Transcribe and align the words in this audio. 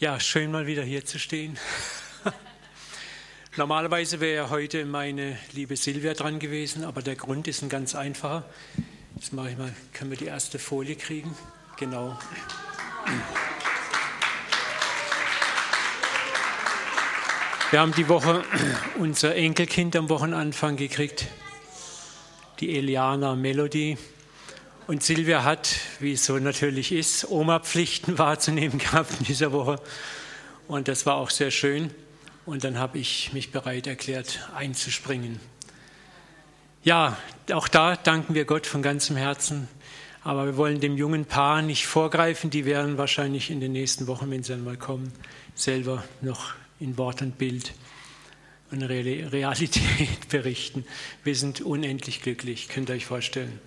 Ja, 0.00 0.20
schön 0.20 0.52
mal 0.52 0.68
wieder 0.68 0.84
hier 0.84 1.04
zu 1.04 1.18
stehen. 1.18 1.58
Normalerweise 3.56 4.20
wäre 4.20 4.48
heute 4.48 4.84
meine 4.84 5.36
liebe 5.54 5.74
Silvia 5.74 6.14
dran 6.14 6.38
gewesen, 6.38 6.84
aber 6.84 7.02
der 7.02 7.16
Grund 7.16 7.48
ist 7.48 7.62
ein 7.62 7.68
ganz 7.68 7.96
einfacher. 7.96 8.48
Jetzt 9.16 9.32
mache 9.32 9.50
ich 9.50 9.58
mal, 9.58 9.74
können 9.92 10.12
wir 10.12 10.16
die 10.16 10.26
erste 10.26 10.60
Folie 10.60 10.94
kriegen? 10.94 11.34
Genau. 11.78 12.16
Wir 17.72 17.80
haben 17.80 17.92
die 17.92 18.08
Woche 18.08 18.44
unser 19.00 19.34
Enkelkind 19.34 19.96
am 19.96 20.08
Wochenanfang 20.10 20.76
gekriegt, 20.76 21.26
die 22.60 22.76
Eliana 22.76 23.34
Melody. 23.34 23.98
Und 24.88 25.02
Silvia 25.02 25.44
hat, 25.44 25.76
wie 26.00 26.14
es 26.14 26.24
so 26.24 26.38
natürlich 26.38 26.92
ist, 26.92 27.28
Oma-Pflichten 27.28 28.16
wahrzunehmen 28.18 28.78
gehabt 28.78 29.12
in 29.18 29.26
dieser 29.26 29.52
Woche. 29.52 29.82
Und 30.66 30.88
das 30.88 31.04
war 31.04 31.16
auch 31.16 31.28
sehr 31.28 31.50
schön. 31.50 31.90
Und 32.46 32.64
dann 32.64 32.78
habe 32.78 32.96
ich 32.96 33.34
mich 33.34 33.52
bereit 33.52 33.86
erklärt, 33.86 34.48
einzuspringen. 34.56 35.40
Ja, 36.84 37.18
auch 37.52 37.68
da 37.68 37.96
danken 37.96 38.32
wir 38.32 38.46
Gott 38.46 38.66
von 38.66 38.80
ganzem 38.80 39.16
Herzen. 39.16 39.68
Aber 40.24 40.46
wir 40.46 40.56
wollen 40.56 40.80
dem 40.80 40.96
jungen 40.96 41.26
Paar 41.26 41.60
nicht 41.60 41.86
vorgreifen. 41.86 42.48
Die 42.48 42.64
werden 42.64 42.96
wahrscheinlich 42.96 43.50
in 43.50 43.60
den 43.60 43.72
nächsten 43.72 44.06
Wochen, 44.06 44.30
wenn 44.30 44.42
sie 44.42 44.54
einmal 44.54 44.78
kommen, 44.78 45.12
selber 45.54 46.02
noch 46.22 46.54
in 46.80 46.96
Wort 46.96 47.20
und 47.20 47.36
Bild 47.36 47.74
und 48.70 48.82
Realität 48.82 49.82
berichten. 50.30 50.86
Wir 51.24 51.34
sind 51.36 51.60
unendlich 51.60 52.22
glücklich, 52.22 52.68
könnt 52.68 52.88
ihr 52.88 52.94
euch 52.94 53.04
vorstellen. 53.04 53.60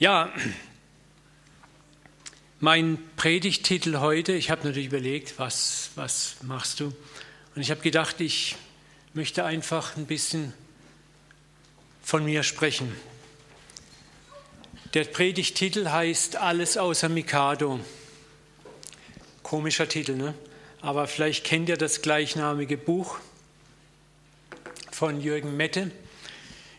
Ja, 0.00 0.32
mein 2.60 2.98
Predigtitel 3.16 3.98
heute, 3.98 4.32
ich 4.32 4.48
habe 4.48 4.62
natürlich 4.62 4.86
überlegt, 4.86 5.40
was, 5.40 5.90
was 5.96 6.36
machst 6.42 6.78
du? 6.78 6.94
Und 7.56 7.62
ich 7.62 7.72
habe 7.72 7.80
gedacht, 7.80 8.20
ich 8.20 8.54
möchte 9.12 9.44
einfach 9.44 9.96
ein 9.96 10.06
bisschen 10.06 10.52
von 12.00 12.24
mir 12.24 12.44
sprechen. 12.44 12.94
Der 14.94 15.02
Predigtitel 15.02 15.88
heißt 15.88 16.36
Alles 16.36 16.76
außer 16.76 17.08
Mikado. 17.08 17.80
Komischer 19.42 19.88
Titel, 19.88 20.14
ne? 20.14 20.32
Aber 20.80 21.08
vielleicht 21.08 21.44
kennt 21.44 21.68
ihr 21.68 21.76
das 21.76 22.02
gleichnamige 22.02 22.76
Buch 22.76 23.18
von 24.92 25.20
Jürgen 25.20 25.56
Mette. 25.56 25.90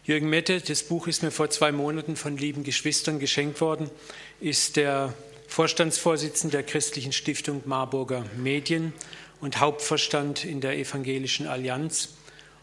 Jürgen 0.09 0.27
Mette, 0.27 0.59
das 0.59 0.81
Buch 0.81 1.05
ist 1.05 1.21
mir 1.21 1.29
vor 1.29 1.51
zwei 1.51 1.71
Monaten 1.71 2.15
von 2.15 2.35
lieben 2.35 2.63
Geschwistern 2.63 3.19
geschenkt 3.19 3.61
worden, 3.61 3.91
ist 4.39 4.75
der 4.75 5.13
Vorstandsvorsitzende 5.47 6.57
der 6.57 6.63
christlichen 6.63 7.11
Stiftung 7.11 7.61
Marburger 7.65 8.25
Medien 8.35 8.93
und 9.39 9.59
Hauptverstand 9.59 10.45
in 10.45 10.61
der 10.61 10.79
Evangelischen 10.79 11.45
Allianz. 11.45 12.15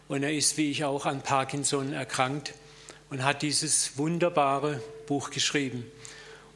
Und 0.09 0.23
er 0.23 0.33
ist, 0.33 0.57
wie 0.57 0.69
ich 0.69 0.83
auch, 0.83 1.05
an 1.05 1.21
Parkinson 1.21 1.93
erkrankt 1.93 2.53
und 3.09 3.23
hat 3.23 3.43
dieses 3.43 3.97
wunderbare 3.97 4.81
Buch 5.05 5.29
geschrieben. 5.29 5.85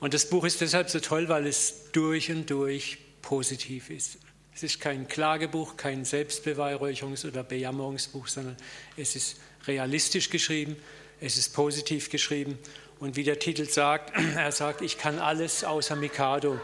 Und 0.01 0.13
das 0.13 0.29
Buch 0.29 0.43
ist 0.43 0.59
deshalb 0.59 0.89
so 0.89 0.99
toll, 0.99 1.29
weil 1.29 1.47
es 1.47 1.89
durch 1.93 2.29
und 2.31 2.49
durch 2.49 2.97
positiv 3.21 3.91
ist. 3.91 4.17
Es 4.53 4.63
ist 4.63 4.81
kein 4.81 5.07
Klagebuch, 5.07 5.77
kein 5.77 6.03
Selbstbeweihräucherungs- 6.03 7.25
oder 7.25 7.43
Bejammerungsbuch, 7.43 8.27
sondern 8.27 8.57
es 8.97 9.15
ist 9.15 9.37
realistisch 9.67 10.29
geschrieben, 10.29 10.75
es 11.19 11.37
ist 11.37 11.53
positiv 11.53 12.09
geschrieben. 12.09 12.57
Und 12.99 13.15
wie 13.15 13.23
der 13.23 13.39
Titel 13.39 13.67
sagt, 13.67 14.13
er 14.35 14.51
sagt, 14.51 14.81
ich 14.81 14.97
kann 14.97 15.19
alles 15.19 15.63
außer 15.63 15.95
Mikado. 15.95 16.59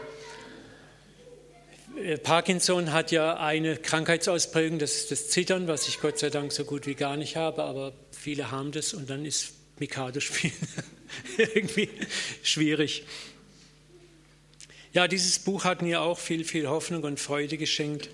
Äh, 1.96 2.18
Parkinson 2.18 2.92
hat 2.92 3.10
ja 3.12 3.36
eine 3.36 3.76
Krankheitsausprägung, 3.76 4.78
das 4.78 4.94
ist 4.96 5.10
das 5.10 5.28
Zittern, 5.30 5.68
was 5.68 5.88
ich 5.88 6.00
Gott 6.00 6.18
sei 6.18 6.30
Dank 6.30 6.52
so 6.52 6.64
gut 6.64 6.86
wie 6.86 6.94
gar 6.94 7.16
nicht 7.16 7.36
habe, 7.36 7.62
aber 7.62 7.92
viele 8.10 8.50
haben 8.50 8.72
das 8.72 8.94
und 8.94 9.10
dann 9.10 9.24
ist 9.24 9.52
Mikado-Spielen 9.78 10.52
irgendwie 11.38 11.88
schwierig. 12.42 13.04
Ja, 14.92 15.06
dieses 15.06 15.38
Buch 15.38 15.64
hat 15.64 15.82
mir 15.82 16.00
auch 16.00 16.18
viel, 16.18 16.44
viel 16.44 16.68
Hoffnung 16.68 17.04
und 17.04 17.20
Freude 17.20 17.58
geschenkt. 17.58 18.08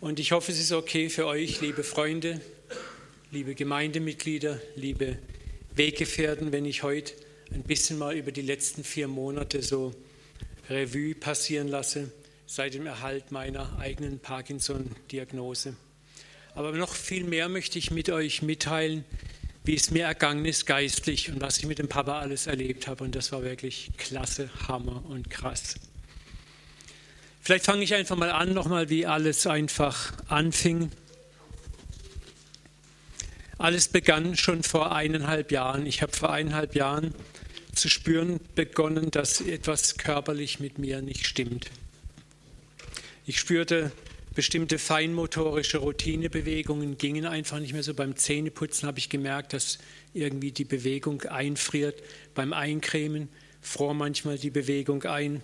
Und 0.00 0.20
ich 0.20 0.32
hoffe, 0.32 0.52
es 0.52 0.60
ist 0.60 0.72
okay 0.72 1.08
für 1.08 1.26
euch, 1.26 1.60
liebe 1.60 1.82
Freunde, 1.82 2.40
liebe 3.30 3.54
Gemeindemitglieder, 3.54 4.58
liebe 4.74 5.18
Weggefährten, 5.74 6.50
wenn 6.50 6.64
ich 6.64 6.82
heute 6.82 7.12
ein 7.52 7.62
bisschen 7.62 7.98
mal 7.98 8.16
über 8.16 8.32
die 8.32 8.42
letzten 8.42 8.84
vier 8.84 9.06
Monate 9.06 9.62
so 9.62 9.94
Revue 10.70 11.14
passieren 11.14 11.68
lasse, 11.68 12.10
seit 12.46 12.72
dem 12.72 12.86
Erhalt 12.86 13.30
meiner 13.30 13.78
eigenen 13.78 14.18
Parkinson-Diagnose. 14.18 15.76
Aber 16.54 16.72
noch 16.72 16.94
viel 16.94 17.24
mehr 17.24 17.50
möchte 17.50 17.78
ich 17.78 17.90
mit 17.90 18.08
euch 18.08 18.40
mitteilen, 18.40 19.04
wie 19.62 19.74
es 19.74 19.90
mir 19.90 20.04
ergangen 20.04 20.46
ist 20.46 20.64
geistlich 20.64 21.30
und 21.30 21.42
was 21.42 21.58
ich 21.58 21.66
mit 21.66 21.78
dem 21.78 21.88
Papa 21.88 22.20
alles 22.20 22.46
erlebt 22.46 22.86
habe. 22.86 23.04
Und 23.04 23.14
das 23.14 23.30
war 23.30 23.42
wirklich 23.42 23.90
klasse, 23.98 24.48
Hammer 24.66 25.04
und 25.06 25.28
krass. 25.28 25.74
Vielleicht 27.42 27.66
fange 27.66 27.84
ich 27.84 27.94
einfach 27.94 28.16
mal 28.16 28.30
an, 28.30 28.54
nochmal, 28.54 28.88
wie 28.88 29.04
alles 29.04 29.46
einfach 29.46 30.14
anfing. 30.28 30.90
Alles 33.58 33.88
begann 33.88 34.36
schon 34.36 34.62
vor 34.62 34.94
eineinhalb 34.94 35.50
Jahren. 35.50 35.84
Ich 35.84 36.00
habe 36.00 36.12
vor 36.12 36.30
eineinhalb 36.32 36.76
Jahren 36.76 37.12
zu 37.74 37.88
spüren 37.88 38.38
begonnen, 38.54 39.10
dass 39.10 39.40
etwas 39.40 39.98
körperlich 39.98 40.60
mit 40.60 40.78
mir 40.78 41.02
nicht 41.02 41.26
stimmt. 41.26 41.68
Ich 43.26 43.40
spürte, 43.40 43.90
bestimmte 44.34 44.78
feinmotorische 44.78 45.78
Routinebewegungen 45.78 46.98
gingen 46.98 47.26
einfach 47.26 47.58
nicht 47.58 47.72
mehr 47.72 47.82
so. 47.82 47.94
Beim 47.94 48.14
Zähneputzen 48.14 48.86
habe 48.86 49.00
ich 49.00 49.08
gemerkt, 49.08 49.52
dass 49.52 49.78
irgendwie 50.14 50.52
die 50.52 50.64
Bewegung 50.64 51.22
einfriert. 51.22 52.00
Beim 52.36 52.52
Eincremen 52.52 53.28
fror 53.60 53.92
manchmal 53.92 54.38
die 54.38 54.50
Bewegung 54.50 55.02
ein. 55.02 55.42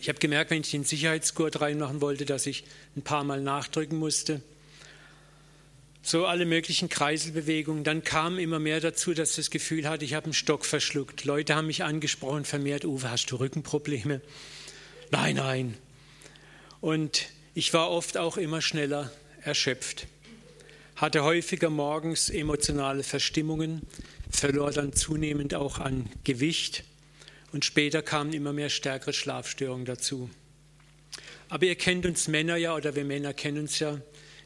Ich 0.00 0.08
habe 0.08 0.18
gemerkt, 0.18 0.50
wenn 0.50 0.62
ich 0.62 0.72
den 0.72 0.82
Sicherheitsgurt 0.82 1.60
reinmachen 1.60 2.00
wollte, 2.00 2.24
dass 2.24 2.46
ich 2.46 2.64
ein 2.96 3.02
paar 3.02 3.22
Mal 3.22 3.40
nachdrücken 3.40 3.98
musste. 3.98 4.42
So 6.02 6.26
alle 6.26 6.46
möglichen 6.46 6.88
Kreiselbewegungen. 6.88 7.84
Dann 7.84 8.02
kam 8.02 8.38
immer 8.38 8.58
mehr 8.58 8.80
dazu, 8.80 9.12
dass 9.12 9.30
ich 9.30 9.36
das 9.36 9.50
Gefühl 9.50 9.88
hatte, 9.88 10.04
ich 10.04 10.14
habe 10.14 10.24
einen 10.24 10.32
Stock 10.32 10.64
verschluckt. 10.64 11.24
Leute 11.24 11.54
haben 11.54 11.66
mich 11.66 11.84
angesprochen, 11.84 12.44
vermehrt, 12.44 12.84
Uwe, 12.84 13.10
hast 13.10 13.26
du 13.26 13.36
Rückenprobleme? 13.36 14.20
Nein, 15.10 15.36
nein. 15.36 15.76
Und 16.80 17.26
ich 17.54 17.74
war 17.74 17.90
oft 17.90 18.16
auch 18.16 18.36
immer 18.36 18.62
schneller 18.62 19.12
erschöpft, 19.42 20.06
hatte 20.96 21.24
häufiger 21.24 21.68
morgens 21.68 22.30
emotionale 22.30 23.02
Verstimmungen, 23.02 23.82
verlor 24.30 24.70
dann 24.70 24.92
zunehmend 24.92 25.54
auch 25.54 25.78
an 25.78 26.08
Gewicht 26.24 26.84
und 27.52 27.64
später 27.64 28.02
kamen 28.02 28.32
immer 28.32 28.52
mehr 28.52 28.70
stärkere 28.70 29.12
Schlafstörungen 29.12 29.84
dazu. 29.84 30.30
Aber 31.48 31.66
ihr 31.66 31.74
kennt 31.74 32.06
uns 32.06 32.28
Männer 32.28 32.56
ja, 32.56 32.74
oder 32.74 32.94
wir 32.94 33.04
Männer 33.04 33.34
kennen 33.34 33.58
uns 33.58 33.78
ja, 33.80 34.00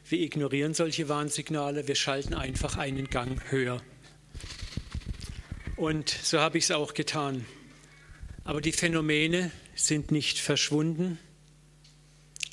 wir 0.07 0.19
ignorieren 0.19 0.73
solche 0.73 1.09
Warnsignale, 1.09 1.87
wir 1.87 1.95
schalten 1.95 2.35
einfach 2.35 2.77
einen 2.77 3.09
Gang 3.09 3.41
höher. 3.49 3.81
Und 5.77 6.09
so 6.09 6.39
habe 6.39 6.57
ich 6.57 6.65
es 6.65 6.71
auch 6.71 6.93
getan. 6.93 7.45
Aber 8.43 8.61
die 8.61 8.71
Phänomene 8.71 9.51
sind 9.73 10.11
nicht 10.11 10.37
verschwunden, 10.37 11.17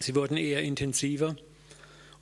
sie 0.01 0.15
wurden 0.15 0.39
eher 0.39 0.63
intensiver. 0.63 1.37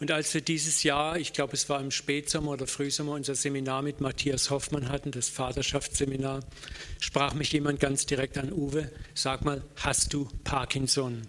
Und 0.00 0.10
als 0.10 0.34
wir 0.34 0.40
dieses 0.40 0.82
Jahr, 0.82 1.16
ich 1.16 1.32
glaube 1.32 1.52
es 1.52 1.68
war 1.68 1.80
im 1.80 1.90
Spätsommer 1.90 2.52
oder 2.52 2.66
Frühsommer, 2.66 3.12
unser 3.12 3.34
Seminar 3.36 3.82
mit 3.82 4.00
Matthias 4.00 4.50
Hoffmann 4.50 4.88
hatten, 4.88 5.12
das 5.12 5.28
Vaterschaftsseminar, 5.28 6.40
sprach 6.98 7.34
mich 7.34 7.52
jemand 7.52 7.78
ganz 7.78 8.06
direkt 8.06 8.36
an, 8.36 8.52
Uwe, 8.52 8.90
sag 9.14 9.44
mal, 9.44 9.62
hast 9.76 10.12
du 10.12 10.28
Parkinson? 10.42 11.22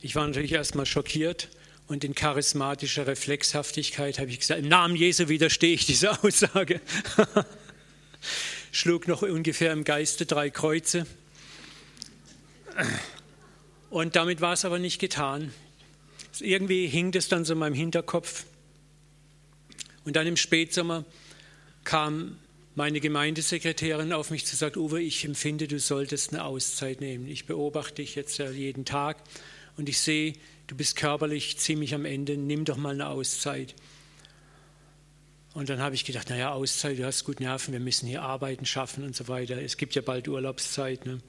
Ich 0.00 0.14
war 0.14 0.26
natürlich 0.26 0.52
erstmal 0.52 0.86
schockiert 0.86 1.48
und 1.86 2.04
in 2.04 2.14
charismatischer 2.14 3.06
Reflexhaftigkeit 3.06 4.18
habe 4.18 4.30
ich 4.30 4.40
gesagt, 4.40 4.60
im 4.60 4.68
Namen 4.68 4.96
Jesu 4.96 5.28
widerstehe 5.28 5.74
ich 5.74 5.86
dieser 5.86 6.22
Aussage. 6.24 6.80
Schlug 8.70 9.08
noch 9.08 9.22
ungefähr 9.22 9.72
im 9.72 9.84
Geiste 9.84 10.24
drei 10.24 10.48
Kreuze. 10.48 11.06
Und 13.90 14.16
damit 14.16 14.40
war 14.40 14.54
es 14.54 14.64
aber 14.64 14.78
nicht 14.78 14.98
getan. 14.98 15.52
Irgendwie 16.40 16.86
hing 16.86 17.12
das 17.12 17.28
dann 17.28 17.44
so 17.44 17.52
in 17.52 17.58
meinem 17.58 17.74
Hinterkopf. 17.74 18.44
Und 20.04 20.16
dann 20.16 20.26
im 20.26 20.36
Spätsommer 20.36 21.04
kam 21.84 22.38
meine 22.74 23.00
Gemeindesekretärin 23.00 24.12
auf 24.12 24.30
mich 24.30 24.46
zu 24.46 24.56
sagen, 24.56 24.80
Uwe, 24.80 25.02
ich 25.02 25.24
empfinde, 25.24 25.68
du 25.68 25.78
solltest 25.78 26.32
eine 26.32 26.44
Auszeit 26.44 27.00
nehmen. 27.00 27.28
Ich 27.28 27.44
beobachte 27.44 27.96
dich 27.96 28.14
jetzt 28.14 28.38
ja 28.38 28.50
jeden 28.50 28.84
Tag 28.84 29.18
und 29.76 29.88
ich 29.88 30.00
sehe, 30.00 30.34
du 30.66 30.76
bist 30.76 30.96
körperlich 30.96 31.58
ziemlich 31.58 31.94
am 31.94 32.04
Ende, 32.04 32.36
nimm 32.36 32.64
doch 32.64 32.76
mal 32.76 32.94
eine 32.94 33.08
Auszeit. 33.08 33.74
Und 35.54 35.68
dann 35.68 35.80
habe 35.80 35.94
ich 35.94 36.04
gedacht, 36.04 36.30
naja, 36.30 36.52
Auszeit, 36.52 36.98
du 36.98 37.04
hast 37.04 37.24
gut 37.24 37.40
Nerven, 37.40 37.72
wir 37.72 37.80
müssen 37.80 38.06
hier 38.06 38.22
arbeiten, 38.22 38.64
schaffen 38.64 39.04
und 39.04 39.14
so 39.14 39.28
weiter. 39.28 39.60
Es 39.60 39.76
gibt 39.76 39.94
ja 39.94 40.00
bald 40.00 40.26
Urlaubszeit. 40.28 41.04
Ne? 41.04 41.20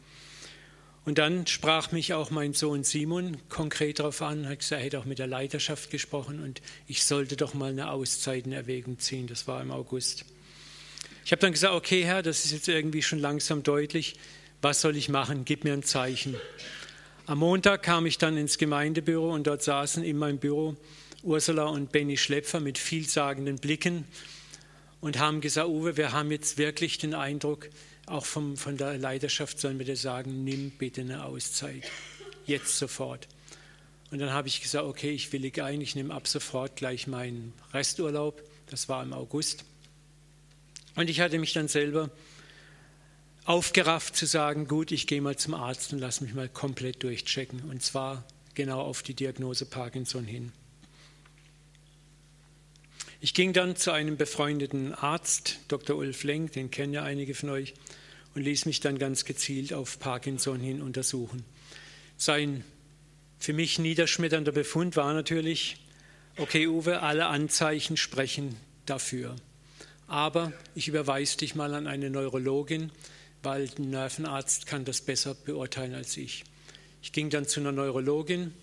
Und 1.06 1.18
dann 1.18 1.45
sprach 1.47 1.91
mich 1.91 2.13
auch 2.13 2.30
mein 2.30 2.53
Sohn 2.53 2.85
Simon 2.85 3.38
konkret 3.50 4.00
darauf 4.00 4.21
an, 4.21 4.47
hat 4.47 4.59
gesagt, 4.59 4.80
er 4.80 4.85
hätte 4.85 5.00
auch 5.00 5.06
mit 5.06 5.19
der 5.19 5.27
Leiterschaft 5.27 5.89
gesprochen 5.89 6.41
und 6.41 6.62
ich 6.88 7.03
sollte 7.03 7.35
doch 7.35 7.53
mal 7.53 7.71
eine 7.71 7.91
Auszeit 7.91 8.45
in 8.45 8.53
Erwägung 8.53 9.00
ziehen. 9.00 9.27
Das 9.27 9.45
war 9.45 9.62
im 9.62 9.71
August. 9.71 10.24
Ich 11.25 11.33
habe 11.33 11.41
dann 11.41 11.51
gesagt, 11.51 11.74
okay 11.74 12.06
Herr, 12.06 12.21
das 12.21 12.45
ist 12.45 12.51
jetzt 12.51 12.69
irgendwie 12.69 13.01
schon 13.01 13.19
langsam 13.19 13.63
deutlich. 13.63 14.15
Was 14.62 14.80
soll 14.80 14.95
ich 14.95 15.09
machen? 15.09 15.44
Gib 15.44 15.65
mir 15.65 15.74
ein 15.74 15.83
Zeichen. 15.83 16.35
Am 17.25 17.39
Montag 17.39 17.83
kam 17.83 18.05
ich 18.05 18.17
dann 18.17 18.35
ins 18.35 18.57
Gemeindebüro 18.57 19.33
und 19.33 19.47
dort 19.47 19.63
saßen 19.63 20.03
in 20.03 20.17
meinem 20.17 20.39
Büro 20.39 20.75
Ursula 21.21 21.63
und 21.67 21.89
Benny 21.93 22.17
Schlepfer 22.17 22.59
mit 22.59 22.77
vielsagenden 22.77 23.59
Blicken 23.59 24.03
und 24.99 25.19
haben 25.19 25.39
gesagt, 25.39 25.69
Uwe, 25.69 25.95
wir 25.95 26.11
haben 26.11 26.31
jetzt 26.31 26.57
wirklich 26.57 26.97
den 26.97 27.13
Eindruck, 27.13 27.69
auch 28.07 28.25
vom, 28.25 28.57
von 28.57 28.75
der 28.75 28.97
Leiterschaft 28.97 29.57
sollen 29.57 29.79
wir 29.79 29.85
dir 29.85 29.95
sagen, 29.95 30.43
nimm 30.43 30.71
bitte 30.71 30.99
eine 30.99 31.23
Auszeit. 31.23 31.89
Jetzt 32.45 32.77
sofort. 32.77 33.29
Und 34.11 34.19
dann 34.19 34.33
habe 34.33 34.49
ich 34.49 34.59
gesagt, 34.59 34.83
okay, 34.83 35.11
ich 35.11 35.31
willige 35.31 35.63
ein, 35.63 35.79
ich 35.79 35.95
nehme 35.95 36.13
ab 36.13 36.27
sofort 36.27 36.75
gleich 36.75 37.07
meinen 37.07 37.53
Resturlaub. 37.71 38.43
Das 38.69 38.89
war 38.89 39.01
im 39.01 39.13
August. 39.13 39.63
Und 40.95 41.09
ich 41.09 41.21
hatte 41.21 41.39
mich 41.39 41.53
dann 41.53 41.69
selber 41.69 42.09
aufgerafft 43.45 44.16
zu 44.16 44.25
sagen, 44.25 44.68
gut, 44.68 44.92
ich 44.92 45.07
gehe 45.07 45.22
mal 45.22 45.38
zum 45.38 45.54
Arzt 45.54 45.94
und 45.94 46.00
lasse 46.00 46.24
mich 46.24 46.34
mal 46.34 46.50
komplett 46.50 47.04
durchchecken. 47.04 47.62
Und 47.69 47.84
zwar 47.84 48.24
genau 48.54 48.81
auf 48.81 49.04
die 49.04 49.13
Diagnose 49.13 49.66
Parkinson 49.66 50.25
hin. 50.25 50.51
Ich 53.19 53.34
ging 53.34 53.54
dann 53.54 53.75
zu 53.75 53.92
einem 53.92 54.18
befreundeten 54.18 54.94
Arzt, 54.94 55.60
Dr. 55.69 55.95
Ulf 55.95 56.24
Lenk, 56.24 56.51
den 56.54 56.72
kennen 56.72 56.94
ja 56.94 57.04
einige 57.04 57.36
von 57.36 57.50
euch, 57.50 57.74
und 58.36 58.42
ließ 58.42 58.66
mich 58.66 58.80
dann 58.80 58.98
ganz 58.98 59.25
gezielt 59.25 59.74
auf 59.74 60.00
Parkinson 60.00 60.60
hin 60.60 60.81
untersuchen. 60.81 61.45
Sein 62.18 62.63
für 63.40 63.54
mich 63.54 63.80
niederschmetternder 63.80 64.51
Befund 64.51 64.95
war 64.95 65.13
natürlich, 65.13 65.78
okay 66.38 66.68
Uwe, 66.68 67.01
alle 67.01 67.28
Anzeichen 67.28 67.98
sprechen 67.98 68.56
dafür. 68.86 69.36
Aber 70.07 70.51
ich 70.75 70.88
überweise 70.88 71.38
dich 71.38 71.56
mal 71.56 71.74
an 71.74 71.88
eine 71.88 72.10
Neurologin, 72.10 72.92
weil 73.44 73.69
ein 73.78 73.90
Nervenarzt 73.90 74.66
kann 74.66 74.86
das 74.86 75.01
besser 75.01 75.36
beurteilen 75.36 75.94
als 75.94 76.18
ich. 76.18 76.44
Ich 77.01 77.12
ging 77.12 77.30
dann 77.30 77.45
zu 77.45 77.60
einer 77.60 77.72
Neurologin 77.72 78.54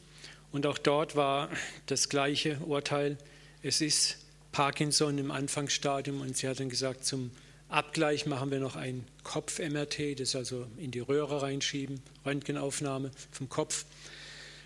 und 0.51 0.67
auch 0.67 0.79
dort 0.79 1.15
war 1.15 1.51
das 1.87 2.09
gleiche 2.09 2.59
Urteil. 2.61 3.19
Es 3.63 3.81
ist 3.81 4.19
Parkinson 4.53 5.19
im 5.19 5.31
Anfangsstadium 5.31 6.21
und 6.23 6.37
sie 6.37 6.49
hat 6.49 6.59
dann 6.59 6.71
gesagt, 6.71 7.05
zum 7.05 7.31
Abgleich 7.69 8.27
machen 8.27 8.51
wir 8.51 8.59
noch 8.59 8.75
ein 8.75 9.07
Kopf-MRT, 9.23 10.19
das 10.19 10.35
also 10.35 10.67
in 10.79 10.91
die 10.91 10.99
Röhre 10.99 11.43
reinschieben, 11.43 12.01
Röntgenaufnahme 12.27 13.13
vom 13.31 13.49
Kopf. 13.49 13.85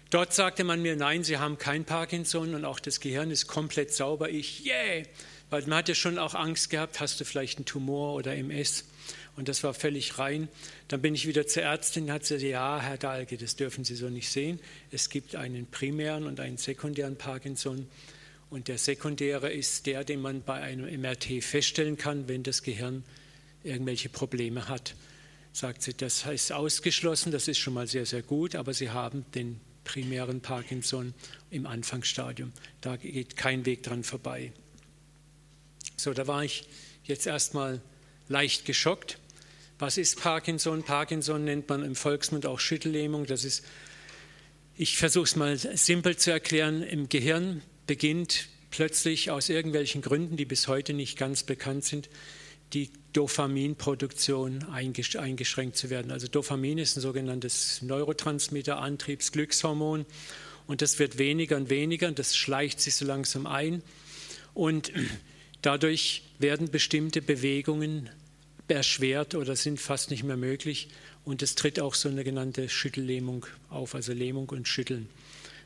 Dort 0.08 0.32
sagte 0.32 0.64
man 0.64 0.80
mir, 0.80 0.96
nein, 0.96 1.24
Sie 1.24 1.38
haben 1.38 1.58
kein 1.58 1.84
Parkinson 1.84 2.54
und 2.54 2.64
auch 2.64 2.78
das 2.78 3.00
Gehirn 3.00 3.30
ist 3.30 3.46
komplett 3.46 3.92
sauber. 3.92 4.30
Ich, 4.30 4.64
yeah, 4.64 5.04
weil 5.50 5.62
man 5.62 5.78
hat 5.78 5.88
ja 5.88 5.94
schon 5.94 6.18
auch 6.18 6.34
Angst 6.34 6.70
gehabt, 6.70 7.00
hast 7.00 7.20
du 7.20 7.24
vielleicht 7.24 7.58
einen 7.58 7.66
Tumor 7.66 8.14
oder 8.14 8.34
MS? 8.34 8.84
Und 9.36 9.48
das 9.48 9.64
war 9.64 9.74
völlig 9.74 10.18
rein. 10.18 10.48
Dann 10.88 11.02
bin 11.02 11.14
ich 11.14 11.26
wieder 11.26 11.46
zur 11.46 11.64
Ärztin 11.64 12.10
hat 12.12 12.22
gesagt, 12.22 12.42
ja, 12.42 12.80
Herr 12.80 12.98
Dahlke, 12.98 13.36
das 13.36 13.56
dürfen 13.56 13.84
Sie 13.84 13.96
so 13.96 14.08
nicht 14.08 14.30
sehen. 14.30 14.60
Es 14.92 15.08
gibt 15.10 15.34
einen 15.34 15.66
primären 15.66 16.26
und 16.26 16.38
einen 16.38 16.56
sekundären 16.56 17.16
Parkinson. 17.16 17.88
Und 18.50 18.68
der 18.68 18.78
sekundäre 18.78 19.52
ist 19.52 19.86
der, 19.86 20.04
den 20.04 20.20
man 20.20 20.42
bei 20.42 20.60
einem 20.60 21.00
MRT 21.00 21.42
feststellen 21.42 21.96
kann, 21.96 22.28
wenn 22.28 22.44
das 22.44 22.62
Gehirn 22.62 23.02
irgendwelche 23.64 24.08
Probleme 24.08 24.68
hat. 24.68 24.94
Sagt 25.52 25.82
sie, 25.82 25.94
das 25.94 26.24
heißt 26.24 26.52
ausgeschlossen, 26.52 27.32
das 27.32 27.48
ist 27.48 27.58
schon 27.58 27.74
mal 27.74 27.88
sehr, 27.88 28.06
sehr 28.06 28.22
gut, 28.22 28.54
aber 28.54 28.74
Sie 28.74 28.90
haben 28.90 29.24
den 29.34 29.60
primären 29.84 30.40
Parkinson 30.40 31.14
im 31.50 31.66
Anfangsstadium. 31.66 32.52
Da 32.80 32.96
geht 32.96 33.36
kein 33.36 33.66
Weg 33.66 33.82
dran 33.82 34.04
vorbei. 34.04 34.52
So, 35.96 36.12
da 36.12 36.26
war 36.26 36.44
ich 36.44 36.66
jetzt 37.04 37.26
erstmal 37.26 37.80
leicht 38.28 38.64
geschockt. 38.64 39.18
Was 39.84 39.98
ist 39.98 40.18
Parkinson? 40.18 40.82
Parkinson 40.82 41.44
nennt 41.44 41.68
man 41.68 41.84
im 41.84 41.94
Volksmund 41.94 42.46
auch 42.46 42.58
Schüttellähmung. 42.58 43.26
Das 43.26 43.44
ist, 43.44 43.66
ich 44.78 44.96
versuche 44.96 45.24
es 45.24 45.36
mal 45.36 45.58
simpel 45.58 46.16
zu 46.16 46.30
erklären, 46.30 46.82
im 46.82 47.10
Gehirn 47.10 47.60
beginnt 47.86 48.48
plötzlich 48.70 49.30
aus 49.30 49.50
irgendwelchen 49.50 50.00
Gründen, 50.00 50.38
die 50.38 50.46
bis 50.46 50.68
heute 50.68 50.94
nicht 50.94 51.18
ganz 51.18 51.42
bekannt 51.42 51.84
sind, 51.84 52.08
die 52.72 52.92
Dopaminproduktion 53.12 54.64
eingeschränkt 54.72 55.76
zu 55.76 55.90
werden. 55.90 56.12
Also 56.12 56.28
Dopamin 56.28 56.78
ist 56.78 56.96
ein 56.96 57.02
sogenanntes 57.02 57.82
Neurotransmitter, 57.82 58.78
Antriebs, 58.78 59.32
Glückshormon 59.32 60.06
und 60.66 60.80
das 60.80 60.98
wird 60.98 61.18
weniger 61.18 61.58
und 61.58 61.68
weniger 61.68 62.08
und 62.08 62.18
das 62.18 62.34
schleicht 62.34 62.80
sich 62.80 62.94
so 62.94 63.04
langsam 63.04 63.46
ein 63.46 63.82
und 64.54 64.92
dadurch 65.60 66.22
werden 66.38 66.70
bestimmte 66.70 67.20
Bewegungen 67.20 68.08
erschwert 68.68 69.34
oder 69.34 69.56
sind 69.56 69.80
fast 69.80 70.10
nicht 70.10 70.24
mehr 70.24 70.36
möglich 70.36 70.88
und 71.24 71.42
es 71.42 71.54
tritt 71.54 71.80
auch 71.80 71.94
so 71.94 72.08
eine 72.08 72.24
genannte 72.24 72.68
Schüttellähmung 72.68 73.46
auf, 73.70 73.94
also 73.94 74.12
Lähmung 74.12 74.48
und 74.50 74.68
Schütteln. 74.68 75.08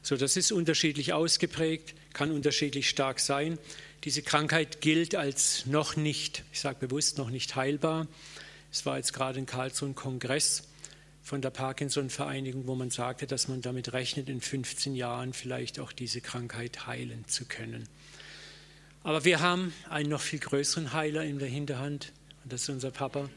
So, 0.03 0.17
das 0.17 0.37
ist 0.37 0.53
unterschiedlich 0.53 1.13
ausgeprägt, 1.13 1.95
kann 2.13 2.31
unterschiedlich 2.31 2.89
stark 2.89 3.21
sein. 3.21 3.59
Diese 4.05 4.23
Krankheit 4.23 4.81
gilt 4.81 5.15
als 5.15 5.67
noch 5.67 5.97
nicht, 5.97 6.45
ich 6.53 6.61
sage 6.61 6.87
bewusst 6.87 7.19
noch 7.19 7.31
nicht 7.31 7.57
heilbar. 7.57 8.07
Es 8.71 8.87
war 8.87 8.97
jetzt 8.97 9.13
gerade 9.13 9.39
in 9.39 9.47
Karlsruhe 9.47 9.91
ein 9.91 9.95
Kongress 9.95 10.65
von 11.23 11.43
der 11.43 11.51
Parkinson-Vereinigung, 11.51 12.67
wo 12.67 12.75
man 12.75 12.91
sagte, 12.91 13.27
dass 13.27 13.49
man 13.49 13.61
damit 13.61 13.93
rechnet, 13.93 14.29
in 14.29 14.41
15 14.41 14.95
Jahren 14.95 15.33
vielleicht 15.33 15.79
auch 15.79 15.93
diese 15.93 16.21
Krankheit 16.21 16.87
heilen 16.87 17.27
zu 17.27 17.45
können. 17.45 17.89
Aber 19.03 19.25
wir 19.25 19.41
haben 19.41 19.73
einen 19.91 20.09
noch 20.09 20.21
viel 20.21 20.39
größeren 20.39 20.93
Heiler 20.93 21.25
in 21.25 21.39
der 21.39 21.49
Hinterhand, 21.49 22.13
das 22.53 22.63
ist 22.63 22.69
unser 22.69 22.91
Papa, 22.91 23.29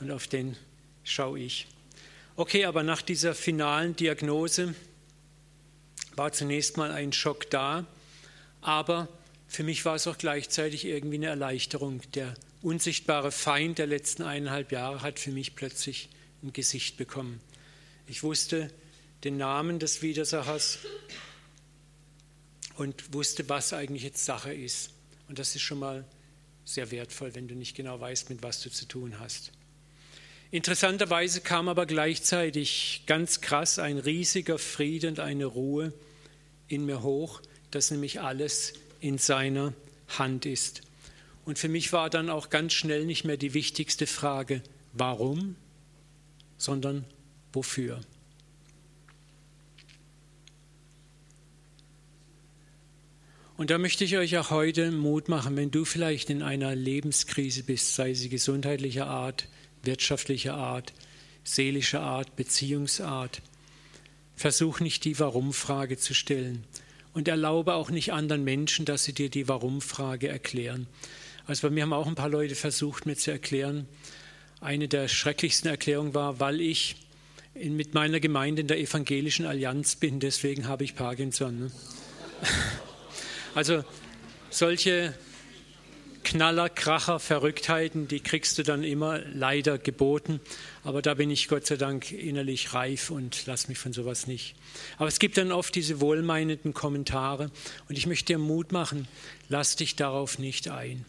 und 0.00 0.10
auf 0.10 0.26
den 0.26 0.56
schaue 1.04 1.38
ich. 1.38 1.66
Okay, 2.36 2.64
aber 2.64 2.82
nach 2.82 3.02
dieser 3.02 3.34
finalen 3.34 3.94
Diagnose, 3.96 4.74
war 6.16 6.32
zunächst 6.32 6.76
mal 6.76 6.90
ein 6.90 7.12
Schock 7.12 7.50
da, 7.50 7.86
aber 8.60 9.08
für 9.48 9.64
mich 9.64 9.84
war 9.84 9.96
es 9.96 10.06
auch 10.06 10.18
gleichzeitig 10.18 10.84
irgendwie 10.84 11.16
eine 11.16 11.26
Erleichterung. 11.26 12.00
Der 12.14 12.34
unsichtbare 12.62 13.32
Feind 13.32 13.78
der 13.78 13.86
letzten 13.86 14.22
eineinhalb 14.22 14.72
Jahre 14.72 15.02
hat 15.02 15.18
für 15.18 15.30
mich 15.30 15.54
plötzlich 15.54 16.08
ein 16.42 16.52
Gesicht 16.52 16.96
bekommen. 16.96 17.40
Ich 18.06 18.22
wusste 18.22 18.70
den 19.24 19.36
Namen 19.36 19.78
des 19.78 20.02
Widersachers 20.02 20.78
und 22.76 23.12
wusste, 23.14 23.48
was 23.48 23.72
eigentlich 23.72 24.02
jetzt 24.02 24.24
Sache 24.24 24.52
ist. 24.52 24.90
Und 25.28 25.38
das 25.38 25.54
ist 25.54 25.62
schon 25.62 25.78
mal 25.78 26.04
sehr 26.74 26.90
wertvoll, 26.90 27.34
wenn 27.34 27.48
du 27.48 27.54
nicht 27.54 27.76
genau 27.76 28.00
weißt, 28.00 28.30
mit 28.30 28.42
was 28.42 28.60
du 28.62 28.70
zu 28.70 28.86
tun 28.86 29.18
hast. 29.18 29.52
Interessanterweise 30.50 31.40
kam 31.40 31.68
aber 31.68 31.86
gleichzeitig 31.86 33.04
ganz 33.06 33.40
krass 33.40 33.78
ein 33.78 33.98
riesiger 33.98 34.58
Frieden 34.58 35.10
und 35.10 35.20
eine 35.20 35.46
Ruhe 35.46 35.92
in 36.68 36.84
mir 36.84 37.02
hoch, 37.02 37.40
dass 37.70 37.90
nämlich 37.90 38.20
alles 38.20 38.74
in 39.00 39.18
seiner 39.18 39.72
Hand 40.08 40.44
ist. 40.44 40.82
Und 41.44 41.58
für 41.58 41.68
mich 41.68 41.92
war 41.92 42.10
dann 42.10 42.30
auch 42.30 42.50
ganz 42.50 42.72
schnell 42.74 43.06
nicht 43.06 43.24
mehr 43.24 43.36
die 43.36 43.54
wichtigste 43.54 44.06
Frage, 44.06 44.62
warum, 44.92 45.56
sondern 46.58 47.04
wofür. 47.52 48.00
Und 53.62 53.70
da 53.70 53.78
möchte 53.78 54.02
ich 54.02 54.16
euch 54.16 54.36
auch 54.38 54.50
heute 54.50 54.90
Mut 54.90 55.28
machen, 55.28 55.54
wenn 55.54 55.70
du 55.70 55.84
vielleicht 55.84 56.30
in 56.30 56.42
einer 56.42 56.74
Lebenskrise 56.74 57.62
bist, 57.62 57.94
sei 57.94 58.12
sie 58.12 58.28
gesundheitlicher 58.28 59.06
Art, 59.06 59.46
wirtschaftlicher 59.84 60.54
Art, 60.54 60.92
seelischer 61.44 62.00
Art, 62.00 62.34
Beziehungsart. 62.34 63.40
Versuch 64.34 64.80
nicht 64.80 65.04
die 65.04 65.16
Warum-Frage 65.20 65.96
zu 65.96 66.12
stellen 66.12 66.64
und 67.14 67.28
erlaube 67.28 67.74
auch 67.74 67.90
nicht 67.90 68.12
anderen 68.12 68.42
Menschen, 68.42 68.84
dass 68.84 69.04
sie 69.04 69.12
dir 69.12 69.30
die 69.30 69.46
Warum-Frage 69.46 70.26
erklären. 70.26 70.88
Also 71.46 71.68
bei 71.68 71.72
mir 71.72 71.84
haben 71.84 71.92
auch 71.92 72.08
ein 72.08 72.16
paar 72.16 72.30
Leute 72.30 72.56
versucht, 72.56 73.06
mir 73.06 73.14
zu 73.14 73.30
erklären. 73.30 73.86
Eine 74.60 74.88
der 74.88 75.06
schrecklichsten 75.06 75.70
Erklärungen 75.70 76.14
war, 76.14 76.40
weil 76.40 76.60
ich 76.60 76.96
in, 77.54 77.76
mit 77.76 77.94
meiner 77.94 78.18
Gemeinde 78.18 78.62
in 78.62 78.66
der 78.66 78.80
evangelischen 78.80 79.46
Allianz 79.46 79.94
bin, 79.94 80.18
deswegen 80.18 80.66
habe 80.66 80.82
ich 80.82 80.96
Parkinson. 80.96 81.60
Ne? 81.60 81.70
Also 83.54 83.84
solche 84.48 85.12
Knaller, 86.24 86.70
Kracher, 86.70 87.18
Verrücktheiten, 87.18 88.08
die 88.08 88.20
kriegst 88.20 88.56
du 88.56 88.62
dann 88.62 88.82
immer 88.82 89.18
leider 89.18 89.76
geboten. 89.76 90.40
Aber 90.84 91.02
da 91.02 91.14
bin 91.14 91.30
ich 91.30 91.48
Gott 91.48 91.66
sei 91.66 91.76
Dank 91.76 92.12
innerlich 92.12 92.72
reif 92.72 93.10
und 93.10 93.42
lass 93.44 93.68
mich 93.68 93.76
von 93.76 93.92
sowas 93.92 94.26
nicht. 94.26 94.54
Aber 94.96 95.08
es 95.08 95.18
gibt 95.18 95.36
dann 95.36 95.52
oft 95.52 95.74
diese 95.74 96.00
wohlmeinenden 96.00 96.72
Kommentare 96.72 97.50
und 97.88 97.98
ich 97.98 98.06
möchte 98.06 98.32
dir 98.32 98.38
Mut 98.38 98.72
machen, 98.72 99.06
lass 99.50 99.76
dich 99.76 99.96
darauf 99.96 100.38
nicht 100.38 100.68
ein. 100.68 101.04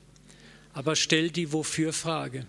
Aber 0.74 0.98
stell 0.98 1.30
die 1.30 1.54
Wofür-Frage. 1.54 2.46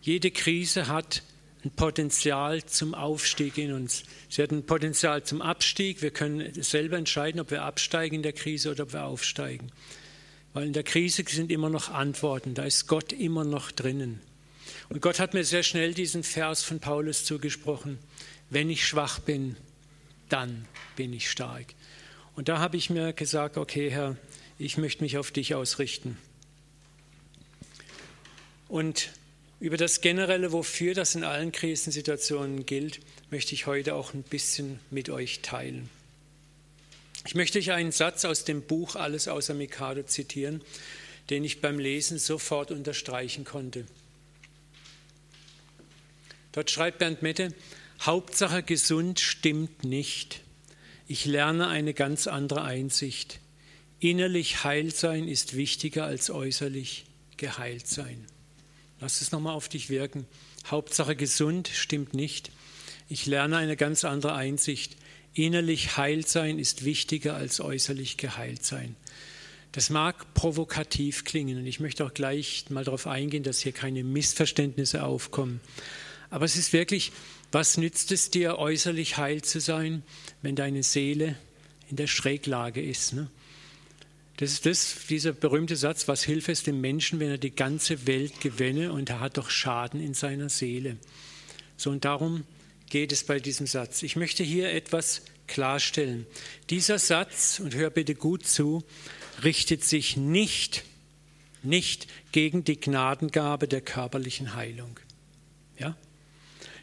Jede 0.00 0.32
Krise 0.32 0.88
hat 0.88 1.22
ein 1.68 1.76
Potenzial 1.76 2.64
zum 2.64 2.94
Aufstieg 2.94 3.58
in 3.58 3.72
uns. 3.72 4.04
Sie 4.28 4.42
hat 4.42 4.50
ein 4.50 4.64
Potenzial 4.64 5.22
zum 5.22 5.42
Abstieg. 5.42 6.00
Wir 6.00 6.10
können 6.10 6.62
selber 6.62 6.96
entscheiden, 6.96 7.40
ob 7.40 7.50
wir 7.50 7.62
absteigen 7.62 8.16
in 8.16 8.22
der 8.22 8.32
Krise 8.32 8.70
oder 8.70 8.84
ob 8.84 8.92
wir 8.94 9.04
aufsteigen. 9.04 9.70
Weil 10.54 10.66
in 10.66 10.72
der 10.72 10.82
Krise 10.82 11.24
sind 11.26 11.52
immer 11.52 11.68
noch 11.68 11.90
Antworten, 11.90 12.54
da 12.54 12.64
ist 12.64 12.86
Gott 12.86 13.12
immer 13.12 13.44
noch 13.44 13.70
drinnen. 13.70 14.20
Und 14.88 15.02
Gott 15.02 15.20
hat 15.20 15.34
mir 15.34 15.44
sehr 15.44 15.62
schnell 15.62 15.92
diesen 15.92 16.22
Vers 16.22 16.62
von 16.62 16.80
Paulus 16.80 17.24
zugesprochen. 17.24 17.98
Wenn 18.48 18.70
ich 18.70 18.86
schwach 18.86 19.18
bin, 19.18 19.56
dann 20.30 20.64
bin 20.96 21.12
ich 21.12 21.30
stark. 21.30 21.66
Und 22.34 22.48
da 22.48 22.58
habe 22.60 22.78
ich 22.78 22.88
mir 22.88 23.12
gesagt, 23.12 23.58
okay 23.58 23.90
Herr, 23.90 24.16
ich 24.58 24.78
möchte 24.78 25.02
mich 25.02 25.18
auf 25.18 25.30
dich 25.30 25.54
ausrichten. 25.54 26.16
Und 28.68 29.10
über 29.60 29.76
das 29.76 30.00
generelle, 30.00 30.52
wofür 30.52 30.94
das 30.94 31.14
in 31.14 31.24
allen 31.24 31.52
Krisensituationen 31.52 32.64
gilt, 32.64 33.00
möchte 33.30 33.54
ich 33.54 33.66
heute 33.66 33.94
auch 33.94 34.14
ein 34.14 34.22
bisschen 34.22 34.78
mit 34.90 35.10
euch 35.10 35.40
teilen. 35.40 35.90
Ich 37.26 37.34
möchte 37.34 37.58
euch 37.58 37.72
einen 37.72 37.92
Satz 37.92 38.24
aus 38.24 38.44
dem 38.44 38.62
Buch 38.62 38.94
Alles 38.94 39.26
außer 39.26 39.54
Mikado 39.54 40.02
zitieren, 40.04 40.62
den 41.30 41.44
ich 41.44 41.60
beim 41.60 41.78
Lesen 41.78 42.18
sofort 42.18 42.70
unterstreichen 42.70 43.44
konnte. 43.44 43.84
Dort 46.52 46.70
schreibt 46.70 46.98
Bernd 46.98 47.22
Mette, 47.22 47.52
Hauptsache 48.00 48.62
gesund 48.62 49.20
stimmt 49.20 49.84
nicht. 49.84 50.40
Ich 51.08 51.24
lerne 51.24 51.68
eine 51.68 51.94
ganz 51.94 52.26
andere 52.28 52.62
Einsicht. 52.62 53.40
Innerlich 53.98 54.62
heil 54.62 54.94
sein 54.94 55.26
ist 55.26 55.56
wichtiger 55.56 56.04
als 56.04 56.30
äußerlich 56.30 57.06
geheilt 57.36 57.88
sein. 57.88 58.24
Lass 59.00 59.20
es 59.20 59.32
nochmal 59.32 59.54
auf 59.54 59.68
dich 59.68 59.90
wirken. 59.90 60.26
Hauptsache 60.66 61.14
gesund 61.14 61.68
stimmt 61.72 62.14
nicht. 62.14 62.50
Ich 63.08 63.26
lerne 63.26 63.56
eine 63.56 63.76
ganz 63.76 64.04
andere 64.04 64.34
Einsicht. 64.34 64.96
Innerlich 65.34 65.96
heil 65.96 66.26
sein 66.26 66.58
ist 66.58 66.84
wichtiger 66.84 67.36
als 67.36 67.60
äußerlich 67.60 68.16
geheilt 68.16 68.64
sein. 68.64 68.96
Das 69.72 69.90
mag 69.90 70.34
provokativ 70.34 71.24
klingen 71.24 71.58
und 71.58 71.66
ich 71.66 71.78
möchte 71.78 72.04
auch 72.04 72.14
gleich 72.14 72.64
mal 72.70 72.84
darauf 72.84 73.06
eingehen, 73.06 73.42
dass 73.42 73.60
hier 73.60 73.72
keine 73.72 74.02
Missverständnisse 74.02 75.04
aufkommen. 75.04 75.60
Aber 76.30 76.44
es 76.44 76.56
ist 76.56 76.72
wirklich, 76.72 77.12
was 77.52 77.76
nützt 77.76 78.10
es 78.12 78.30
dir, 78.30 78.58
äußerlich 78.58 79.16
heil 79.16 79.42
zu 79.42 79.60
sein, 79.60 80.02
wenn 80.42 80.56
deine 80.56 80.82
Seele 80.82 81.36
in 81.88 81.96
der 81.96 82.06
Schräglage 82.06 82.82
ist? 82.82 83.12
Ne? 83.12 83.30
Das 84.38 84.52
ist 84.52 84.66
das, 84.66 84.96
dieser 85.08 85.32
berühmte 85.32 85.74
Satz, 85.74 86.06
was 86.06 86.22
hilft 86.22 86.48
es 86.48 86.62
dem 86.62 86.80
Menschen, 86.80 87.18
wenn 87.18 87.28
er 87.28 87.38
die 87.38 87.54
ganze 87.54 88.06
Welt 88.06 88.40
gewinne 88.40 88.92
und 88.92 89.10
er 89.10 89.18
hat 89.18 89.36
doch 89.36 89.50
Schaden 89.50 90.00
in 90.00 90.14
seiner 90.14 90.48
Seele. 90.48 90.96
So 91.76 91.90
und 91.90 92.04
darum 92.04 92.44
geht 92.88 93.10
es 93.10 93.24
bei 93.24 93.40
diesem 93.40 93.66
Satz. 93.66 94.04
Ich 94.04 94.14
möchte 94.14 94.44
hier 94.44 94.72
etwas 94.72 95.22
klarstellen. 95.48 96.24
Dieser 96.70 97.00
Satz, 97.00 97.58
und 97.58 97.74
hör 97.74 97.90
bitte 97.90 98.14
gut 98.14 98.46
zu, 98.46 98.84
richtet 99.42 99.82
sich 99.82 100.16
nicht, 100.16 100.84
nicht 101.64 102.06
gegen 102.30 102.62
die 102.62 102.78
Gnadengabe 102.78 103.66
der 103.66 103.80
körperlichen 103.80 104.54
Heilung. 104.54 105.00
Ja? 105.80 105.96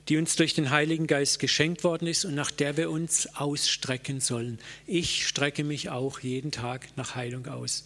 Die 0.07 0.17
uns 0.17 0.35
durch 0.35 0.53
den 0.53 0.69
Heiligen 0.69 1.07
Geist 1.07 1.39
geschenkt 1.39 1.83
worden 1.83 2.07
ist 2.07 2.25
und 2.25 2.35
nach 2.35 2.51
der 2.51 2.77
wir 2.77 2.91
uns 2.91 3.35
ausstrecken 3.35 4.19
sollen. 4.19 4.59
Ich 4.85 5.27
strecke 5.27 5.63
mich 5.63 5.89
auch 5.89 6.19
jeden 6.19 6.51
Tag 6.51 6.87
nach 6.95 7.15
Heilung 7.15 7.47
aus. 7.47 7.85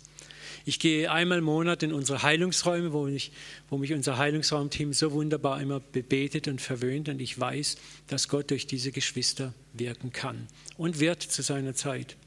Ich 0.66 0.80
gehe 0.80 1.10
einmal 1.10 1.40
im 1.40 1.46
Monat 1.46 1.84
in 1.84 1.94
unsere 1.94 2.22
Heilungsräume, 2.22 2.92
wo 2.94 3.06
mich, 3.06 3.32
wo 3.70 3.78
mich 3.78 3.94
unser 3.94 4.18
Heilungsraumteam 4.18 4.94
so 4.94 5.12
wunderbar 5.14 5.62
immer 5.62 5.80
bebetet 5.80 6.48
und 6.48 6.62
verwöhnt. 6.62 7.10
Und 7.10 7.22
ich 7.22 7.40
weiß, 7.40 7.78
dass 8.08 8.28
Gott 8.28 8.52
durch 8.52 8.68
diese 8.68 8.92
Geschwister 8.92 9.54
wirken 9.74 10.12
kann 10.12 10.48
und 10.78 11.00
wird 11.00 11.24
zu 11.24 11.42
seiner 11.42 11.74
Zeit. 11.76 12.18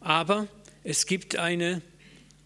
Aber 0.00 0.48
es 0.84 1.06
gibt 1.06 1.36
eine 1.36 1.82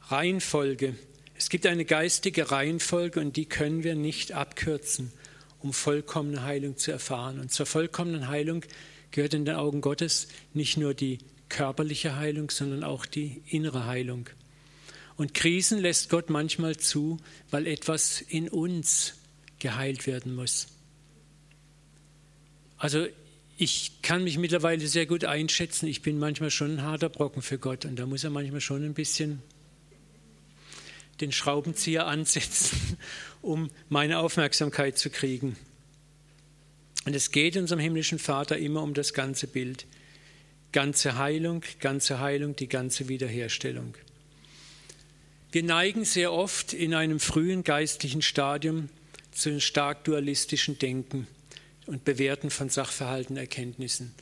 Reihenfolge, 0.09 0.95
es 1.39 1.51
gibt 1.51 1.67
eine 1.67 1.85
geistige 1.85 2.51
Reihenfolge 2.51 3.21
und 3.21 3.37
die 3.37 3.47
können 3.47 3.85
wir 3.85 3.95
nicht 3.95 4.33
abkürzen, 4.33 5.13
um 5.61 5.73
vollkommene 5.73 6.43
Heilung 6.43 6.77
zu 6.77 6.91
erfahren. 6.91 7.39
Und 7.39 7.53
zur 7.53 7.65
vollkommenen 7.65 8.27
Heilung 8.27 8.65
gehört 9.13 9.35
in 9.35 9.45
den 9.45 9.55
Augen 9.55 9.81
Gottes 9.81 10.27
nicht 10.53 10.77
nur 10.79 10.95
die 10.95 11.19
körperliche 11.49 12.17
Heilung, 12.17 12.51
sondern 12.51 12.83
auch 12.83 13.07
die 13.07 13.41
innere 13.47 13.87
Heilung. 13.87 14.29
Und 15.17 15.33
Krisen 15.33 15.79
lässt 15.79 16.11
Gott 16.11 16.29
manchmal 16.29 16.77
zu, 16.77 17.19
weil 17.53 17.69
etwas 17.69 18.21
in 18.21 18.49
uns 18.49 19.15
geheilt 19.61 20.09
werden 20.09 20.35
muss. 20.35 20.67
Also 22.79 23.07
ich 23.57 24.03
kann 24.03 24.25
mich 24.25 24.39
mittlerweile 24.39 24.89
sehr 24.89 25.07
gut 25.07 25.25
einschätzen. 25.25 25.87
Ich 25.87 26.03
bin 26.03 26.19
manchmal 26.19 26.51
schon 26.51 26.79
ein 26.79 26.83
harter 26.83 27.09
Brocken 27.09 27.43
für 27.43 27.59
Gott 27.59 27.85
und 27.85 27.97
da 27.97 28.07
muss 28.07 28.25
er 28.25 28.31
manchmal 28.31 28.61
schon 28.61 28.85
ein 28.85 28.95
bisschen 28.95 29.41
den 31.21 31.33
Schraubenzieher 31.33 32.07
ansetzen, 32.07 32.97
um 33.43 33.71
meine 33.89 34.19
Aufmerksamkeit 34.19 34.99
zu 34.99 35.11
kriegen. 35.11 35.57
Und 37.05 37.15
es 37.15 37.31
geht 37.31 37.57
unserem 37.57 37.81
himmlischen 37.81 38.19
Vater 38.19 38.59
immer 38.59 38.83
um 38.83 38.95
das 38.95 39.15
ganze 39.15 39.47
Bild. 39.47 39.87
Ganze 40.73 41.17
Heilung, 41.17 41.63
ganze 41.81 42.21
Heilung, 42.21 42.55
die 42.55 42.69
ganze 42.69 43.09
Wiederherstellung. 43.09 43.95
Wir 45.51 45.63
neigen 45.63 46.05
sehr 46.05 46.31
oft 46.33 46.75
in 46.75 46.93
einem 46.93 47.21
frühen 47.21 47.65
geistlichen 47.65 48.21
Stadium 48.21 48.91
zu 49.33 49.49
einem 49.49 49.61
stark 49.61 50.05
dualistischen 50.05 50.79
Denken 50.79 51.27
und 51.87 52.05
Bewerten 52.05 52.51
von 52.51 52.69
Sachverhalten, 52.69 53.39
Erkenntnissen. 53.39 54.15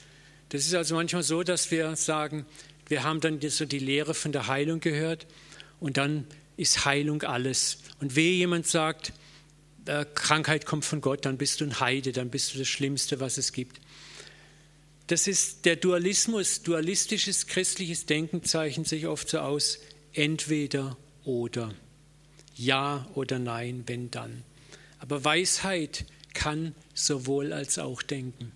Das 0.51 0.65
ist 0.65 0.75
also 0.75 0.95
manchmal 0.95 1.25
so, 1.25 1.43
dass 1.43 1.73
wir 1.73 1.97
sagen, 1.97 2.47
wir 2.87 3.03
haben 3.03 3.21
dann 3.21 3.41
so 3.41 3.65
die 3.65 3.81
Lehre 3.81 4.15
von 4.15 4.31
der 4.31 4.47
Heilung 4.47 4.79
gehört 4.79 5.27
und 5.81 5.97
dann 5.97 6.29
ist 6.57 6.85
Heilung 6.85 7.23
alles. 7.23 7.79
Und 8.01 8.17
wehe 8.17 8.35
jemand 8.35 8.67
sagt, 8.67 9.13
Krankheit 10.15 10.67
kommt 10.67 10.85
von 10.85 11.01
Gott, 11.01 11.25
dann 11.25 11.39
bist 11.39 11.61
du 11.61 11.65
ein 11.65 11.81
Heide, 11.81 12.13
dann 12.13 12.31
bist 12.31 12.55
du 12.55 12.59
das 12.59 12.69
Schlimmste, 12.69 13.21
was 13.21 13.39
es 13.39 13.53
gibt. 13.53 13.81
Das 15.07 15.29
ist 15.29 15.65
der 15.65 15.77
Dualismus, 15.77 16.63
dualistisches 16.63 17.47
christliches 17.47 18.07
Denken 18.07 18.43
zeichnet 18.43 18.89
sich 18.89 19.07
oft 19.07 19.29
so 19.29 19.39
aus, 19.39 19.79
entweder 20.13 20.97
oder, 21.25 21.73
ja 22.57 23.07
oder 23.15 23.39
nein, 23.39 23.85
wenn 23.87 24.11
dann. 24.11 24.43
Aber 24.99 25.25
Weisheit 25.25 26.07
kann 26.35 26.75
sowohl 26.95 27.53
als 27.53 27.79
auch 27.79 28.03
denken. 28.03 28.51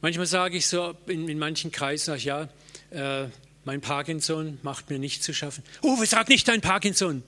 Manchmal 0.00 0.26
sage 0.26 0.56
ich 0.56 0.66
so 0.66 0.94
in, 1.06 1.28
in 1.28 1.38
manchen 1.38 1.70
Kreisen, 1.70 2.14
ach 2.14 2.20
ja, 2.20 2.48
äh, 2.90 3.28
mein 3.68 3.82
Parkinson 3.82 4.58
macht 4.62 4.88
mir 4.88 4.98
nicht 4.98 5.22
zu 5.22 5.34
schaffen. 5.34 5.62
Uwe, 5.82 6.06
sag 6.06 6.30
nicht 6.30 6.48
dein 6.48 6.62
Parkinson. 6.62 7.22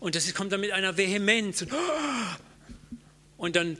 Und 0.00 0.16
das 0.16 0.34
kommt 0.34 0.50
dann 0.50 0.60
mit 0.60 0.72
einer 0.72 0.96
Vehemenz. 0.96 1.64
Und 3.36 3.54
dann 3.54 3.78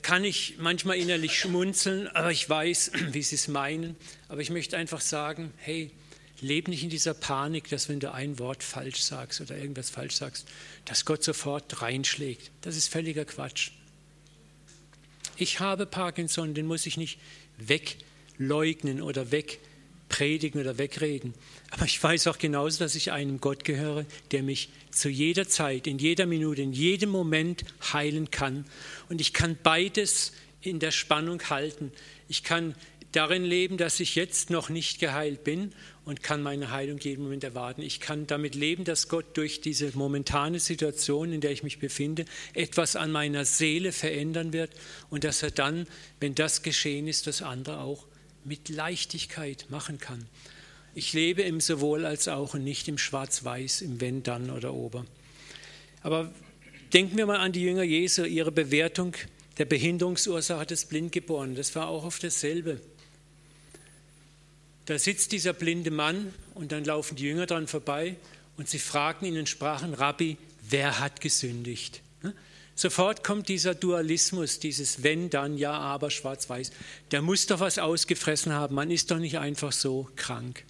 kann 0.00 0.24
ich 0.24 0.54
manchmal 0.56 0.96
innerlich 0.96 1.38
schmunzeln, 1.38 2.08
aber 2.08 2.32
ich 2.32 2.48
weiß, 2.48 2.92
wie 3.12 3.22
sie 3.22 3.34
es 3.34 3.46
meinen. 3.46 3.94
Aber 4.28 4.40
ich 4.40 4.48
möchte 4.48 4.78
einfach 4.78 5.02
sagen, 5.02 5.52
hey, 5.58 5.90
leb 6.40 6.66
nicht 6.66 6.82
in 6.82 6.88
dieser 6.88 7.12
Panik, 7.12 7.68
dass 7.68 7.90
wenn 7.90 8.00
du 8.00 8.10
ein 8.10 8.38
Wort 8.38 8.62
falsch 8.62 9.02
sagst 9.02 9.42
oder 9.42 9.54
irgendwas 9.54 9.90
falsch 9.90 10.14
sagst, 10.14 10.48
dass 10.86 11.04
Gott 11.04 11.22
sofort 11.22 11.82
reinschlägt. 11.82 12.50
Das 12.62 12.74
ist 12.74 12.88
völliger 12.88 13.26
Quatsch. 13.26 13.72
Ich 15.36 15.60
habe 15.60 15.84
Parkinson, 15.84 16.54
den 16.54 16.64
muss 16.64 16.86
ich 16.86 16.96
nicht 16.96 17.18
wegleugnen 17.58 19.02
oder 19.02 19.30
weg 19.30 19.60
predigen 20.18 20.60
oder 20.60 20.78
wegreden. 20.78 21.32
Aber 21.70 21.84
ich 21.84 22.02
weiß 22.02 22.26
auch 22.26 22.38
genauso, 22.38 22.80
dass 22.80 22.96
ich 22.96 23.12
einem 23.12 23.40
Gott 23.40 23.64
gehöre, 23.64 24.04
der 24.32 24.42
mich 24.42 24.68
zu 24.90 25.08
jeder 25.08 25.46
Zeit, 25.46 25.86
in 25.86 25.98
jeder 25.98 26.26
Minute, 26.26 26.60
in 26.60 26.72
jedem 26.72 27.10
Moment 27.10 27.64
heilen 27.92 28.28
kann. 28.32 28.64
Und 29.08 29.20
ich 29.20 29.32
kann 29.32 29.56
beides 29.62 30.32
in 30.60 30.80
der 30.80 30.90
Spannung 30.90 31.40
halten. 31.50 31.92
Ich 32.26 32.42
kann 32.42 32.74
darin 33.12 33.44
leben, 33.44 33.76
dass 33.76 34.00
ich 34.00 34.16
jetzt 34.16 34.50
noch 34.50 34.70
nicht 34.70 34.98
geheilt 34.98 35.44
bin 35.44 35.70
und 36.04 36.24
kann 36.24 36.42
meine 36.42 36.72
Heilung 36.72 36.98
jeden 36.98 37.22
Moment 37.22 37.44
erwarten. 37.44 37.82
Ich 37.82 38.00
kann 38.00 38.26
damit 38.26 38.56
leben, 38.56 38.82
dass 38.82 39.06
Gott 39.06 39.36
durch 39.36 39.60
diese 39.60 39.96
momentane 39.96 40.58
Situation, 40.58 41.32
in 41.32 41.40
der 41.40 41.52
ich 41.52 41.62
mich 41.62 41.78
befinde, 41.78 42.24
etwas 42.54 42.96
an 42.96 43.12
meiner 43.12 43.44
Seele 43.44 43.92
verändern 43.92 44.52
wird 44.52 44.72
und 45.10 45.22
dass 45.22 45.44
er 45.44 45.52
dann, 45.52 45.86
wenn 46.18 46.34
das 46.34 46.64
geschehen 46.64 47.06
ist, 47.06 47.28
das 47.28 47.40
andere 47.40 47.78
auch 47.78 48.08
mit 48.44 48.68
Leichtigkeit 48.68 49.66
machen 49.68 49.98
kann. 49.98 50.26
Ich 50.94 51.12
lebe 51.12 51.42
im 51.42 51.60
sowohl 51.60 52.04
als 52.04 52.28
auch 52.28 52.54
und 52.54 52.64
nicht 52.64 52.88
im 52.88 52.98
Schwarz-Weiß, 52.98 53.82
im 53.82 54.00
Wenn, 54.00 54.22
Dann 54.22 54.50
oder 54.50 54.74
Ober. 54.74 55.06
Aber 56.02 56.32
denken 56.92 57.16
wir 57.16 57.26
mal 57.26 57.38
an 57.38 57.52
die 57.52 57.62
Jünger 57.62 57.82
Jesu, 57.82 58.24
ihre 58.24 58.52
Bewertung 58.52 59.14
der 59.58 59.64
Behinderungsursache 59.64 60.66
des 60.66 60.86
Blindgeborenen. 60.86 61.56
Das 61.56 61.74
war 61.74 61.88
auch 61.88 62.04
auf 62.04 62.18
dasselbe. 62.18 62.80
Da 64.86 64.98
sitzt 64.98 65.32
dieser 65.32 65.52
blinde 65.52 65.90
Mann 65.90 66.32
und 66.54 66.72
dann 66.72 66.84
laufen 66.84 67.16
die 67.16 67.24
Jünger 67.24 67.46
dran 67.46 67.66
vorbei 67.66 68.16
und 68.56 68.68
sie 68.68 68.78
fragen 68.78 69.26
ihn 69.26 69.36
in 69.36 69.46
Sprachen, 69.46 69.94
Rabbi, 69.94 70.38
wer 70.68 70.98
hat 70.98 71.20
gesündigt? 71.20 72.00
Sofort 72.78 73.24
kommt 73.24 73.48
dieser 73.48 73.74
Dualismus, 73.74 74.60
dieses 74.60 75.02
wenn, 75.02 75.30
dann, 75.30 75.58
ja, 75.58 75.72
aber, 75.72 76.12
schwarz-weiß. 76.12 76.70
Der 77.10 77.22
muss 77.22 77.46
doch 77.46 77.58
was 77.58 77.80
ausgefressen 77.80 78.52
haben. 78.52 78.76
Man 78.76 78.92
ist 78.92 79.10
doch 79.10 79.18
nicht 79.18 79.36
einfach 79.38 79.72
so 79.72 80.08
krank. 80.14 80.62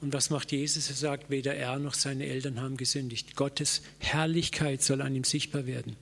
Und 0.00 0.12
was 0.12 0.30
macht 0.30 0.50
Jesus? 0.50 0.90
Er 0.90 0.96
sagt, 0.96 1.30
weder 1.30 1.54
er 1.54 1.78
noch 1.78 1.94
seine 1.94 2.26
Eltern 2.26 2.60
haben 2.60 2.76
gesündigt. 2.76 3.36
Gottes 3.36 3.80
Herrlichkeit 4.00 4.82
soll 4.82 5.02
an 5.02 5.14
ihm 5.14 5.22
sichtbar 5.22 5.66
werden. 5.66 5.94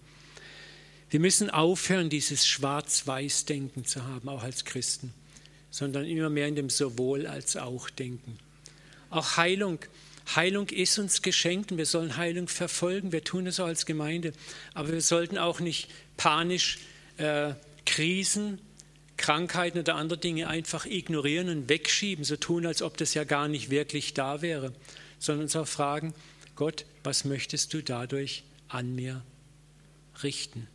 Wir 1.11 1.21
müssen 1.21 1.51
aufhören, 1.51 2.09
dieses 2.09 2.47
Schwarz-Weiß-Denken 2.47 3.85
zu 3.85 4.07
haben, 4.07 4.31
auch 4.31 4.43
als 4.43 4.65
Christen, 4.65 5.13
sondern 5.71 6.07
immer 6.07 6.31
mehr 6.31 6.49
in 6.49 6.57
dem 6.57 6.71
sowohl 6.71 7.27
als 7.27 7.59
auch 7.59 7.91
Denken. 7.91 8.39
Auch 9.11 9.37
Heilung 9.37 9.81
Heilung 10.37 10.69
ist 10.69 10.99
uns 10.99 11.23
geschenkt 11.23 11.73
und 11.73 11.79
wir 11.79 11.87
sollen 11.87 12.17
Heilung 12.17 12.49
verfolgen. 12.49 13.13
Wir 13.13 13.25
tun 13.25 13.47
es 13.47 13.61
auch 13.61 13.67
als 13.67 13.87
Gemeinde. 13.87 14.33
Aber 14.75 14.93
wir 14.93 15.01
sollten 15.01 15.39
auch 15.39 15.61
nicht 15.61 15.89
panisch 16.17 16.79
äh, 17.17 17.55
Krisen, 17.87 18.61
Krankheiten 19.17 19.79
oder 19.79 19.97
andere 19.97 20.19
Dinge 20.19 20.49
einfach 20.49 20.87
ignorieren 20.87 21.49
und 21.49 21.69
wegschieben, 21.69 22.25
so 22.25 22.37
tun, 22.37 22.67
als 22.67 22.83
ob 22.83 22.97
das 22.97 23.15
ja 23.15 23.25
gar 23.25 23.49
nicht 23.49 23.71
wirklich 23.71 24.15
da 24.15 24.43
wäre, 24.43 24.73
sondern 25.19 25.45
uns 25.45 25.57
auch 25.57 25.67
fragen, 25.67 26.15
Gott, 26.57 26.85
was 27.05 27.25
möchtest 27.25 27.73
du 27.75 27.83
dadurch 27.83 28.45
an 28.69 28.95
mir 28.95 29.23
richten? 30.23 30.69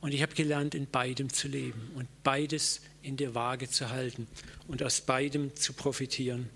Und 0.00 0.12
ich 0.12 0.20
habe 0.20 0.34
gelernt, 0.34 0.74
in 0.74 0.86
beidem 0.86 1.32
zu 1.32 1.48
leben 1.48 1.90
und 1.94 2.08
beides 2.24 2.82
in 3.02 3.16
der 3.16 3.34
Waage 3.34 3.70
zu 3.70 3.88
halten 3.88 4.26
und 4.66 4.82
aus 4.82 5.00
beidem 5.00 5.56
zu 5.56 5.72
profitieren. 5.72 6.50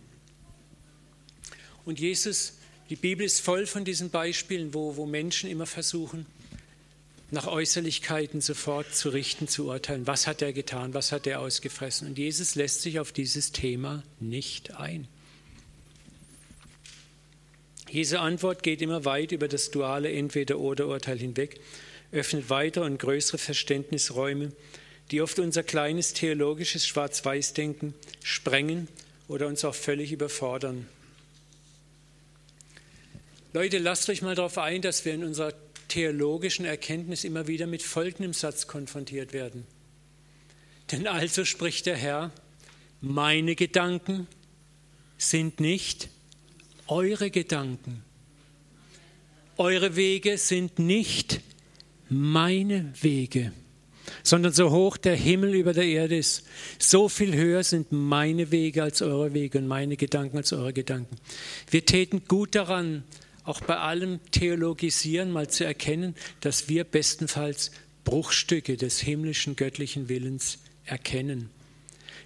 Und 1.89 1.99
Jesus, 1.99 2.53
die 2.91 2.97
Bibel 2.97 3.25
ist 3.25 3.41
voll 3.41 3.65
von 3.65 3.83
diesen 3.83 4.11
Beispielen, 4.11 4.75
wo, 4.75 4.97
wo 4.97 5.07
Menschen 5.07 5.49
immer 5.49 5.65
versuchen, 5.65 6.27
nach 7.31 7.47
Äußerlichkeiten 7.47 8.43
sofort 8.43 8.95
zu 8.95 9.09
richten, 9.09 9.49
zu 9.49 9.69
urteilen. 9.69 10.07
Was 10.07 10.27
hat 10.27 10.43
er 10.43 10.53
getan? 10.53 10.93
Was 10.93 11.13
hat 11.13 11.27
er 11.27 11.41
ausgefressen? 11.41 12.09
Und 12.09 12.19
Jesus 12.19 12.57
lässt 12.57 12.83
sich 12.83 13.01
auf 13.01 13.11
dieses 13.13 13.53
Thema 13.53 14.03
nicht 14.21 14.77
ein. 14.77 15.09
Jesu 17.89 18.19
Antwort 18.19 18.63
geht 18.63 18.83
immer 18.83 19.07
weit 19.07 19.33
über 19.33 19.49
das 19.49 19.71
duale 19.71 20.13
Entweder-oder-Urteil 20.13 21.19
hinweg, 21.19 21.59
öffnet 22.13 22.51
weitere 22.51 22.85
und 22.85 22.99
größere 22.99 23.39
Verständnisräume, 23.39 24.53
die 25.11 25.23
oft 25.23 25.39
unser 25.39 25.63
kleines 25.63 26.13
theologisches 26.13 26.87
Schwarz-Weiß-Denken 26.87 27.95
sprengen 28.23 28.89
oder 29.27 29.47
uns 29.47 29.65
auch 29.65 29.75
völlig 29.75 30.13
überfordern. 30.13 30.87
Leute, 33.55 33.79
lasst 33.79 34.11
euch 34.11 34.21
mal 34.21 34.35
darauf 34.35 34.59
ein, 34.59 34.83
dass 34.83 35.07
wir 35.07 35.15
in 35.15 35.25
unserer 35.25 35.55
theologischen 35.89 36.67
Erkenntnis 36.67 37.25
immer 37.25 37.47
wieder 37.47 37.67
mit 37.67 37.83
folgendem 37.83 38.35
Satz 38.35 38.67
konfrontiert 38.67 39.33
werden. 39.33 39.67
Denn 40.93 41.07
also 41.07 41.47
spricht 41.47 41.87
der 41.87 41.97
Herr, 41.97 42.31
meine 43.01 43.55
Gedanken 43.55 44.27
sind 45.17 45.61
nicht 45.61 46.11
eure 46.89 47.31
Gedanken. 47.31 48.05
Eure 49.57 49.97
Wege 49.97 50.37
sind 50.37 50.79
nicht 50.79 51.41
meine 52.11 52.93
Wege, 53.01 53.53
sondern 54.23 54.53
so 54.53 54.71
hoch 54.71 54.99
der 54.99 55.17
Himmel 55.17 55.55
über 55.55 55.73
der 55.73 55.85
Erde 55.87 56.19
ist, 56.19 56.47
so 56.79 57.09
viel 57.09 57.35
höher 57.35 57.65
sind 57.65 57.93
meine 57.93 58.51
Wege 58.51 58.83
als 58.83 59.01
eure 59.01 59.33
Wege 59.33 59.59
und 59.59 59.67
meine 59.67 59.97
Gedanken 59.97 60.37
als 60.37 60.53
eure 60.53 60.75
Gedanken. 60.75 61.17
Wir 61.71 61.85
täten 61.85 62.23
gut 62.29 62.55
daran, 62.55 63.05
auch 63.49 63.63
bei 63.63 63.79
allem 63.79 64.21
Theologisieren 64.31 65.33
mal 65.33 65.49
zu 65.49 65.65
erkennen, 65.65 66.15
dass 66.41 66.69
wir 66.69 66.85
bestenfalls 66.85 67.71
Bruchstücke 68.05 68.77
des 68.77 69.01
himmlischen 69.01 69.57
göttlichen 69.57 70.09
Willens 70.09 70.59
erkennen. 70.85 71.49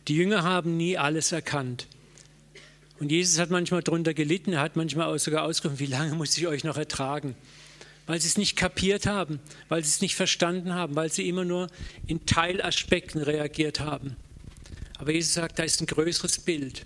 Die 0.09 0.17
Jünger 0.17 0.43
haben 0.43 0.76
nie 0.76 0.99
alles 0.99 1.31
erkannt. 1.31 1.87
Und 2.99 3.13
Jesus 3.13 3.39
hat 3.39 3.50
manchmal 3.50 3.82
darunter 3.82 4.15
gelitten, 4.15 4.52
er 4.52 4.61
hat 4.61 4.76
manchmal 4.76 5.17
sogar 5.19 5.45
ausgerufen, 5.45 5.78
wie 5.78 5.87
lange 5.87 6.15
muss 6.15 6.37
ich 6.37 6.47
euch 6.49 6.65
noch 6.65 6.76
ertragen? 6.76 7.37
Weil 8.06 8.21
sie 8.21 8.28
es 8.28 8.37
nicht 8.37 8.56
kapiert 8.56 9.06
haben, 9.06 9.39
weil 9.69 9.82
sie 9.82 9.91
es 9.91 10.00
nicht 10.00 10.17
verstanden 10.17 10.75
haben, 10.75 10.97
weil 10.97 11.11
sie 11.11 11.28
immer 11.28 11.45
nur 11.45 11.69
in 12.06 12.26
Teilaspekten 12.26 13.23
reagiert 13.23 13.78
haben. 13.78 14.17
Aber 14.99 15.13
Jesus 15.13 15.35
sagt, 15.35 15.61
da 15.61 15.63
ist 15.63 15.80
ein 15.80 15.87
größeres 15.87 16.41
Bild 16.41 16.85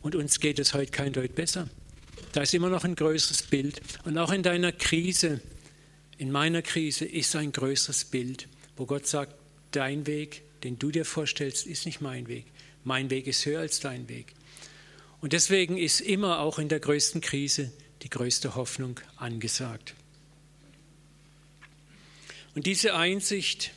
und 0.00 0.14
uns 0.14 0.40
geht 0.40 0.58
es 0.58 0.72
heute 0.72 0.90
kein 0.90 1.12
Deut 1.12 1.34
besser. 1.34 1.68
Da 2.34 2.42
ist 2.42 2.52
immer 2.52 2.68
noch 2.68 2.82
ein 2.82 2.96
größeres 2.96 3.44
Bild. 3.44 3.80
Und 4.02 4.18
auch 4.18 4.32
in 4.32 4.42
deiner 4.42 4.72
Krise, 4.72 5.40
in 6.18 6.32
meiner 6.32 6.62
Krise, 6.62 7.04
ist 7.04 7.36
ein 7.36 7.52
größeres 7.52 8.06
Bild, 8.06 8.48
wo 8.76 8.86
Gott 8.86 9.06
sagt, 9.06 9.36
dein 9.70 10.08
Weg, 10.08 10.42
den 10.64 10.76
du 10.76 10.90
dir 10.90 11.04
vorstellst, 11.04 11.64
ist 11.64 11.86
nicht 11.86 12.00
mein 12.00 12.26
Weg. 12.26 12.46
Mein 12.82 13.08
Weg 13.08 13.28
ist 13.28 13.46
höher 13.46 13.60
als 13.60 13.78
dein 13.78 14.08
Weg. 14.08 14.34
Und 15.20 15.32
deswegen 15.32 15.78
ist 15.78 16.00
immer 16.00 16.40
auch 16.40 16.58
in 16.58 16.68
der 16.68 16.80
größten 16.80 17.20
Krise 17.20 17.70
die 18.02 18.10
größte 18.10 18.56
Hoffnung 18.56 18.98
angesagt. 19.14 19.94
Und 22.56 22.66
diese 22.66 22.96
Einsicht, 22.96 23.70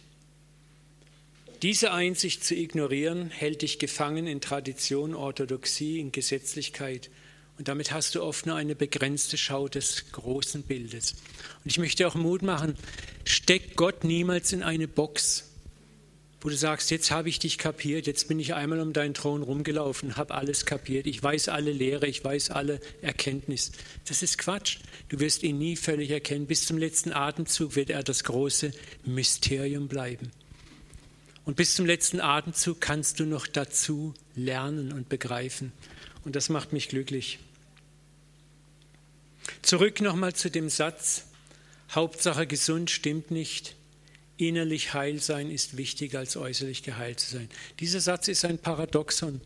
diese 1.62 1.91
Einsicht 1.91 2.43
zu 2.43 2.56
ignorieren, 2.56 3.30
hält 3.30 3.62
dich 3.62 3.78
gefangen 3.78 4.26
in 4.26 4.41
Tradition, 4.41 5.13
Orthodoxie, 5.13 6.00
in 6.00 6.12
Gesetzlichkeit 6.12 7.12
und 7.58 7.67
damit 7.67 7.91
hast 7.91 8.15
du 8.15 8.22
oft 8.22 8.46
nur 8.46 8.56
eine 8.56 8.76
begrenzte 8.76 9.38
Schau 9.38 9.67
des 9.67 10.12
großen 10.12 10.63
Bildes. 10.63 11.13
Und 11.63 11.72
ich 11.72 11.80
möchte 11.80 12.08
auch 12.08 12.15
Mut 12.15 12.43
machen, 12.43 12.76
steck 13.26 13.76
Gott 13.76 14.04
niemals 14.04 14.54
in 14.54 14.62
eine 14.62 14.88
Box, 14.88 15.46
wo 16.39 16.50
du 16.50 16.56
sagst, 16.56 16.91
jetzt 16.91 17.10
habe 17.10 17.30
ich 17.30 17.39
dich 17.39 17.58
kapiert, 17.58 18.06
jetzt 18.06 18.28
bin 18.28 18.39
ich 18.39 18.54
einmal 18.54 18.80
um 18.80 18.93
deinen 18.93 19.15
Thron 19.15 19.41
rumgelaufen, 19.41 20.17
habe 20.17 20.36
alles 20.36 20.67
kapiert, 20.67 21.08
ich 21.08 21.22
weiß 21.22 21.50
alle 21.50 21.72
Lehre, 21.72 22.06
ich 22.06 22.24
weiß 22.24 22.52
alle 22.52 22.80
Erkenntnis. 23.02 23.72
Das 24.08 24.22
ist 24.22 24.38
Quatsch. 24.38 24.78
Du 25.10 25.20
wirst 25.20 25.41
ihn 25.41 25.58
nie 25.58 25.76
völlig 25.76 26.12
erkennen. 26.12 26.46
Bis 26.46 26.65
zum 26.65 26.78
letzten 26.78 27.12
Atemzug 27.12 27.76
wird 27.76 27.89
er 27.89 28.04
das 28.04 28.24
große 28.24 28.72
Mysterium 29.04 29.88
bleiben. 29.88 30.32
Und 31.43 31.56
bis 31.56 31.76
zum 31.76 31.88
letzten 31.88 32.22
Atemzug 32.22 32.82
kannst 32.82 33.20
du 33.20 33.26
noch 33.26 33.48
dazu 33.48 34.13
lernen 34.36 34.91
und 34.91 35.10
begreifen. 35.10 35.72
Und 36.24 36.36
das 36.36 36.50
macht 36.50 36.72
mich 36.72 36.89
glücklich. 36.89 37.39
Zurück 39.67 39.99
nochmal 39.99 40.34
zu 40.34 40.49
dem 40.49 40.69
Satz, 40.69 41.25
Hauptsache 41.91 42.47
gesund 42.47 42.89
stimmt 42.89 43.32
nicht. 43.32 43.75
Innerlich 44.38 44.93
heil 44.93 45.19
sein 45.19 45.51
ist 45.51 45.75
wichtiger 45.75 46.19
als 46.19 46.38
äußerlich 46.38 46.84
geheilt 46.84 47.19
zu 47.19 47.32
sein. 47.32 47.49
Dieser 47.82 47.99
Satz 47.99 48.30
ist 48.30 48.45
ein 48.45 48.60
Paradoxon. 48.60 49.41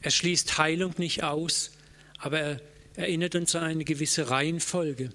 Er 0.00 0.12
schließt 0.12 0.58
Heilung 0.58 0.94
nicht 0.96 1.24
aus, 1.24 1.72
aber 2.18 2.38
er 2.38 2.60
erinnert 2.94 3.34
uns 3.34 3.56
an 3.56 3.64
eine 3.64 3.84
gewisse 3.84 4.30
Reihenfolge, 4.30 5.10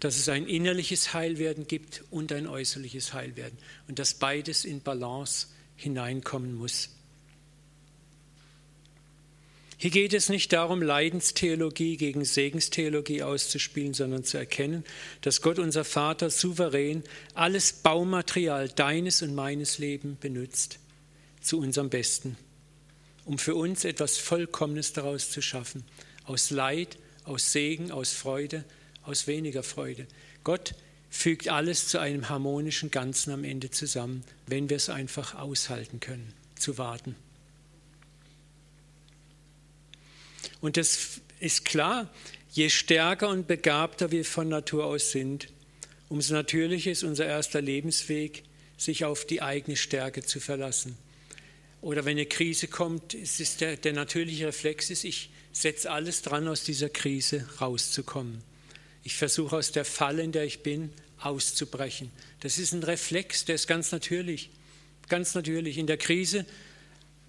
dass 0.00 0.18
es 0.18 0.28
ein 0.28 0.46
innerliches 0.46 1.14
Heilwerden 1.14 1.66
gibt 1.66 2.04
und 2.10 2.30
ein 2.30 2.46
äußerliches 2.46 3.14
Heilwerden 3.14 3.56
und 3.88 3.98
dass 3.98 4.12
beides 4.12 4.66
in 4.66 4.82
Balance 4.82 5.46
hineinkommen 5.76 6.54
muss. 6.54 6.90
Hier 9.82 9.90
geht 9.90 10.14
es 10.14 10.28
nicht 10.28 10.52
darum, 10.52 10.80
Leidenstheologie 10.80 11.96
gegen 11.96 12.24
Segenstheologie 12.24 13.24
auszuspielen, 13.24 13.94
sondern 13.94 14.22
zu 14.22 14.38
erkennen, 14.38 14.84
dass 15.22 15.42
Gott 15.42 15.58
unser 15.58 15.84
Vater 15.84 16.30
souverän 16.30 17.02
alles 17.34 17.72
Baumaterial 17.72 18.68
deines 18.68 19.22
und 19.22 19.34
meines 19.34 19.78
Lebens 19.78 20.20
benutzt 20.20 20.78
zu 21.40 21.58
unserem 21.58 21.90
Besten, 21.90 22.36
um 23.24 23.40
für 23.40 23.56
uns 23.56 23.84
etwas 23.84 24.18
Vollkommenes 24.18 24.92
daraus 24.92 25.32
zu 25.32 25.42
schaffen, 25.42 25.82
aus 26.26 26.50
Leid, 26.50 26.96
aus 27.24 27.50
Segen, 27.50 27.90
aus 27.90 28.12
Freude, 28.12 28.64
aus 29.02 29.26
weniger 29.26 29.64
Freude. 29.64 30.06
Gott 30.44 30.76
fügt 31.10 31.48
alles 31.48 31.88
zu 31.88 31.98
einem 31.98 32.28
harmonischen 32.28 32.92
Ganzen 32.92 33.32
am 33.32 33.42
Ende 33.42 33.72
zusammen, 33.72 34.22
wenn 34.46 34.70
wir 34.70 34.76
es 34.76 34.88
einfach 34.88 35.34
aushalten 35.34 35.98
können, 35.98 36.32
zu 36.54 36.78
warten. 36.78 37.16
Und 40.60 40.76
das 40.76 41.20
ist 41.40 41.64
klar, 41.64 42.08
je 42.52 42.68
stärker 42.68 43.28
und 43.28 43.46
begabter 43.46 44.10
wir 44.10 44.24
von 44.24 44.48
Natur 44.48 44.86
aus 44.86 45.10
sind, 45.10 45.48
umso 46.08 46.34
natürlicher 46.34 46.90
ist 46.90 47.04
unser 47.04 47.26
erster 47.26 47.60
Lebensweg, 47.60 48.44
sich 48.76 49.04
auf 49.04 49.24
die 49.24 49.42
eigene 49.42 49.76
Stärke 49.76 50.22
zu 50.22 50.40
verlassen. 50.40 50.96
Oder 51.80 52.04
wenn 52.04 52.12
eine 52.12 52.26
Krise 52.26 52.68
kommt, 52.68 53.14
ist 53.14 53.60
der, 53.60 53.76
der 53.76 53.92
natürliche 53.92 54.46
Reflex 54.46 54.90
ist, 54.90 55.04
ich 55.04 55.30
setze 55.52 55.90
alles 55.90 56.22
dran, 56.22 56.48
aus 56.48 56.64
dieser 56.64 56.88
Krise 56.88 57.46
rauszukommen. 57.60 58.42
Ich 59.04 59.16
versuche 59.16 59.56
aus 59.56 59.72
der 59.72 59.84
Falle, 59.84 60.22
in 60.22 60.32
der 60.32 60.44
ich 60.44 60.62
bin, 60.62 60.90
auszubrechen. 61.18 62.10
Das 62.40 62.58
ist 62.58 62.72
ein 62.72 62.82
Reflex, 62.82 63.44
der 63.44 63.56
ist 63.56 63.66
ganz 63.66 63.92
natürlich. 63.92 64.50
Ganz 65.08 65.34
natürlich. 65.34 65.78
In 65.78 65.86
der 65.86 65.96
Krise 65.96 66.46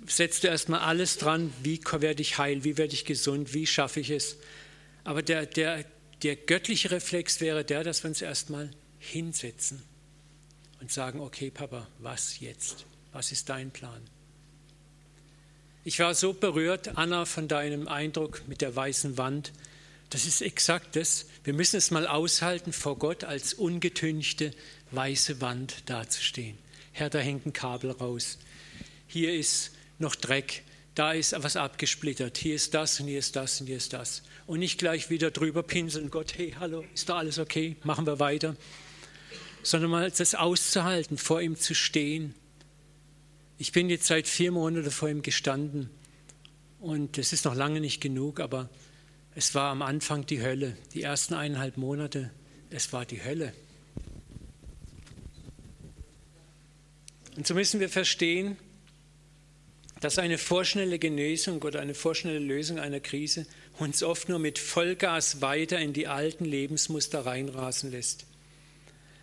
setzt 0.07 0.43
du 0.43 0.47
erstmal 0.47 0.81
alles 0.81 1.17
dran, 1.17 1.53
wie 1.61 1.79
werde 1.99 2.21
ich 2.21 2.37
heil, 2.37 2.63
wie 2.63 2.77
werde 2.77 2.93
ich 2.93 3.05
gesund, 3.05 3.53
wie 3.53 3.67
schaffe 3.67 3.99
ich 3.99 4.09
es. 4.09 4.37
Aber 5.03 5.21
der, 5.21 5.45
der, 5.45 5.85
der 6.23 6.35
göttliche 6.35 6.91
Reflex 6.91 7.41
wäre 7.41 7.63
der, 7.63 7.83
dass 7.83 8.03
wir 8.03 8.09
uns 8.09 8.21
erstmal 8.21 8.69
hinsetzen 8.99 9.81
und 10.79 10.91
sagen, 10.91 11.19
okay 11.19 11.51
Papa, 11.51 11.87
was 11.99 12.39
jetzt? 12.39 12.85
Was 13.11 13.31
ist 13.31 13.49
dein 13.49 13.71
Plan? 13.71 14.01
Ich 15.85 15.99
war 15.99 16.15
so 16.15 16.33
berührt, 16.33 16.97
Anna, 16.97 17.25
von 17.25 17.47
deinem 17.47 17.87
Eindruck 17.87 18.47
mit 18.47 18.61
der 18.61 18.73
weißen 18.73 19.17
Wand. 19.17 19.51
Das 20.09 20.25
ist 20.25 20.41
exakt 20.41 20.95
das. 20.95 21.25
Wir 21.43 21.53
müssen 21.53 21.75
es 21.75 21.91
mal 21.91 22.07
aushalten, 22.07 22.71
vor 22.71 22.97
Gott 22.97 23.23
als 23.25 23.53
ungetünchte 23.53 24.53
weiße 24.91 25.41
Wand 25.41 25.89
dazustehen. 25.89 26.57
Herr, 26.93 27.09
da 27.09 27.19
hängt 27.19 27.45
ein 27.45 27.53
Kabel 27.53 27.91
raus. 27.91 28.37
Hier 29.07 29.33
ist 29.33 29.71
noch 30.03 30.15
Dreck. 30.15 30.63
Da 30.93 31.13
ist 31.13 31.33
was 31.35 31.55
abgesplittert. 31.55 32.37
Hier 32.37 32.53
ist 32.53 32.75
das 32.75 32.99
und 32.99 33.07
hier 33.07 33.17
ist 33.17 33.35
das 33.35 33.59
und 33.59 33.65
hier 33.67 33.77
ist 33.77 33.93
das. 33.93 34.21
Und 34.45 34.59
nicht 34.59 34.77
gleich 34.77 35.09
wieder 35.09 35.31
drüber 35.31 35.63
pinseln. 35.63 36.11
Gott, 36.11 36.37
hey, 36.37 36.55
hallo, 36.59 36.85
ist 36.93 37.09
da 37.09 37.17
alles 37.17 37.39
okay? 37.39 37.77
Machen 37.83 38.05
wir 38.05 38.19
weiter. 38.19 38.55
Sondern 39.63 39.89
mal 39.89 40.11
das 40.11 40.35
auszuhalten, 40.35 41.17
vor 41.17 41.41
ihm 41.41 41.55
zu 41.55 41.73
stehen 41.73 42.35
ich 43.57 43.71
bin 43.71 43.89
jetzt 43.89 44.07
seit 44.07 44.27
vier 44.27 44.51
Monaten 44.51 44.91
vor 44.91 45.07
ihm 45.09 45.21
gestanden 45.21 45.89
und 46.79 47.17
es 47.17 47.31
ist 47.31 47.45
noch 47.45 47.55
lange 47.55 47.79
nicht 47.79 48.01
genug, 48.01 48.39
aber 48.39 48.69
es 49.35 49.55
war 49.55 49.71
am 49.71 49.81
Anfang 49.81 50.25
die 50.25 50.41
Hölle. 50.41 50.75
Die 50.93 51.01
ersten 51.01 51.33
eineinhalb 51.33 51.77
Monate, 51.77 52.31
es 52.69 52.91
war 52.91 53.05
die 53.05 53.23
Hölle. 53.23 53.53
Und 57.37 57.47
so 57.47 57.53
müssen 57.53 57.79
wir 57.79 57.87
verstehen, 57.89 58.57
dass 60.03 60.19
eine 60.19 60.37
vorschnelle 60.37 60.99
Genesung 60.99 61.61
oder 61.61 61.79
eine 61.79 61.93
vorschnelle 61.93 62.39
Lösung 62.39 62.77
einer 62.77 62.99
Krise 62.99 63.45
uns 63.79 64.03
oft 64.03 64.27
nur 64.27 64.37
mit 64.37 64.59
Vollgas 64.59 65.39
weiter 65.39 65.79
in 65.79 65.93
die 65.93 66.07
alten 66.07 66.43
Lebensmuster 66.43 67.25
reinrasen 67.25 67.89
lässt. 67.89 68.25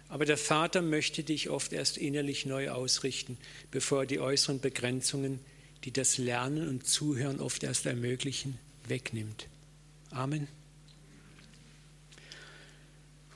Aber 0.09 0.25
der 0.25 0.39
Vater 0.39 0.81
möchte 0.81 1.23
dich 1.23 1.51
oft 1.51 1.75
erst 1.75 1.99
innerlich 1.99 2.47
neu 2.47 2.71
ausrichten, 2.71 3.37
bevor 3.71 4.01
er 4.01 4.07
die 4.07 4.21
äußeren 4.21 4.61
Begrenzungen, 4.61 5.41
die 5.85 5.93
das 5.93 6.17
Lernen 6.17 6.67
und 6.67 6.87
Zuhören 6.87 7.41
oft 7.41 7.63
erst 7.63 7.85
ermöglichen, 7.85 8.59
wegnimmt. 8.89 9.49
Amen. 10.11 10.49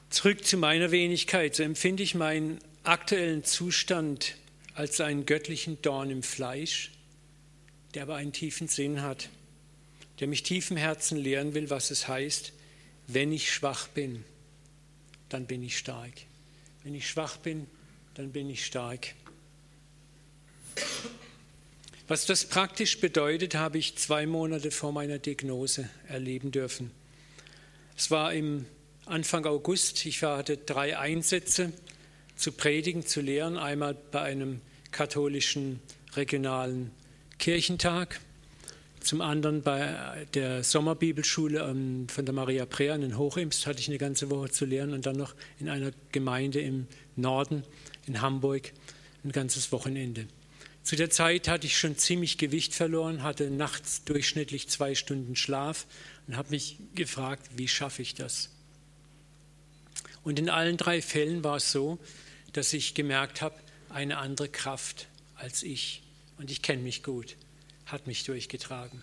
Zurück 0.08 0.46
zu 0.46 0.56
meiner 0.56 0.92
Wenigkeit. 0.92 1.54
So 1.54 1.62
empfinde 1.62 2.02
ich 2.02 2.14
meinen 2.14 2.58
aktuellen 2.84 3.44
Zustand 3.44 4.36
als 4.72 4.98
einen 5.02 5.26
göttlichen 5.26 5.82
Dorn 5.82 6.08
im 6.10 6.22
Fleisch, 6.22 6.93
der 7.94 8.02
aber 8.02 8.16
einen 8.16 8.32
tiefen 8.32 8.68
Sinn 8.68 9.02
hat, 9.02 9.28
der 10.20 10.28
mich 10.28 10.42
tief 10.42 10.70
im 10.70 10.76
Herzen 10.76 11.18
lehren 11.18 11.54
will, 11.54 11.70
was 11.70 11.90
es 11.90 12.08
heißt, 12.08 12.52
wenn 13.06 13.32
ich 13.32 13.52
schwach 13.52 13.88
bin, 13.88 14.24
dann 15.28 15.46
bin 15.46 15.62
ich 15.62 15.78
stark. 15.78 16.12
Wenn 16.82 16.94
ich 16.94 17.08
schwach 17.08 17.36
bin, 17.36 17.66
dann 18.14 18.32
bin 18.32 18.48
ich 18.50 18.64
stark. 18.64 19.14
Was 22.06 22.26
das 22.26 22.44
praktisch 22.44 23.00
bedeutet, 23.00 23.54
habe 23.54 23.78
ich 23.78 23.96
zwei 23.96 24.26
Monate 24.26 24.70
vor 24.70 24.92
meiner 24.92 25.18
Diagnose 25.18 25.88
erleben 26.06 26.50
dürfen. 26.50 26.90
Es 27.96 28.10
war 28.10 28.34
im 28.34 28.66
Anfang 29.06 29.46
August. 29.46 30.04
Ich 30.04 30.22
hatte 30.22 30.56
drei 30.56 30.98
Einsätze 30.98 31.72
zu 32.36 32.52
predigen, 32.52 33.06
zu 33.06 33.20
lehren. 33.20 33.56
Einmal 33.56 33.94
bei 33.94 34.20
einem 34.20 34.60
katholischen 34.90 35.80
regionalen 36.14 36.90
Kirchentag, 37.38 38.20
zum 39.00 39.20
anderen 39.20 39.62
bei 39.62 40.26
der 40.32 40.64
Sommerbibelschule 40.64 41.60
ähm, 41.60 42.08
von 42.08 42.24
der 42.24 42.34
Maria 42.34 42.64
Prea 42.64 42.94
in 42.94 43.18
Hochimst 43.18 43.66
hatte 43.66 43.80
ich 43.80 43.88
eine 43.88 43.98
ganze 43.98 44.30
Woche 44.30 44.50
zu 44.50 44.64
lehren 44.64 44.94
und 44.94 45.04
dann 45.04 45.16
noch 45.16 45.34
in 45.60 45.68
einer 45.68 45.90
Gemeinde 46.10 46.60
im 46.60 46.86
Norden 47.16 47.64
in 48.06 48.22
Hamburg 48.22 48.72
ein 49.22 49.32
ganzes 49.32 49.72
Wochenende. 49.72 50.26
Zu 50.82 50.96
der 50.96 51.10
Zeit 51.10 51.48
hatte 51.48 51.66
ich 51.66 51.78
schon 51.78 51.96
ziemlich 51.96 52.38
Gewicht 52.38 52.74
verloren, 52.74 53.22
hatte 53.22 53.50
nachts 53.50 54.04
durchschnittlich 54.04 54.68
zwei 54.68 54.94
Stunden 54.94 55.36
Schlaf 55.36 55.86
und 56.26 56.36
habe 56.36 56.50
mich 56.50 56.78
gefragt, 56.94 57.46
wie 57.56 57.68
schaffe 57.68 58.02
ich 58.02 58.14
das? 58.14 58.50
Und 60.22 60.38
in 60.38 60.48
allen 60.48 60.76
drei 60.76 61.02
Fällen 61.02 61.44
war 61.44 61.56
es 61.56 61.72
so, 61.72 61.98
dass 62.52 62.72
ich 62.72 62.94
gemerkt 62.94 63.42
habe, 63.42 63.56
eine 63.90 64.18
andere 64.18 64.48
Kraft 64.48 65.08
als 65.36 65.62
ich. 65.62 66.03
Und 66.38 66.50
ich 66.50 66.62
kenne 66.62 66.82
mich 66.82 67.02
gut 67.02 67.36
hat 67.86 68.06
mich 68.06 68.24
durchgetragen. 68.24 69.02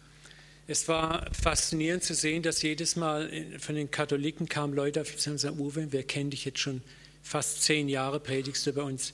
Es 0.67 0.87
war 0.87 1.29
faszinierend 1.33 2.03
zu 2.03 2.13
sehen, 2.13 2.43
dass 2.43 2.61
jedes 2.61 2.95
Mal 2.95 3.29
von 3.59 3.75
den 3.75 3.91
Katholiken 3.91 4.47
kamen 4.47 4.73
Leute 4.73 5.01
auf 5.01 5.13
und 5.27 5.37
sagten, 5.39 5.59
Uwe, 5.59 5.91
wir 5.91 6.03
kennen 6.03 6.29
dich 6.29 6.45
jetzt 6.45 6.59
schon 6.59 6.81
fast 7.23 7.63
zehn 7.63 7.89
Jahre, 7.89 8.19
predigst 8.19 8.65
du 8.65 8.73
bei 8.73 8.81
uns. 8.81 9.13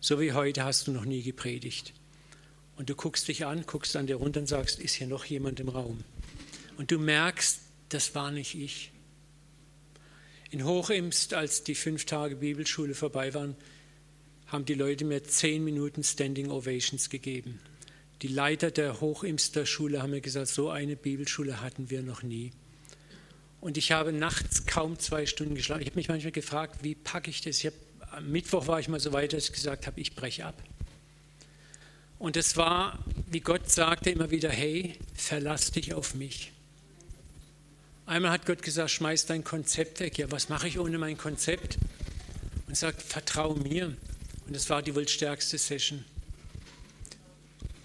So 0.00 0.20
wie 0.20 0.32
heute 0.32 0.64
hast 0.64 0.86
du 0.86 0.92
noch 0.92 1.04
nie 1.04 1.22
gepredigt. 1.22 1.92
Und 2.76 2.90
du 2.90 2.94
guckst 2.94 3.28
dich 3.28 3.46
an, 3.46 3.64
guckst 3.66 3.96
an 3.96 4.06
dir 4.06 4.16
runter 4.16 4.40
und 4.40 4.46
sagst, 4.46 4.78
ist 4.78 4.94
hier 4.94 5.06
noch 5.06 5.24
jemand 5.24 5.60
im 5.60 5.68
Raum? 5.68 6.04
Und 6.76 6.90
du 6.90 6.98
merkst, 6.98 7.60
das 7.88 8.14
war 8.14 8.30
nicht 8.30 8.54
ich. 8.54 8.90
In 10.50 10.64
Hochimst, 10.64 11.34
als 11.34 11.64
die 11.64 11.74
fünf 11.74 12.04
Tage 12.04 12.36
Bibelschule 12.36 12.94
vorbei 12.94 13.32
waren, 13.32 13.56
haben 14.46 14.64
die 14.64 14.74
Leute 14.74 15.04
mir 15.04 15.24
zehn 15.24 15.64
Minuten 15.64 16.02
Standing 16.02 16.50
Ovations 16.50 17.10
gegeben. 17.10 17.60
Die 18.22 18.28
Leiter 18.28 18.70
der 18.70 19.00
Hochimster 19.00 19.66
Schule 19.66 20.02
haben 20.02 20.10
mir 20.10 20.20
gesagt, 20.20 20.48
so 20.48 20.70
eine 20.70 20.96
Bibelschule 20.96 21.60
hatten 21.60 21.90
wir 21.90 22.02
noch 22.02 22.22
nie. 22.22 22.52
Und 23.60 23.76
ich 23.76 23.92
habe 23.92 24.12
nachts 24.12 24.66
kaum 24.66 24.98
zwei 24.98 25.26
Stunden 25.26 25.54
geschlafen. 25.54 25.82
Ich 25.82 25.88
habe 25.88 25.96
mich 25.96 26.08
manchmal 26.08 26.32
gefragt, 26.32 26.82
wie 26.82 26.94
packe 26.94 27.30
ich 27.30 27.40
das? 27.40 27.58
Ich 27.58 27.66
hab, 27.66 27.74
am 28.12 28.30
Mittwoch 28.30 28.66
war 28.68 28.80
ich 28.80 28.88
mal 28.88 29.00
so 29.00 29.12
weit, 29.12 29.32
dass 29.32 29.46
ich 29.46 29.52
gesagt 29.52 29.86
habe, 29.86 30.00
ich 30.00 30.14
breche 30.14 30.46
ab. 30.46 30.62
Und 32.18 32.36
es 32.36 32.56
war, 32.56 33.04
wie 33.30 33.40
Gott 33.40 33.70
sagte 33.70 34.10
immer 34.10 34.30
wieder, 34.30 34.50
hey, 34.50 34.94
verlass 35.14 35.72
dich 35.72 35.92
auf 35.92 36.14
mich. 36.14 36.52
Einmal 38.06 38.30
hat 38.30 38.46
Gott 38.46 38.62
gesagt, 38.62 38.92
schmeiß 38.92 39.26
dein 39.26 39.44
Konzept 39.44 40.00
weg. 40.00 40.16
Ja, 40.16 40.30
was 40.30 40.48
mache 40.48 40.68
ich 40.68 40.78
ohne 40.78 40.96
mein 40.96 41.18
Konzept? 41.18 41.76
Und 42.68 42.76
sagt, 42.76 43.02
vertrau 43.02 43.54
mir. 43.54 43.96
Und 44.46 44.54
das 44.54 44.70
war 44.70 44.82
die 44.82 44.94
wohl 44.94 45.08
stärkste 45.08 45.58
Session. 45.58 46.04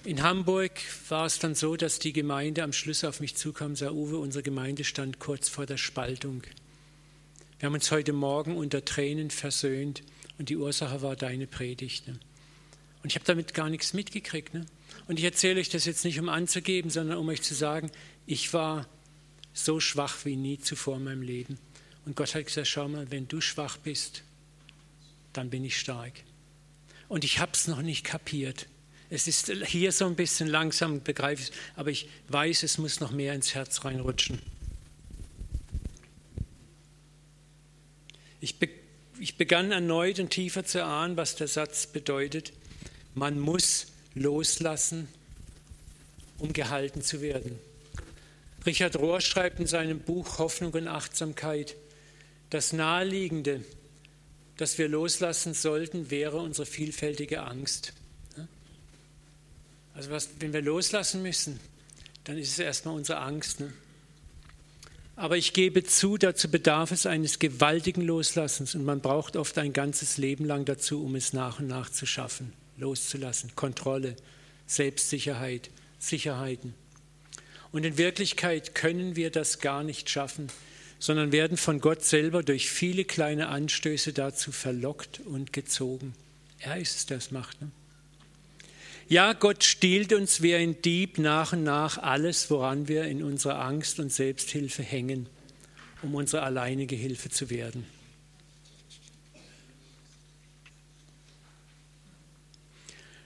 In 0.03 0.23
Hamburg 0.23 0.71
war 1.09 1.25
es 1.25 1.37
dann 1.37 1.53
so, 1.53 1.75
dass 1.75 1.99
die 1.99 2.13
Gemeinde 2.13 2.63
am 2.63 2.73
Schluss 2.73 3.03
auf 3.03 3.19
mich 3.19 3.35
zukam 3.35 3.75
sagte, 3.75 3.95
Uwe, 3.95 4.17
unsere 4.17 4.41
Gemeinde 4.41 4.83
stand 4.83 5.19
kurz 5.19 5.47
vor 5.47 5.67
der 5.67 5.77
Spaltung. 5.77 6.43
Wir 7.59 7.67
haben 7.67 7.75
uns 7.75 7.91
heute 7.91 8.11
Morgen 8.11 8.57
unter 8.57 8.83
Tränen 8.83 9.29
versöhnt 9.29 10.01
und 10.39 10.49
die 10.49 10.57
Ursache 10.57 11.03
war 11.03 11.15
deine 11.15 11.45
Predigt. 11.45 12.07
Ne? 12.07 12.19
Und 13.03 13.11
ich 13.11 13.15
habe 13.15 13.25
damit 13.25 13.53
gar 13.53 13.69
nichts 13.69 13.93
mitgekriegt. 13.93 14.55
Ne? 14.55 14.65
Und 15.07 15.19
ich 15.19 15.25
erzähle 15.25 15.59
euch 15.59 15.69
das 15.69 15.85
jetzt 15.85 16.03
nicht, 16.03 16.19
um 16.19 16.29
anzugeben, 16.29 16.89
sondern 16.89 17.19
um 17.19 17.29
euch 17.29 17.43
zu 17.43 17.53
sagen, 17.53 17.91
ich 18.25 18.53
war 18.53 18.87
so 19.53 19.79
schwach 19.79 20.25
wie 20.25 20.35
nie 20.35 20.57
zuvor 20.57 20.97
in 20.97 21.03
meinem 21.03 21.21
Leben. 21.21 21.59
Und 22.05 22.15
Gott 22.15 22.33
hat 22.33 22.45
gesagt, 22.45 22.67
schau 22.67 22.87
mal, 22.87 23.11
wenn 23.11 23.27
du 23.27 23.41
schwach 23.41 23.77
bist, 23.77 24.23
dann 25.33 25.51
bin 25.51 25.63
ich 25.63 25.77
stark. 25.77 26.13
Und 27.11 27.25
ich 27.25 27.39
habe 27.39 27.51
es 27.51 27.67
noch 27.67 27.81
nicht 27.81 28.05
kapiert. 28.05 28.67
Es 29.09 29.27
ist 29.27 29.51
hier 29.65 29.91
so 29.91 30.05
ein 30.05 30.15
bisschen 30.15 30.47
langsam, 30.47 31.03
begreife 31.03 31.43
ich, 31.43 31.51
aber 31.75 31.89
ich 31.89 32.07
weiß, 32.29 32.63
es 32.63 32.77
muss 32.77 33.01
noch 33.01 33.11
mehr 33.11 33.33
ins 33.33 33.53
Herz 33.53 33.83
reinrutschen. 33.83 34.41
Ich, 38.39 38.59
be 38.59 38.69
ich 39.19 39.35
begann 39.35 39.73
erneut 39.73 40.19
und 40.19 40.29
tiefer 40.29 40.63
zu 40.63 40.85
ahnen, 40.85 41.17
was 41.17 41.35
der 41.35 41.49
Satz 41.49 41.85
bedeutet. 41.85 42.53
Man 43.13 43.41
muss 43.41 43.87
loslassen, 44.15 45.09
um 46.37 46.53
gehalten 46.53 47.01
zu 47.01 47.21
werden. 47.21 47.59
Richard 48.65 48.95
Rohr 48.95 49.19
schreibt 49.19 49.59
in 49.59 49.67
seinem 49.67 49.99
Buch 49.99 50.39
Hoffnung 50.39 50.71
und 50.71 50.87
Achtsamkeit, 50.87 51.75
das 52.51 52.71
Naheliegende, 52.71 53.65
das 54.57 54.77
wir 54.77 54.87
loslassen 54.87 55.53
sollten, 55.53 56.11
wäre 56.11 56.37
unsere 56.37 56.65
vielfältige 56.65 57.43
Angst. 57.43 57.93
Also 59.93 60.11
was, 60.11 60.29
wenn 60.39 60.53
wir 60.53 60.61
loslassen 60.61 61.21
müssen, 61.21 61.59
dann 62.23 62.37
ist 62.37 62.51
es 62.51 62.59
erstmal 62.59 62.95
unsere 62.95 63.19
Angst. 63.19 63.59
Ne? 63.59 63.73
Aber 65.15 65.37
ich 65.37 65.53
gebe 65.53 65.83
zu, 65.83 66.17
dazu 66.17 66.49
bedarf 66.49 66.91
es 66.91 67.05
eines 67.05 67.39
gewaltigen 67.39 68.01
Loslassens 68.01 68.75
und 68.75 68.85
man 68.85 69.01
braucht 69.01 69.35
oft 69.35 69.57
ein 69.57 69.73
ganzes 69.73 70.17
Leben 70.17 70.45
lang 70.45 70.65
dazu, 70.65 71.03
um 71.03 71.15
es 71.15 71.33
nach 71.33 71.59
und 71.59 71.67
nach 71.67 71.89
zu 71.89 72.05
schaffen, 72.05 72.53
loszulassen. 72.77 73.55
Kontrolle, 73.55 74.15
Selbstsicherheit, 74.65 75.69
Sicherheiten. 75.99 76.73
Und 77.71 77.85
in 77.85 77.97
Wirklichkeit 77.97 78.75
können 78.75 79.15
wir 79.15 79.29
das 79.31 79.59
gar 79.59 79.83
nicht 79.83 80.09
schaffen, 80.09 80.47
sondern 81.01 81.31
werden 81.31 81.57
von 81.57 81.81
Gott 81.81 82.05
selber 82.05 82.43
durch 82.43 82.69
viele 82.69 83.05
kleine 83.05 83.47
Anstöße 83.47 84.13
dazu 84.13 84.51
verlockt 84.51 85.19
und 85.25 85.51
gezogen. 85.51 86.13
Er 86.59 86.77
ist 86.77 86.95
es, 86.95 87.05
der 87.07 87.17
es 87.17 87.31
macht. 87.31 87.59
Ne? 87.59 87.71
Ja, 89.09 89.33
Gott 89.33 89.63
stiehlt 89.63 90.13
uns 90.13 90.43
wie 90.43 90.53
ein 90.53 90.79
Dieb 90.83 91.17
nach 91.17 91.53
und 91.53 91.63
nach 91.63 91.97
alles, 91.97 92.51
woran 92.51 92.87
wir 92.87 93.05
in 93.05 93.23
unserer 93.23 93.59
Angst 93.65 93.99
und 93.99 94.13
Selbsthilfe 94.13 94.83
hängen, 94.83 95.25
um 96.03 96.13
unsere 96.13 96.43
alleinige 96.43 96.95
Hilfe 96.95 97.31
zu 97.31 97.49
werden. 97.49 97.83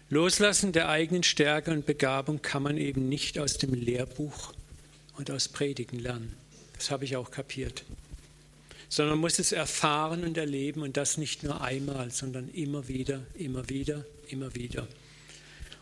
Loslassen 0.10 0.72
der 0.72 0.88
eigenen 0.88 1.24
Stärke 1.24 1.72
und 1.72 1.86
Begabung 1.86 2.42
kann 2.42 2.64
man 2.64 2.78
eben 2.78 3.10
nicht 3.10 3.38
aus 3.38 3.58
dem 3.58 3.74
Lehrbuch 3.74 4.54
und 5.18 5.30
aus 5.30 5.50
Predigen 5.50 6.00
lernen. 6.00 6.45
Das 6.78 6.92
habe 6.92 7.06
ich 7.06 7.16
auch 7.16 7.32
kapiert. 7.32 7.84
Sondern 8.90 9.16
man 9.16 9.22
muss 9.22 9.40
es 9.40 9.52
erfahren 9.52 10.24
und 10.24 10.38
erleben 10.38 10.82
und 10.82 10.98
das 10.98 11.18
nicht 11.18 11.44
nur 11.44 11.62
einmal, 11.62 12.12
sondern 12.12 12.50
immer 12.50 12.88
wieder, 12.88 13.22
immer 13.36 13.68
wieder, 13.70 14.06
immer 14.28 14.54
wieder. 14.56 14.88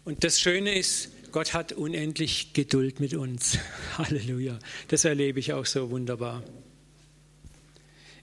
Und 0.05 0.23
das 0.23 0.39
Schöne 0.39 0.77
ist, 0.77 1.09
Gott 1.31 1.53
hat 1.53 1.73
unendlich 1.73 2.53
Geduld 2.53 2.99
mit 2.99 3.13
uns. 3.13 3.57
Halleluja. 3.97 4.59
Das 4.89 5.05
erlebe 5.05 5.39
ich 5.39 5.53
auch 5.53 5.65
so 5.65 5.89
wunderbar. 5.89 6.43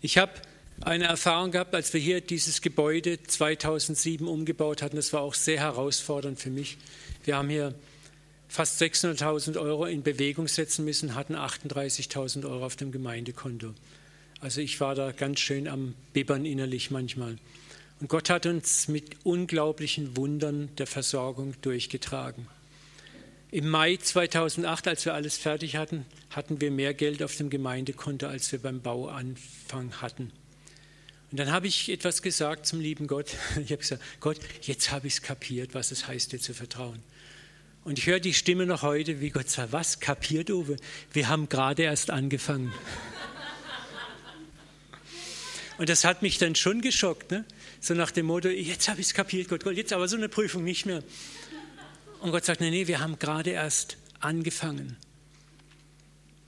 Ich 0.00 0.16
habe 0.16 0.32
eine 0.82 1.04
Erfahrung 1.04 1.50
gehabt, 1.50 1.74
als 1.74 1.92
wir 1.92 2.00
hier 2.00 2.20
dieses 2.20 2.62
Gebäude 2.62 3.22
2007 3.22 4.26
umgebaut 4.26 4.80
hatten. 4.82 4.96
Das 4.96 5.12
war 5.12 5.20
auch 5.20 5.34
sehr 5.34 5.58
herausfordernd 5.58 6.40
für 6.40 6.50
mich. 6.50 6.78
Wir 7.24 7.36
haben 7.36 7.50
hier 7.50 7.74
fast 8.50 8.82
600.000 8.82 9.58
Euro 9.60 9.86
in 9.86 10.02
Bewegung 10.02 10.48
setzen 10.48 10.84
müssen, 10.84 11.14
hatten 11.14 11.36
38.000 11.36 12.44
Euro 12.44 12.66
auf 12.66 12.74
dem 12.74 12.90
Gemeindekonto. 12.90 13.74
Also 14.40 14.60
ich 14.60 14.80
war 14.80 14.96
da 14.96 15.12
ganz 15.12 15.38
schön 15.38 15.68
am 15.68 15.94
Bibbern 16.12 16.44
innerlich 16.44 16.90
manchmal. 16.90 17.38
Und 18.00 18.08
Gott 18.08 18.28
hat 18.28 18.46
uns 18.46 18.88
mit 18.88 19.24
unglaublichen 19.24 20.16
Wundern 20.16 20.68
der 20.78 20.88
Versorgung 20.88 21.54
durchgetragen. 21.62 22.48
Im 23.52 23.68
Mai 23.68 23.96
2008, 23.96 24.88
als 24.88 25.04
wir 25.04 25.14
alles 25.14 25.36
fertig 25.36 25.76
hatten, 25.76 26.04
hatten 26.30 26.60
wir 26.60 26.72
mehr 26.72 26.92
Geld 26.92 27.22
auf 27.22 27.36
dem 27.36 27.50
Gemeindekonto, 27.50 28.26
als 28.26 28.50
wir 28.50 28.58
beim 28.58 28.80
Bauanfang 28.80 30.00
hatten. 30.00 30.32
Und 31.30 31.38
dann 31.38 31.52
habe 31.52 31.68
ich 31.68 31.88
etwas 31.88 32.22
gesagt 32.22 32.66
zum 32.66 32.80
lieben 32.80 33.06
Gott. 33.06 33.36
Ich 33.64 33.70
habe 33.70 33.76
gesagt, 33.76 34.02
Gott, 34.18 34.38
jetzt 34.62 34.90
habe 34.90 35.06
ich 35.06 35.14
es 35.14 35.22
kapiert, 35.22 35.74
was 35.74 35.92
es 35.92 36.08
heißt, 36.08 36.32
dir 36.32 36.40
zu 36.40 36.52
vertrauen. 36.52 37.00
Und 37.84 37.98
ich 37.98 38.06
höre 38.06 38.20
die 38.20 38.34
Stimme 38.34 38.66
noch 38.66 38.82
heute, 38.82 39.20
wie 39.20 39.30
Gott 39.30 39.48
sagt, 39.48 39.72
was 39.72 40.00
kapiert, 40.00 40.50
Uwe? 40.50 40.76
Wir 41.12 41.28
haben 41.28 41.48
gerade 41.48 41.82
erst 41.82 42.10
angefangen. 42.10 42.72
Und 45.78 45.88
das 45.88 46.04
hat 46.04 46.20
mich 46.20 46.36
dann 46.36 46.54
schon 46.54 46.82
geschockt, 46.82 47.30
ne? 47.30 47.46
so 47.80 47.94
nach 47.94 48.10
dem 48.10 48.26
Motto, 48.26 48.48
jetzt 48.48 48.90
habe 48.90 49.00
ich 49.00 49.06
es 49.06 49.14
kapiert, 49.14 49.48
Gott, 49.48 49.64
Gott, 49.64 49.76
jetzt 49.76 49.94
aber 49.94 50.08
so 50.08 50.16
eine 50.18 50.28
Prüfung 50.28 50.62
nicht 50.62 50.84
mehr. 50.84 51.02
Und 52.20 52.32
Gott 52.32 52.44
sagt, 52.44 52.60
nee, 52.60 52.70
nee, 52.70 52.86
wir 52.86 53.00
haben 53.00 53.18
gerade 53.18 53.50
erst 53.50 53.96
angefangen. 54.20 54.98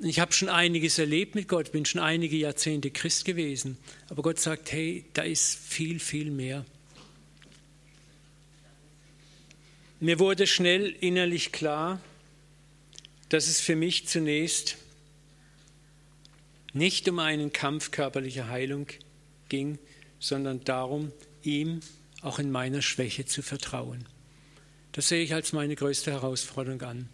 Ich 0.01 0.21
habe 0.21 0.33
schon 0.33 0.51
einiges 0.51 0.99
erlebt 0.99 1.35
mit 1.35 1.49
Gott, 1.49 1.73
bin 1.73 1.87
schon 1.87 2.03
einige 2.03 2.37
Jahrzehnte 2.37 2.91
Christ 2.91 3.25
gewesen. 3.25 3.79
Aber 4.11 4.23
Gott 4.23 4.39
sagt, 4.39 4.71
hey, 4.71 5.07
da 5.15 5.23
ist 5.23 5.59
viel, 5.59 5.99
viel 5.99 6.31
mehr. 6.31 6.67
Mir 10.03 10.19
wurde 10.19 10.49
schnell 10.49 10.97
innerlich 10.99 11.53
klar, 11.53 12.01
dass 13.29 13.47
es 13.47 13.61
für 13.61 13.77
mich 13.77 14.09
zunächst 14.09 14.77
nicht 16.73 17.09
um 17.09 17.21
einen 17.21 17.53
Kampf 17.53 17.93
körperlicher 17.93 18.49
Heilung 18.49 18.89
ging, 19.49 19.79
sondern 20.19 20.65
darum, 20.65 21.13
ihm 21.45 21.83
auch 22.21 22.41
in 22.41 22.51
meiner 22.51 22.83
Schwäche 22.83 23.27
zu 23.27 23.43
vertrauen. 23.43 24.05
Das 24.91 25.07
sehe 25.07 25.23
ich 25.23 25.35
als 25.35 25.53
meine 25.53 25.77
größte 25.77 26.11
Herausforderung 26.11 26.83
an. 26.83 27.09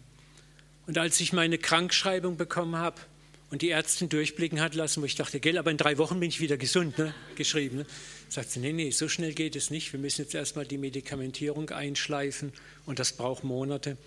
Und 0.87 0.97
als 0.97 1.19
ich 1.19 1.31
meine 1.31 1.59
Krankschreibung 1.59 2.37
bekommen 2.37 2.75
habe 2.77 2.99
und 3.51 3.61
die 3.61 3.71
Ärztin 3.71 4.09
durchblicken 4.09 4.59
hat 4.61 4.75
lassen, 4.75 5.01
wo 5.01 5.05
ich 5.05 5.15
dachte, 5.15 5.39
gell, 5.39 5.57
aber 5.57 5.71
in 5.71 5.77
drei 5.77 5.97
Wochen 5.97 6.19
bin 6.19 6.29
ich 6.29 6.39
wieder 6.39 6.57
gesund, 6.57 6.97
ne? 6.97 7.13
geschrieben, 7.35 7.77
ne? 7.77 7.85
sagt 8.29 8.51
sie, 8.51 8.59
nee, 8.59 8.73
nee, 8.73 8.91
so 8.91 9.07
schnell 9.07 9.33
geht 9.33 9.55
es 9.55 9.71
nicht. 9.71 9.91
Wir 9.91 9.99
müssen 9.99 10.21
jetzt 10.21 10.35
erstmal 10.35 10.65
die 10.65 10.77
Medikamentierung 10.77 11.69
einschleifen 11.71 12.53
und 12.85 12.99
das 12.99 13.13
braucht 13.13 13.43
Monate. 13.43 13.97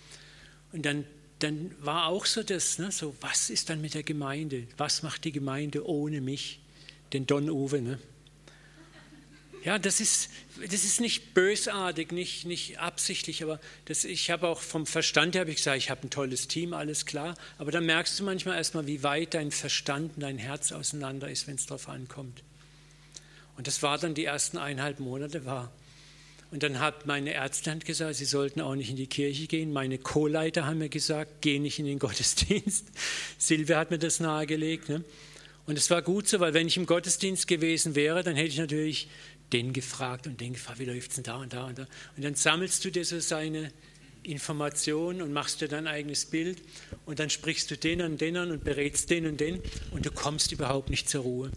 Und 0.73 0.87
dann, 0.87 1.05
dann 1.41 1.75
war 1.81 2.07
auch 2.07 2.27
so 2.27 2.43
das, 2.43 2.79
ne? 2.79 2.93
so, 2.93 3.17
was 3.21 3.51
ist 3.51 3.69
dann 3.69 3.81
mit 3.81 3.95
der 3.95 4.05
Gemeinde? 4.05 4.69
Was 4.77 5.03
macht 5.03 5.25
die 5.25 5.33
Gemeinde 5.33 5.87
ohne 5.87 6.21
mich, 6.21 6.61
den 7.13 7.27
Don 7.27 7.51
Uwe? 7.51 7.83
Ne? 7.83 7.99
Ja, 9.65 9.79
das 9.79 10.01
ist, 10.01 10.29
das 10.61 10.83
ist 10.83 11.01
nicht 11.01 11.35
bösartig, 11.35 12.11
nicht, 12.11 12.47
nicht 12.47 12.81
absichtlich, 12.81 13.45
aber 13.45 13.61
das, 13.85 14.05
ich 14.05 14.31
habe 14.31 14.49
auch 14.49 14.61
vom 14.61 14.87
Verstand 14.87 15.37
her, 15.37 15.47
ich 15.47 15.57
gesagt, 15.57 15.79
ich 15.79 15.89
habe 15.89 16.03
ein 16.03 16.11
tolles 16.11 16.49
Team, 16.49 16.75
alles 16.75 17.07
klar. 17.07 17.37
Aber 17.59 17.71
dann 17.71 17.87
merkst 17.87 18.19
du 18.19 18.25
manchmal 18.25 18.57
erstmal, 18.57 18.89
wie 18.89 19.05
weit 19.05 19.35
dein 19.35 19.53
Verstand 19.53 20.17
und 20.17 20.23
dein 20.23 20.39
Herz 20.39 20.73
auseinander 20.73 21.31
ist, 21.31 21.47
wenn 21.47 21.55
es 21.55 21.67
darauf 21.67 21.89
ankommt. 21.89 22.43
Und 23.57 23.69
das 23.69 23.83
war 23.85 23.99
dann 23.99 24.15
die 24.15 24.25
ersten 24.25 24.59
eineinhalb 24.59 24.99
Monate 24.99 25.45
war. 25.45 25.71
Und 26.51 26.65
dann 26.65 26.81
hat 26.81 27.07
meine 27.07 27.33
Ärztin 27.33 27.79
gesagt, 27.79 28.17
sie 28.17 28.25
sollten 28.25 28.61
auch 28.61 28.75
nicht 28.75 28.91
in 28.91 28.97
die 28.97 29.07
Kirche 29.07 29.47
gehen. 29.47 29.73
Meine 29.73 29.97
Co-Leiter 29.97 30.67
haben 30.67 30.79
mir 30.79 30.89
gesagt, 30.89 31.41
geh 31.41 31.61
nicht 31.61 31.79
in 31.79 31.87
den 31.87 31.99
Gottesdienst. 32.01 32.87
Silvia 33.39 33.79
hat 33.79 33.91
mir 33.91 33.99
das 33.99 34.19
nahegelegt. 34.19 34.89
Ne? 34.89 35.05
Und 35.65 35.79
es 35.79 35.91
war 35.91 36.03
gut 36.03 36.27
so, 36.29 36.41
weil 36.41 36.55
wenn 36.55 36.67
ich 36.67 36.77
im 36.77 36.87
Gottesdienst 36.87 37.47
gewesen 37.47 37.95
wäre, 37.95 38.23
dann 38.23 38.35
hätte 38.35 38.49
ich 38.49 38.59
natürlich 38.59 39.09
den 39.53 39.73
gefragt 39.73 40.27
und 40.27 40.41
den 40.41 40.55
gefragt, 40.55 40.79
wie 40.79 40.85
läuft 40.85 41.11
es 41.11 41.15
denn 41.17 41.25
da 41.25 41.37
und 41.37 41.53
da 41.53 41.67
und 41.67 41.79
da. 41.79 41.87
Und 42.17 42.25
dann 42.25 42.35
sammelst 42.35 42.85
du 42.85 42.91
dir 42.91 43.05
so 43.05 43.21
seine 43.21 43.73
Informationen 44.23 45.21
und 45.23 45.33
machst 45.33 45.61
dir 45.61 45.69
dein 45.69 45.87
eigenes 45.87 46.27
Bild 46.27 46.63
und 47.07 47.19
dann 47.19 47.31
sprichst 47.31 47.71
du 47.71 47.77
den 47.77 48.03
und 48.03 48.21
den 48.21 48.37
an 48.37 48.51
und 48.51 48.65
berätst 48.65 49.11
den 49.11 49.27
und 49.27 49.41
den 49.41 49.61
und 49.91 50.07
du 50.07 50.11
kommst 50.11 50.53
überhaupt 50.53 50.91
nicht 50.91 51.09
zur 51.09 51.23
Ruhe. 51.23 51.51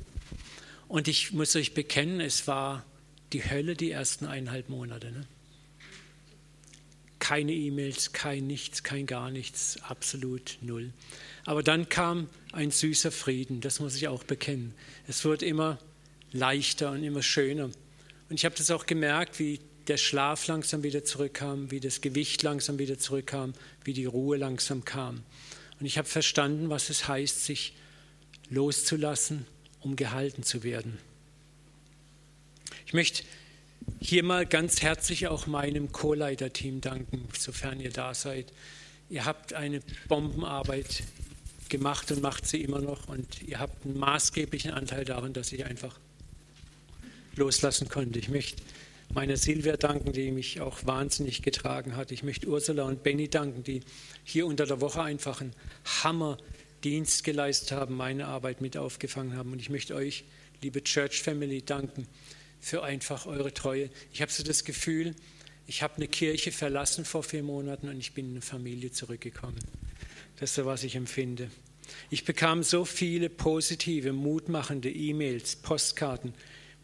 Und 0.88 1.08
ich 1.08 1.32
muss 1.32 1.56
euch 1.56 1.74
bekennen, 1.74 2.22
es 2.22 2.48
war 2.48 2.86
die 3.34 3.50
Hölle 3.50 3.76
die 3.76 3.92
ersten 3.92 4.26
eineinhalb 4.26 4.70
Monate. 4.70 5.12
Ne? 5.12 5.28
Keine 7.20 7.54
E-Mails, 7.54 8.14
kein 8.14 8.48
nichts, 8.48 8.84
kein 8.84 9.06
gar 9.06 9.32
nichts, 9.32 9.78
absolut 9.84 10.58
null. 10.62 10.92
Aber 11.46 11.64
dann 11.64 11.90
kam 11.90 12.30
ein 12.52 12.72
süßer 12.72 13.12
Frieden, 13.12 13.62
das 13.62 13.80
muss 13.80 13.96
ich 13.96 14.08
auch 14.08 14.24
bekennen. 14.24 14.74
Es 15.08 15.26
wurde 15.26 15.46
immer 15.46 15.80
leichter 16.32 16.92
und 16.92 17.04
immer 17.04 17.24
schöner. 17.24 17.70
Und 18.30 18.36
ich 18.36 18.46
habe 18.46 18.56
das 18.56 18.72
auch 18.72 18.86
gemerkt, 18.86 19.40
wie 19.40 19.60
der 19.88 19.98
Schlaf 19.98 20.48
langsam 20.48 20.84
wieder 20.84 21.04
zurückkam, 21.04 21.70
wie 21.72 21.80
das 21.80 22.02
Gewicht 22.02 22.42
langsam 22.44 22.80
wieder 22.80 22.98
zurückkam, 22.98 23.54
wie 23.84 23.94
die 23.94 24.06
Ruhe 24.06 24.38
langsam 24.38 24.84
kam. 24.84 25.24
Und 25.80 25.86
ich 25.86 25.98
habe 25.98 26.08
verstanden, 26.08 26.70
was 26.70 26.90
es 26.90 27.08
heißt, 27.08 27.46
sich 27.46 27.76
loszulassen, 28.50 29.46
um 29.82 29.96
gehalten 29.96 30.44
zu 30.44 30.64
werden. 30.64 30.98
Ich 32.86 32.94
möchte 32.94 33.24
hier 34.00 34.24
mal 34.24 34.46
ganz 34.46 34.82
herzlich 34.82 35.28
auch 35.28 35.48
meinem 35.48 35.92
Co-Leiter-Team 35.92 36.82
danken, 36.82 37.28
sofern 37.38 37.80
ihr 37.80 37.92
da 37.92 38.14
seid. 38.14 38.52
Ihr 39.10 39.26
habt 39.26 39.54
eine 39.54 39.82
Bombenarbeit 40.08 41.04
gemacht 41.70 42.12
und 42.12 42.22
macht 42.22 42.48
sie 42.48 42.62
immer 42.62 42.80
noch 42.80 43.08
und 43.08 43.44
ihr 43.44 43.60
habt 43.60 43.86
einen 43.86 43.98
maßgeblichen 43.98 44.72
Anteil 44.72 45.06
daran, 45.06 45.34
dass 45.34 45.52
ich 45.52 45.66
einfach 45.66 46.00
loslassen 47.36 47.90
konnte. 47.90 48.20
Ich 48.20 48.30
möchte 48.30 48.62
meiner 49.14 49.38
Silvia 49.38 49.78
danken, 49.78 50.14
die 50.14 50.32
mich 50.32 50.62
auch 50.62 50.86
wahnsinnig 50.86 51.42
getragen 51.42 51.96
hat. 51.96 52.12
Ich 52.12 52.24
möchte 52.24 52.48
Ursula 52.48 52.84
und 52.84 53.04
Benny 53.04 53.30
danken, 53.30 53.64
die 53.64 53.82
hier 54.24 54.46
unter 54.46 54.66
der 54.66 54.82
Woche 54.82 55.02
einfach 55.02 55.42
einen 55.42 55.54
Hammerdienst 56.04 57.24
geleistet 57.24 57.72
haben, 57.72 57.96
meine 57.96 58.28
Arbeit 58.28 58.62
mit 58.62 58.78
aufgefangen 58.78 59.38
haben. 59.38 59.52
Und 59.52 59.60
ich 59.60 59.70
möchte 59.70 59.96
euch, 59.96 60.24
liebe 60.62 60.84
Church 60.84 61.22
Family, 61.22 61.62
danken 61.62 62.08
für 62.60 62.84
einfach 62.84 63.26
eure 63.26 63.54
Treue. 63.54 63.90
Ich 64.12 64.22
habe 64.22 64.32
so 64.32 64.44
das 64.44 64.64
Gefühl, 64.64 65.16
ich 65.68 65.82
habe 65.82 65.96
eine 65.98 66.08
Kirche 66.08 66.52
verlassen 66.52 67.06
vor 67.06 67.24
vier 67.24 67.44
Monaten 67.44 67.90
und 67.90 68.00
ich 68.00 68.14
bin 68.14 68.26
in 68.26 68.32
eine 68.32 68.42
Familie 68.42 68.92
zurückgekommen. 68.92 69.60
Das 70.40 70.52
ist 70.52 70.56
so, 70.56 70.66
was 70.66 70.84
ich 70.84 70.96
empfinde. 70.96 71.50
Ich 72.10 72.26
bekam 72.26 72.64
so 72.64 72.86
viele 72.86 73.30
positive, 73.30 74.12
mutmachende 74.12 74.92
E-Mails, 74.92 75.56
Postkarten, 75.56 76.34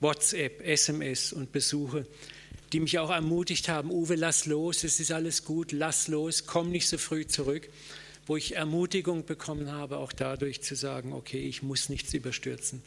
WhatsApp, 0.01 0.61
SMS 0.65 1.31
und 1.31 1.51
Besuche, 1.51 2.07
die 2.73 2.79
mich 2.79 2.97
auch 2.99 3.11
ermutigt 3.11 3.69
haben, 3.69 3.91
Uwe, 3.91 4.15
lass 4.15 4.47
los, 4.47 4.83
es 4.83 4.99
ist 4.99 5.11
alles 5.11 5.45
gut, 5.45 5.71
lass 5.71 6.07
los, 6.07 6.45
komm 6.47 6.71
nicht 6.71 6.87
so 6.87 6.97
früh 6.97 7.27
zurück, 7.27 7.69
wo 8.25 8.35
ich 8.35 8.55
Ermutigung 8.55 9.25
bekommen 9.25 9.71
habe, 9.71 9.97
auch 9.97 10.11
dadurch 10.11 10.61
zu 10.61 10.75
sagen, 10.75 11.13
okay, 11.13 11.39
ich 11.39 11.61
muss 11.61 11.89
nichts 11.89 12.13
überstürzen. 12.13 12.81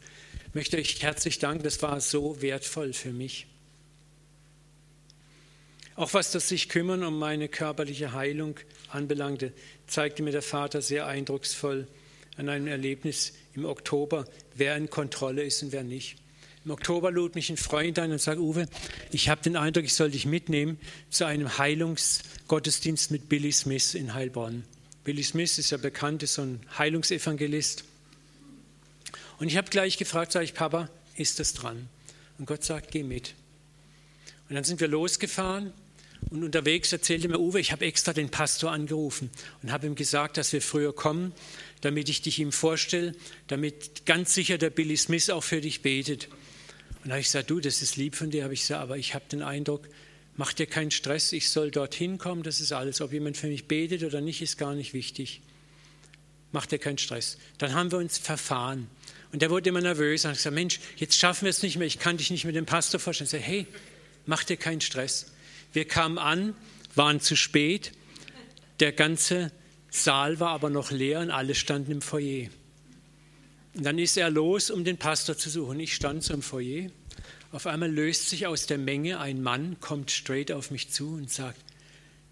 Ich 0.49 0.55
möchte 0.55 0.77
euch 0.77 1.01
herzlich 1.01 1.39
danken, 1.39 1.63
das 1.63 1.81
war 1.81 2.01
so 2.01 2.41
wertvoll 2.41 2.93
für 2.93 3.11
mich. 3.11 3.47
Auch 5.95 6.13
was 6.13 6.31
das 6.31 6.49
sich 6.49 6.67
kümmern 6.67 7.03
um 7.03 7.17
meine 7.17 7.47
körperliche 7.47 8.11
Heilung 8.11 8.59
anbelangte, 8.89 9.53
zeigte 9.87 10.23
mir 10.23 10.31
der 10.31 10.41
Vater 10.41 10.81
sehr 10.81 11.07
eindrucksvoll 11.07 11.87
an 12.35 12.49
einem 12.49 12.67
Erlebnis 12.67 13.33
im 13.53 13.63
Oktober, 13.63 14.25
wer 14.55 14.75
in 14.75 14.89
Kontrolle 14.89 15.43
ist 15.43 15.63
und 15.63 15.71
wer 15.71 15.83
nicht. 15.83 16.17
Im 16.65 16.71
Oktober 16.71 17.11
lud 17.11 17.35
mich 17.35 17.51
ein 17.51 17.57
Freund 17.57 17.99
ein 17.99 18.11
und 18.11 18.19
sagte, 18.19 18.41
Uwe, 18.41 18.67
ich 19.11 19.29
habe 19.29 19.39
den 19.39 19.55
Eindruck, 19.55 19.85
ich 19.85 19.93
soll 19.93 20.09
dich 20.09 20.25
mitnehmen 20.25 20.79
zu 21.11 21.25
einem 21.25 21.59
Heilungsgottesdienst 21.59 23.11
mit 23.11 23.29
Billy 23.29 23.51
Smith 23.51 23.93
in 23.93 24.15
Heilbronn. 24.15 24.63
Billy 25.03 25.21
Smith 25.21 25.59
ist 25.59 25.69
ja 25.69 25.77
bekannt, 25.77 26.23
ist 26.23 26.33
so 26.33 26.41
ein 26.41 26.59
Heilungsevangelist. 26.75 27.83
Und 29.37 29.47
ich 29.47 29.57
habe 29.57 29.69
gleich 29.69 29.97
gefragt, 29.97 30.31
sage 30.31 30.45
ich, 30.45 30.55
Papa, 30.55 30.89
ist 31.15 31.39
das 31.39 31.53
dran? 31.53 31.87
Und 32.39 32.47
Gott 32.47 32.63
sagt, 32.63 32.89
geh 32.89 33.03
mit. 33.03 33.35
Und 34.49 34.55
dann 34.55 34.63
sind 34.63 34.81
wir 34.81 34.87
losgefahren 34.87 35.71
Und 36.31 36.43
unterwegs 36.43 36.91
erzählte 36.91 37.27
mir 37.27 37.39
Uwe, 37.39 37.59
ich 37.59 37.71
habe 37.71 37.85
extra 37.85 38.11
den 38.11 38.29
Pastor 38.29 38.71
angerufen 38.71 39.29
und 39.61 39.71
habe 39.71 39.85
ihm 39.85 39.93
gesagt, 39.93 40.37
dass 40.37 40.51
wir 40.51 40.63
früher 40.63 40.95
kommen, 40.95 41.31
damit 41.81 42.09
ich 42.09 42.23
dich 42.23 42.39
ihm 42.39 42.51
vorstelle, 42.51 43.13
damit 43.45 44.07
ganz 44.07 44.33
sicher 44.33 44.57
der 44.57 44.71
Billy 44.71 44.97
Smith 44.97 45.29
auch 45.29 45.43
für 45.43 45.61
dich 45.61 45.83
betet. 45.83 46.27
Und 47.05 47.09
da 47.09 47.17
habe 47.17 47.21
ich 47.21 47.27
gesagt, 47.27 47.51
du, 47.51 47.59
das 47.59 47.83
ist 47.83 47.97
lieb 47.97 48.15
von 48.15 48.31
dir, 48.31 48.43
habe 48.43 48.55
ich 48.55 48.61
gesagt, 48.61 48.81
aber 48.81 48.97
ich 48.97 49.13
habe 49.13 49.25
den 49.31 49.43
Eindruck, 49.43 49.87
mach 50.37 50.53
dir 50.53 50.65
keinen 50.65 50.89
Stress, 50.89 51.33
ich 51.33 51.51
soll 51.51 51.69
dorthin 51.69 52.17
kommen, 52.17 52.41
das 52.41 52.59
ist 52.59 52.71
alles. 52.71 52.99
Ob 52.99 53.13
jemand 53.13 53.37
für 53.37 53.45
mich 53.45 53.67
betet 53.67 54.01
oder 54.01 54.21
nicht, 54.21 54.41
ist 54.41 54.57
gar 54.57 54.73
nicht 54.73 54.95
wichtig. 54.95 55.41
Mach 56.51 56.65
dir 56.65 56.79
keinen 56.79 56.97
Stress. 56.97 57.37
Dann 57.59 57.75
haben 57.75 57.91
wir 57.91 57.99
uns 57.99 58.17
verfahren. 58.17 58.87
Und 59.31 59.43
der 59.43 59.51
wurde 59.51 59.69
immer 59.69 59.81
nervös 59.81 60.25
und 60.25 60.31
hat 60.31 60.37
gesagt, 60.37 60.55
Mensch, 60.55 60.79
jetzt 60.95 61.15
schaffen 61.15 61.45
wir 61.45 61.51
es 61.51 61.61
nicht 61.61 61.77
mehr, 61.77 61.85
ich 61.85 61.99
kann 61.99 62.17
dich 62.17 62.31
nicht 62.31 62.43
mit 62.43 62.55
dem 62.55 62.65
Pastor 62.65 62.99
vorstellen. 62.99 63.27
Ich 63.27 63.31
sage, 63.33 63.43
hey, 63.43 63.67
mach 64.25 64.43
dir 64.43 64.57
keinen 64.57 64.81
Stress. 64.81 65.31
Wir 65.73 65.85
kamen 65.87 66.17
an, 66.17 66.55
waren 66.95 67.21
zu 67.21 67.35
spät, 67.35 67.91
der 68.79 68.93
ganze 68.93 69.51
Saal 69.91 70.39
war 70.39 70.49
aber 70.49 70.71
noch 70.71 70.89
leer 70.89 71.19
und 71.19 71.29
alle 71.29 71.53
standen 71.53 71.91
im 71.91 72.01
Foyer. 72.01 72.49
Und 73.75 73.85
dann 73.85 73.99
ist 73.99 74.15
er 74.15 74.29
los, 74.29 74.69
um 74.69 74.83
den 74.83 74.97
Pastor 74.97 75.37
zu 75.37 75.49
suchen. 75.49 75.79
Ich 75.79 75.93
stand 75.93 76.23
so 76.23 76.33
im 76.33 76.41
Foyer. 76.41 76.89
Auf 77.51 77.67
einmal 77.67 77.91
löst 77.91 78.29
sich 78.29 78.47
aus 78.47 78.65
der 78.65 78.77
Menge 78.77 79.19
ein 79.19 79.41
Mann, 79.41 79.77
kommt 79.79 80.11
straight 80.11 80.51
auf 80.51 80.71
mich 80.71 80.91
zu 80.91 81.13
und 81.13 81.31
sagt, 81.31 81.59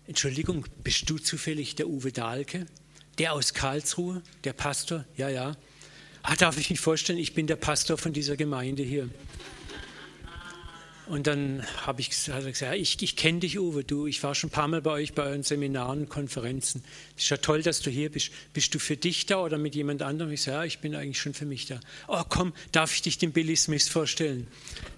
Entschuldigung, 0.08 0.66
bist 0.84 1.10
du 1.10 1.18
zufällig 1.18 1.76
der 1.76 1.88
Uwe 1.88 2.12
Dahlke? 2.12 2.66
Der 3.18 3.34
aus 3.34 3.54
Karlsruhe, 3.54 4.22
der 4.44 4.54
Pastor? 4.54 5.06
Ja, 5.16 5.30
ja. 5.30 5.56
Ah, 6.24 6.36
darf 6.36 6.58
ich 6.58 6.70
mich 6.70 6.80
vorstellen, 6.80 7.20
ich 7.20 7.34
bin 7.34 7.48
der 7.48 7.58
Pastor 7.58 7.98
von 7.98 8.14
dieser 8.14 8.38
Gemeinde 8.38 8.84
hier. 8.84 9.10
Und 11.08 11.28
dann 11.28 11.66
habe 11.86 12.00
ich 12.00 12.10
gesagt, 12.10 12.62
ja, 12.62 12.74
ich, 12.74 13.02
ich 13.02 13.18
kenne 13.18 13.40
dich, 13.40 13.60
Uwe, 13.60 13.84
du, 13.84 14.08
ich 14.08 14.24
war 14.24 14.34
schon 14.36 14.50
ein 14.50 14.52
paar 14.52 14.70
Mal 14.70 14.82
bei 14.82 14.92
euch 14.92 15.14
bei 15.14 15.24
euren 15.24 15.44
Seminaren, 15.44 16.08
Konferenzen. 16.08 16.82
Es 17.18 17.24
ist 17.24 17.30
ja 17.30 17.38
toll, 17.38 17.62
dass 17.62 17.82
du 17.82 17.90
hier 17.90 18.10
bist. 18.10 18.32
Bist 18.54 18.74
du 18.74 18.80
für 18.80 18.96
dich 18.96 19.26
da 19.26 19.44
oder 19.44 19.58
mit 19.58 19.76
jemand 19.76 20.02
anderem? 20.02 20.32
Ich 20.32 20.44
sage, 20.44 20.58
ja, 20.58 20.64
ich 20.64 20.80
bin 20.80 20.96
eigentlich 20.96 21.20
schon 21.20 21.34
für 21.34 21.46
mich 21.46 21.66
da. 21.66 21.82
Oh, 22.08 22.24
komm, 22.30 22.54
darf 22.72 22.94
ich 22.94 23.02
dich 23.02 23.18
dem 23.18 23.34
Billy 23.34 23.58
Smith 23.58 23.90
vorstellen? 23.90 24.48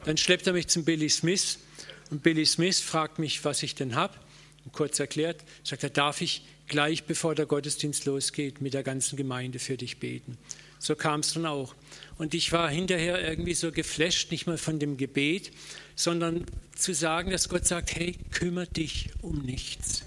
Dann 0.03 0.17
schleppt 0.17 0.45
er 0.45 0.53
mich 0.53 0.67
zum 0.67 0.85
Billy 0.85 1.09
Smith 1.09 1.57
und 2.11 2.21
Billy 2.21 2.45
Smith 2.45 2.79
fragt 2.79 3.17
mich, 3.17 3.43
was 3.43 3.63
ich 3.63 3.73
denn 3.73 3.95
habe. 3.95 4.13
Kurz 4.73 4.99
erklärt, 4.99 5.43
sagt 5.63 5.83
er, 5.83 5.89
darf 5.89 6.21
ich 6.21 6.43
gleich 6.67 7.03
bevor 7.03 7.33
der 7.35 7.45
Gottesdienst 7.45 8.05
losgeht, 8.05 8.61
mit 8.61 8.73
der 8.73 8.83
ganzen 8.83 9.15
Gemeinde 9.15 9.57
für 9.57 9.77
dich 9.77 9.99
beten? 9.99 10.37
So 10.79 10.95
kam 10.95 11.21
es 11.21 11.33
dann 11.33 11.45
auch. 11.45 11.75
Und 12.17 12.33
ich 12.33 12.51
war 12.51 12.69
hinterher 12.69 13.27
irgendwie 13.27 13.53
so 13.53 13.71
geflasht, 13.71 14.31
nicht 14.31 14.47
mal 14.47 14.57
von 14.57 14.79
dem 14.79 14.97
Gebet, 14.97 15.51
sondern 15.95 16.45
zu 16.75 16.93
sagen, 16.93 17.31
dass 17.31 17.49
Gott 17.49 17.65
sagt, 17.65 17.95
hey, 17.95 18.17
kümmere 18.31 18.67
dich 18.67 19.09
um 19.21 19.41
nichts. 19.41 20.03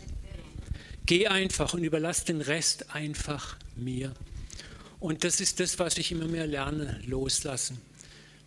Geh 1.07 1.27
einfach 1.27 1.75
und 1.75 1.85
überlass 1.85 2.25
den 2.25 2.41
Rest 2.41 2.95
einfach 2.95 3.57
mir. 3.77 4.15
Und 5.01 5.25
das 5.25 5.41
ist 5.41 5.61
das, 5.61 5.79
was 5.79 5.97
ich 5.99 6.13
immer 6.13 6.27
mehr 6.27 6.47
lerne, 6.47 7.01
loslassen. 7.07 7.81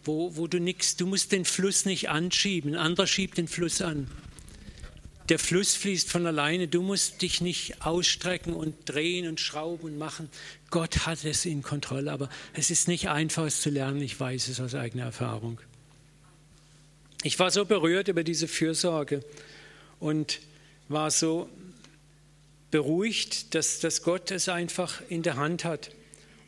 Wo, 0.03 0.36
wo 0.36 0.47
du 0.47 0.60
nichts, 0.60 0.95
du 0.95 1.05
musst 1.05 1.31
den 1.31 1.45
Fluss 1.45 1.86
nicht 1.86 2.10
anschieben, 2.10 2.73
ein 2.73 2.79
anderer 2.79 3.07
schiebt 3.07 3.38
den 3.38 3.47
Fluss 3.47 3.81
an. 3.81 4.07
Der 5.29 5.39
Fluss 5.39 5.75
fließt 5.75 6.10
von 6.10 6.25
alleine, 6.25 6.67
du 6.67 6.81
musst 6.81 7.21
dich 7.21 7.41
nicht 7.41 7.81
ausstrecken 7.86 8.53
und 8.53 8.75
drehen 8.86 9.27
und 9.27 9.39
schrauben 9.39 9.86
und 9.86 9.97
machen. 9.97 10.29
Gott 10.69 11.05
hat 11.05 11.23
es 11.23 11.45
in 11.45 11.62
Kontrolle, 11.62 12.12
aber 12.12 12.29
es 12.53 12.71
ist 12.71 12.88
nicht 12.88 13.10
einfach, 13.10 13.45
es 13.45 13.62
zu 13.62 13.69
lernen, 13.69 14.01
ich 14.01 14.19
weiß 14.19 14.47
es 14.47 14.60
aus 14.60 14.75
eigener 14.75 15.05
Erfahrung. 15.05 15.60
Ich 17.23 17.38
war 17.39 17.51
so 17.51 17.65
berührt 17.65 18.07
über 18.07 18.23
diese 18.23 18.47
Fürsorge 18.47 19.23
und 19.99 20.39
war 20.89 21.12
so 21.12 21.49
beruhigt, 22.71 23.53
dass, 23.53 23.79
dass 23.79 24.01
Gott 24.01 24.31
es 24.31 24.49
einfach 24.49 25.01
in 25.10 25.21
der 25.21 25.36
Hand 25.36 25.63
hat. 25.63 25.91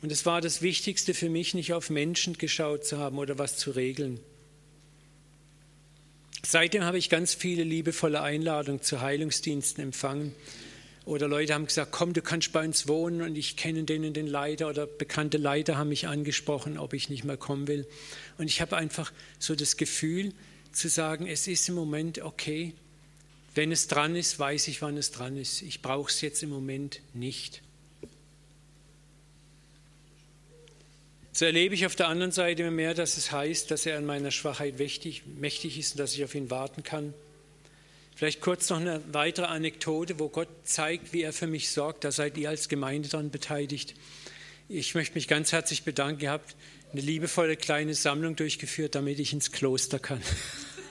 Und 0.02 0.10
es 0.10 0.26
war 0.26 0.40
das 0.40 0.62
Wichtigste 0.62 1.14
für 1.14 1.30
mich, 1.30 1.54
nicht 1.54 1.72
auf 1.72 1.90
Menschen 1.90 2.36
geschaut 2.36 2.84
zu 2.84 2.98
haben 2.98 3.18
oder 3.18 3.38
was 3.38 3.56
zu 3.56 3.70
regeln. 3.70 4.20
Seitdem 6.46 6.84
habe 6.84 6.98
ich 6.98 7.08
ganz 7.08 7.32
viele 7.32 7.64
liebevolle 7.64 8.20
Einladungen 8.20 8.82
zu 8.82 9.00
Heilungsdiensten 9.00 9.82
empfangen. 9.82 10.34
Oder 11.06 11.26
Leute 11.26 11.54
haben 11.54 11.66
gesagt, 11.66 11.90
komm, 11.90 12.12
du 12.12 12.20
kannst 12.20 12.52
bei 12.52 12.64
uns 12.64 12.86
wohnen 12.86 13.22
und 13.22 13.36
ich 13.36 13.56
kenne 13.56 13.84
den 13.84 14.04
und 14.04 14.14
den 14.14 14.26
Leiter 14.26 14.68
oder 14.68 14.86
bekannte 14.86 15.38
Leiter 15.38 15.78
haben 15.78 15.88
mich 15.88 16.06
angesprochen, 16.06 16.78
ob 16.78 16.92
ich 16.92 17.08
nicht 17.08 17.24
mehr 17.24 17.36
kommen 17.38 17.66
will. 17.66 17.86
Und 18.36 18.46
ich 18.46 18.60
habe 18.60 18.76
einfach 18.76 19.12
so 19.38 19.54
das 19.54 19.76
Gefühl, 19.76 20.32
zu 20.72 20.88
sagen, 20.88 21.26
es 21.26 21.46
ist 21.46 21.68
im 21.68 21.76
Moment 21.76 22.20
okay, 22.20 22.74
wenn 23.54 23.72
es 23.72 23.86
dran 23.86 24.16
ist, 24.16 24.38
weiß 24.38 24.68
ich, 24.68 24.82
wann 24.82 24.96
es 24.96 25.12
dran 25.12 25.36
ist. 25.36 25.62
Ich 25.62 25.80
brauche 25.80 26.10
es 26.10 26.20
jetzt 26.20 26.42
im 26.42 26.50
Moment 26.50 27.00
nicht. 27.14 27.62
So 31.36 31.46
erlebe 31.46 31.74
ich 31.74 31.84
auf 31.84 31.96
der 31.96 32.06
anderen 32.06 32.30
Seite 32.30 32.62
immer 32.62 32.70
mehr, 32.70 32.94
dass 32.94 33.16
es 33.16 33.32
heißt, 33.32 33.68
dass 33.72 33.86
er 33.86 33.98
an 33.98 34.06
meiner 34.06 34.30
Schwachheit 34.30 34.78
mächtig, 34.78 35.24
mächtig 35.26 35.80
ist 35.80 35.94
und 35.94 35.98
dass 35.98 36.14
ich 36.14 36.22
auf 36.22 36.32
ihn 36.36 36.48
warten 36.48 36.84
kann. 36.84 37.12
Vielleicht 38.14 38.40
kurz 38.40 38.70
noch 38.70 38.76
eine 38.76 39.02
weitere 39.10 39.46
Anekdote, 39.46 40.20
wo 40.20 40.28
Gott 40.28 40.46
zeigt, 40.62 41.12
wie 41.12 41.22
er 41.22 41.32
für 41.32 41.48
mich 41.48 41.70
sorgt. 41.70 42.04
Da 42.04 42.12
seid 42.12 42.38
ihr 42.38 42.50
als 42.50 42.68
Gemeinde 42.68 43.08
daran 43.08 43.32
beteiligt. 43.32 43.94
Ich 44.68 44.94
möchte 44.94 45.16
mich 45.16 45.26
ganz 45.26 45.50
herzlich 45.50 45.82
bedanken. 45.82 46.22
Ihr 46.22 46.30
habt 46.30 46.54
eine 46.92 47.00
liebevolle 47.00 47.56
kleine 47.56 47.94
Sammlung 47.94 48.36
durchgeführt, 48.36 48.94
damit 48.94 49.18
ich 49.18 49.32
ins 49.32 49.50
Kloster 49.50 49.98
kann. 49.98 50.22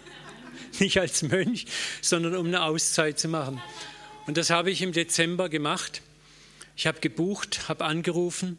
Nicht 0.81 0.99
als 0.99 1.21
Mönch, 1.21 1.67
sondern 2.01 2.35
um 2.35 2.47
eine 2.47 2.63
Auszeit 2.63 3.17
zu 3.17 3.29
machen. 3.29 3.61
Und 4.27 4.35
das 4.35 4.49
habe 4.49 4.71
ich 4.71 4.81
im 4.81 4.91
Dezember 4.91 5.47
gemacht. 5.47 6.01
Ich 6.75 6.85
habe 6.85 6.99
gebucht, 6.99 7.69
habe 7.69 7.85
angerufen 7.85 8.57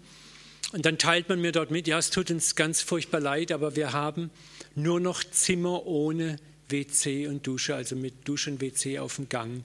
und 0.74 0.84
dann 0.87 0.98
teilt 0.98 1.28
man 1.28 1.40
mir 1.40 1.52
dort 1.52 1.70
mit, 1.70 1.87
ja, 1.87 1.98
es 1.98 2.10
tut 2.10 2.32
uns 2.32 2.56
ganz 2.56 2.82
furchtbar 2.82 3.20
leid, 3.20 3.52
aber 3.52 3.76
wir 3.76 3.92
haben 3.92 4.30
nur 4.74 4.98
noch 4.98 5.22
Zimmer 5.22 5.87
ohne 5.87 6.37
WC 6.68 7.28
und 7.28 7.46
Dusche, 7.46 7.76
also 7.76 7.94
mit 7.94 8.26
Dusche 8.26 8.50
und 8.50 8.60
WC 8.60 8.98
auf 8.98 9.14
dem 9.14 9.28
Gang. 9.28 9.62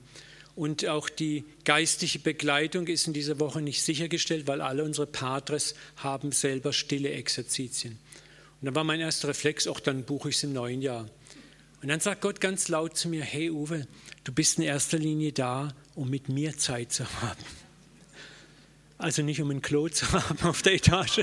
Und 0.56 0.86
auch 0.88 1.10
die 1.10 1.46
geistliche 1.66 2.20
Begleitung 2.20 2.86
ist 2.86 3.08
in 3.08 3.14
dieser 3.14 3.40
Woche 3.40 3.60
nicht 3.60 3.82
sichergestellt, 3.82 4.46
weil 4.46 4.62
alle 4.62 4.84
unsere 4.84 5.08
Patres 5.08 5.74
haben 5.96 6.32
selber 6.32 6.74
stille 6.74 7.10
Exerzitien. 7.10 7.94
Und 8.62 8.68
dann 8.68 8.76
war 8.76 8.84
mein 8.84 9.00
erster 9.00 9.30
Reflex, 9.30 9.66
auch 9.66 9.80
dann 9.80 10.04
buche 10.04 10.30
ich 10.30 10.36
es 10.36 10.44
im 10.44 10.54
neuen 10.54 10.84
Jahr. 10.84 11.10
Und 11.82 11.88
dann 11.88 12.02
sagt 12.02 12.22
Gott 12.22 12.40
ganz 12.40 12.68
laut 12.68 12.96
zu 12.96 13.10
mir, 13.10 13.24
hey 13.24 13.50
Uwe, 13.50 13.88
du 14.26 14.32
bist 14.32 14.60
in 14.60 14.64
erster 14.66 15.00
Linie 15.00 15.32
da, 15.32 15.74
um 15.96 16.12
mit 16.12 16.30
mir 16.30 16.56
Zeit 16.56 16.92
zu 16.92 17.12
haben. 17.24 17.59
Also 19.00 19.24
nicht 19.24 19.42
um 19.42 19.50
ein 19.50 19.62
Klo 19.62 19.88
zu 19.88 20.12
haben 20.12 20.38
auf 20.44 20.62
der 20.62 20.74
Etage. 20.74 21.22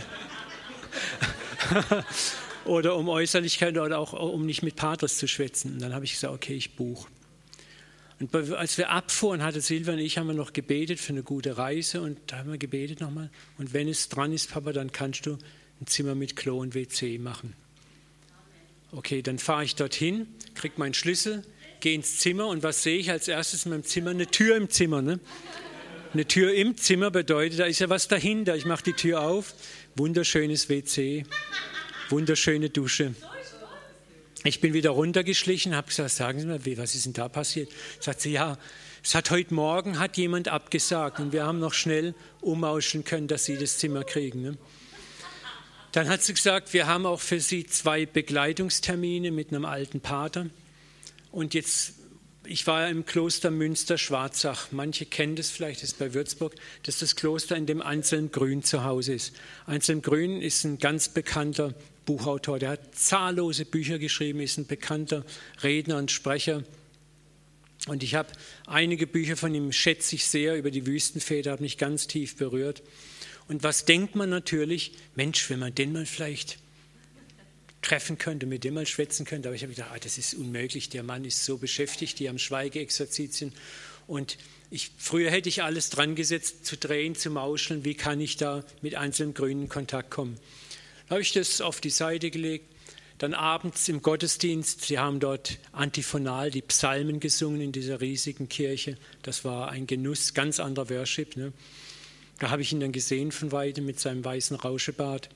oder 2.65 2.97
um 2.97 3.09
Äußerlichkeit 3.09 3.77
oder 3.77 3.99
auch 3.99 4.13
um 4.13 4.47
nicht 4.47 4.63
mit 4.63 4.77
Patres 4.77 5.19
zu 5.19 5.29
schwätzen. 5.29 5.75
Und 5.75 5.83
dann 5.83 5.95
habe 5.95 6.05
ich 6.05 6.13
gesagt, 6.13 6.35
okay, 6.35 6.55
ich 6.55 6.75
buche. 6.75 7.07
Und 8.19 8.35
als 8.35 8.79
wir 8.79 8.89
abfuhren, 8.91 9.43
hatte 9.43 9.61
Silvia 9.61 9.93
und 9.93 9.99
ich 9.99 10.17
haben 10.17 10.27
wir 10.27 10.35
noch 10.35 10.55
gebetet 10.55 10.99
für 10.99 11.13
eine 11.13 11.23
gute 11.23 11.59
Reise 11.59 12.01
und 12.01 12.19
da 12.29 12.39
haben 12.39 12.51
wir 12.51 12.57
gebetet 12.57 13.01
nochmal. 13.01 13.31
Und 13.59 13.75
wenn 13.75 13.89
es 13.89 14.09
dran 14.09 14.33
ist, 14.33 14.51
Papa, 14.51 14.73
dann 14.73 14.91
kannst 14.91 15.27
du 15.27 15.37
ein 15.81 15.87
Zimmer 15.87 16.15
mit 16.15 16.35
Klo 16.35 16.59
und 16.59 16.75
WC 16.75 17.19
machen. 17.19 17.53
Okay, 18.91 19.21
dann 19.21 19.39
fahre 19.39 19.65
ich 19.65 19.75
dorthin, 19.75 20.29
kriege 20.55 20.77
meinen 20.79 20.95
Schlüssel, 20.95 21.43
gehe 21.81 21.95
ins 21.95 22.17
Zimmer 22.17 22.47
und 22.47 22.63
was 22.63 22.83
sehe 22.83 22.97
ich 22.97 23.11
als 23.11 23.29
erstes 23.29 23.67
in 23.67 23.73
meinem 23.73 23.85
Zimmer? 23.85 24.11
Eine 24.11 24.29
Tür 24.29 24.57
im 24.57 24.71
Zimmer. 24.71 25.03
Ne? 25.03 25.21
Eine 26.13 26.27
Tür 26.27 26.55
im 26.55 26.77
Zimmer 26.77 27.11
bedeutet, 27.11 27.59
da 27.59 27.65
ist 27.65 27.81
ja 27.81 27.89
was 27.89 28.09
dahinter. 28.09 28.57
Ich 28.57 28.65
mache 28.65 28.85
die 28.85 28.93
Tür 28.93 29.23
auf, 29.23 29.55
wunderschönes 29.97 30.69
WC, 30.69 31.25
wunderschöne 32.09 32.71
Dusche. 32.71 33.15
Ich 34.45 34.61
bin 34.61 34.73
wieder 34.73 34.91
runtergeschlichen, 34.91 35.75
habe 35.75 35.89
gesagt, 35.89 36.11
sagen 36.11 36.41
Sie 36.41 36.47
mal, 36.47 36.61
was 36.79 36.95
ist 36.95 37.07
denn 37.07 37.13
da 37.13 37.29
passiert? 37.29 37.71
Sagt 38.01 38.21
sie, 38.21 38.33
ja, 38.33 38.57
es 39.03 39.15
hat 39.15 39.31
heute 39.31 39.55
Morgen 39.55 39.99
hat 39.99 40.17
jemand 40.17 40.49
abgesagt 40.49 41.21
und 41.21 41.33
wir 41.33 41.45
haben 41.45 41.59
noch 41.59 41.75
schnell 41.75 42.15
umauschen 42.41 43.05
können, 43.05 43.29
dass 43.29 43.45
Sie 43.45 43.57
das 43.57 43.79
Zimmer 43.79 44.05
kriegen. 44.05 44.43
Ne? 44.43 44.59
Dann 45.93 46.09
hat 46.09 46.23
sie 46.23 46.35
gesagt, 46.35 46.73
wir 46.73 46.87
haben 46.87 47.07
auch 47.07 47.21
für 47.21 47.41
Sie 47.41 47.67
zwei 47.67 48.05
Begleitungstermine 48.07 49.31
mit 49.31 49.49
einem 49.49 49.65
alten 49.65 50.01
Pater. 50.01 50.47
Und 51.33 51.55
jetzt, 51.55 51.95
ich 52.49 52.67
war 52.67 52.89
im 52.89 53.05
Kloster 53.05 53.51
Münster-Schwarzach. 53.51 54.73
Manche 54.73 55.07
kennen 55.07 55.37
das 55.37 55.51
vielleicht, 55.51 55.83
das 55.83 55.91
ist 55.91 55.99
bei 55.99 56.15
Würzburg. 56.15 56.55
Das 56.83 56.97
ist 56.97 57.03
das 57.03 57.17
Kloster, 57.17 57.57
in 57.57 57.67
dem 57.67 57.83
Anselm 57.83 58.31
Grün 58.31 58.63
zu 58.63 58.85
Hause 58.85 59.15
ist. 59.15 59.35
Anselm 59.67 60.03
Grün 60.03 60.41
ist 60.41 60.65
ein 60.65 60.79
ganz 60.79 61.09
bekannter 61.09 61.75
Buchautor, 62.05 62.59
der 62.59 62.71
hat 62.71 62.95
zahllose 62.95 63.65
Bücher 63.65 63.99
geschrieben, 63.99 64.41
ist 64.41 64.59
ein 64.59 64.67
bekannter 64.67 65.25
Redner 65.63 65.99
und 65.99 66.11
Sprecher. 66.11 66.63
Und 67.89 68.03
ich 68.03 68.15
habe 68.15 68.29
einige 68.67 69.07
Bücher 69.07 69.37
von 69.37 69.55
ihm, 69.55 69.73
schätze 69.73 70.15
ich 70.15 70.27
sehr, 70.27 70.57
über 70.57 70.71
die 70.71 70.87
Wüstenväter, 70.87 71.53
hat 71.53 71.61
mich 71.61 71.79
ganz 71.79 72.07
tief 72.07 72.37
berührt. 72.37 72.83
Und 73.49 73.63
was 73.63 73.85
denkt 73.85 74.15
man 74.15 74.31
natürlich? 74.31 74.93
Mensch, 75.15 75.51
wenn 75.51 75.59
man 75.59 75.75
den 75.75 75.93
mal 75.93 76.07
vielleicht 76.07 76.59
treffen 77.87 78.19
könnte, 78.19 78.47
mit 78.47 78.65
dem 78.65 78.75
mal 78.75 78.87
schwätzen 78.87 79.25
könnte. 79.25 79.49
Aber 79.49 79.55
ich 79.55 79.63
habe 79.63 79.73
gedacht, 79.73 79.91
ah, 79.93 79.99
das 79.99 80.19
ist 80.19 80.35
unmöglich. 80.35 80.89
Der 80.89 81.03
Mann 81.03 81.25
ist 81.25 81.45
so 81.45 81.57
beschäftigt, 81.57 82.19
die 82.19 82.29
haben 82.29 82.39
Schweigeexerzitien. 82.39 83.53
Und 84.07 84.39
ich, 84.71 84.91
früher 84.99 85.31
hätte 85.31 85.49
ich 85.49 85.63
alles 85.63 85.91
dran 85.91 86.17
gesetzt, 86.17 86.67
zu 86.67 86.77
drehen, 86.77 87.15
zu 87.15 87.31
mauscheln. 87.31 87.85
Wie 87.85 87.95
kann 87.95 88.21
ich 88.21 88.37
da 88.37 88.65
mit 88.83 88.97
einzelnen 88.97 89.35
Grünen 89.35 89.63
in 89.63 89.69
Kontakt 89.69 90.11
kommen? 90.11 90.37
Da 91.09 91.15
habe 91.15 91.23
ich 91.23 91.33
das 91.33 91.61
auf 91.61 91.81
die 91.81 91.91
Seite 91.91 92.31
gelegt. 92.31 92.67
Dann 93.19 93.33
abends 93.33 93.89
im 93.89 94.03
Gottesdienst, 94.03 94.83
sie 94.83 94.99
haben 94.99 95.21
dort 95.21 95.59
antiphonal 95.73 96.51
die 96.51 96.61
Psalmen 96.63 97.19
gesungen 97.19 97.63
in 97.63 97.73
dieser 97.73 98.01
riesigen 98.01 98.49
Kirche. 98.49 98.99
Das 99.23 99.45
war 99.45 99.71
ein 99.71 99.87
Genuss, 99.87 100.35
ganz 100.35 100.61
anderer 100.61 100.91
Worship. 100.91 101.37
Ne? 101.37 101.53
Da 102.41 102.51
habe 102.51 102.61
ich 102.61 102.73
ihn 102.73 102.81
dann 102.81 102.93
gesehen 102.93 103.33
von 103.33 103.53
weitem 103.53 103.87
mit 103.87 104.01
seinem 104.01 104.23
weißen 104.23 104.57
Rauschebart. 104.57 105.31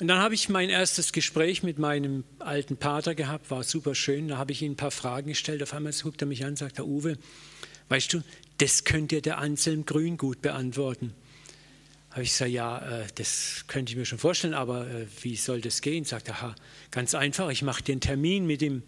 Und 0.00 0.08
dann 0.08 0.18
habe 0.18 0.34
ich 0.34 0.48
mein 0.48 0.70
erstes 0.70 1.12
Gespräch 1.12 1.62
mit 1.62 1.78
meinem 1.78 2.24
alten 2.38 2.78
Pater 2.78 3.14
gehabt, 3.14 3.50
war 3.50 3.62
super 3.62 3.94
schön. 3.94 4.28
Da 4.28 4.38
habe 4.38 4.52
ich 4.52 4.62
ihm 4.62 4.72
ein 4.72 4.76
paar 4.76 4.90
Fragen 4.90 5.28
gestellt. 5.28 5.62
Auf 5.62 5.74
einmal 5.74 5.92
guckt 5.92 6.22
er 6.22 6.26
mich 6.26 6.42
an 6.42 6.50
und 6.50 6.56
sagt, 6.56 6.78
Herr 6.78 6.86
Uwe, 6.86 7.18
weißt 7.90 8.14
du, 8.14 8.22
das 8.56 8.84
könnte 8.84 9.16
dir 9.16 9.22
der 9.22 9.38
Anselm 9.38 9.84
Grün 9.84 10.16
gut 10.16 10.40
beantworten. 10.40 11.12
Habe 12.12 12.22
ich 12.22 12.30
gesagt, 12.30 12.50
ja, 12.50 12.78
äh, 12.78 13.06
das 13.16 13.64
könnte 13.66 13.92
ich 13.92 13.98
mir 13.98 14.06
schon 14.06 14.18
vorstellen, 14.18 14.54
aber 14.54 14.88
äh, 14.88 15.06
wie 15.20 15.36
soll 15.36 15.60
das 15.60 15.82
gehen? 15.82 16.06
Sagt 16.06 16.28
er, 16.28 16.34
aha, 16.36 16.54
ganz 16.90 17.14
einfach, 17.14 17.50
ich 17.50 17.60
mache 17.60 17.82
den 17.82 18.00
Termin 18.00 18.46
mit 18.46 18.62
ihm. 18.62 18.82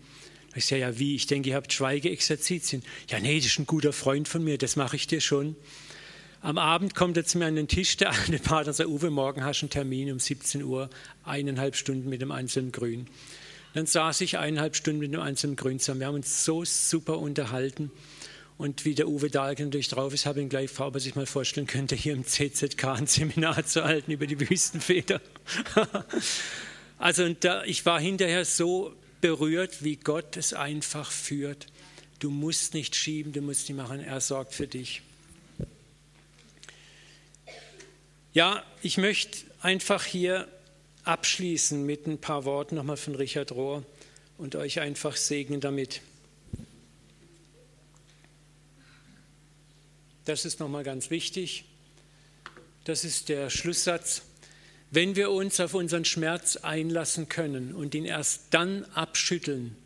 Ich 0.55 0.65
sage, 0.65 0.81
ja, 0.81 0.99
wie? 0.99 1.15
Ich 1.15 1.27
denke, 1.27 1.51
ihr 1.51 1.57
habt 1.57 1.75
Schweigeexerzitien. 1.75 2.83
Ja, 3.11 3.21
nee, 3.21 3.37
das 3.37 3.47
ist 3.47 3.59
ein 3.59 3.67
guter 3.67 3.93
Freund 3.93 4.29
von 4.29 4.43
mir, 4.43 4.57
das 4.57 4.77
mache 4.77 4.97
ich 4.97 5.07
dir 5.07 5.21
schon. 5.21 5.57
Am 6.45 6.59
Abend 6.59 6.97
kommt 6.97 7.17
er 7.17 7.25
zu 7.25 7.39
mir 7.39 7.47
an 7.47 7.55
den 7.55 7.69
Tisch, 7.69 7.97
der 7.97 8.11
alte 8.11 8.41
Pater, 8.41 8.71
und 8.71 8.75
sagt, 8.75 8.89
Uwe, 8.89 9.11
morgen 9.11 9.45
hast 9.45 9.61
du 9.61 9.67
einen 9.67 9.71
Termin 9.71 10.11
um 10.11 10.19
17 10.19 10.65
Uhr, 10.65 10.91
eineinhalb 11.23 11.77
Stunden 11.77 12.09
mit 12.09 12.21
dem 12.21 12.33
einzelnen 12.33 12.73
Grün. 12.73 13.07
Dann 13.75 13.87
saß 13.87 14.21
ich 14.23 14.39
eineinhalb 14.39 14.75
Stunden 14.75 14.99
mit 14.99 15.15
dem 15.15 15.21
einzelnen 15.21 15.55
Grün 15.55 15.79
zusammen. 15.79 16.01
Wir 16.01 16.09
haben 16.09 16.17
uns 16.17 16.45
so 16.45 16.65
super 16.65 17.21
unterhalten. 17.21 17.93
Und 18.59 18.85
wie 18.85 18.97
der 18.97 19.07
Uwe 19.07 19.31
Dahlke 19.31 19.63
natürlich 19.63 19.87
drauf 19.87 20.13
ist, 20.13 20.27
habe 20.27 20.41
ich 20.41 20.47
ihn 20.47 20.49
gleich 20.49 20.67
gefragt, 20.67 20.89
ob 20.89 20.95
er 20.97 21.01
sich 21.01 21.15
mal 21.15 21.27
vorstellen 21.27 21.69
könnte, 21.69 21.95
hier 21.95 22.13
im 22.13 22.27
CZK 22.27 22.85
ein 22.87 23.07
Seminar 23.07 23.65
zu 23.65 23.85
halten 23.85 24.11
über 24.11 24.27
die 24.27 24.41
Wüstenfeder. 24.41 25.21
also 26.99 27.29
da, 27.35 27.63
ich 27.63 27.87
war 27.87 28.01
hinterher 28.01 28.45
so 28.45 28.93
berührt, 29.21 29.85
wie 29.85 29.95
Gott 29.95 30.37
es 30.37 30.55
einfach 30.55 31.09
führt. 31.13 31.69
Du 32.19 32.31
musst 32.31 32.75
nicht 32.75 32.97
schieben, 32.97 33.33
du 33.33 33.43
musst 33.43 33.69
nicht 33.69 33.79
machen, 33.79 34.01
er 34.01 34.21
sorgt 34.21 34.55
für 34.55 34.67
dich. 34.67 35.03
Ja, 38.35 38.65
ich 38.81 38.97
möchte 38.97 39.39
einfach 39.61 40.05
hier 40.05 40.49
abschließen 41.05 41.85
mit 41.85 42.07
ein 42.07 42.19
paar 42.19 42.47
Worten 42.47 42.77
nochmal 42.77 42.97
von 42.97 43.15
Richard 43.15 43.53
Rohr 43.53 43.85
und 44.39 44.57
euch 44.57 44.81
einfach 44.81 45.17
segnen 45.17 45.61
damit. 45.61 46.01
Das 50.25 50.47
ist 50.47 50.61
nochmal 50.61 50.83
ganz 50.83 51.11
wichtig. 51.11 51.67
Das 52.85 53.05
ist 53.05 53.29
der 53.29 53.51
Schlusssatz. 53.51 54.23
Wenn 54.91 55.15
wir 55.15 55.31
uns 55.31 55.61
auf 55.61 55.75
unseren 55.75 56.07
Schmerz 56.07 56.57
einlassen 56.57 57.29
können 57.29 57.75
und 57.75 57.95
ihn 57.95 58.07
erst 58.07 58.45
dann 58.51 58.87
abschütteln, 58.95 59.77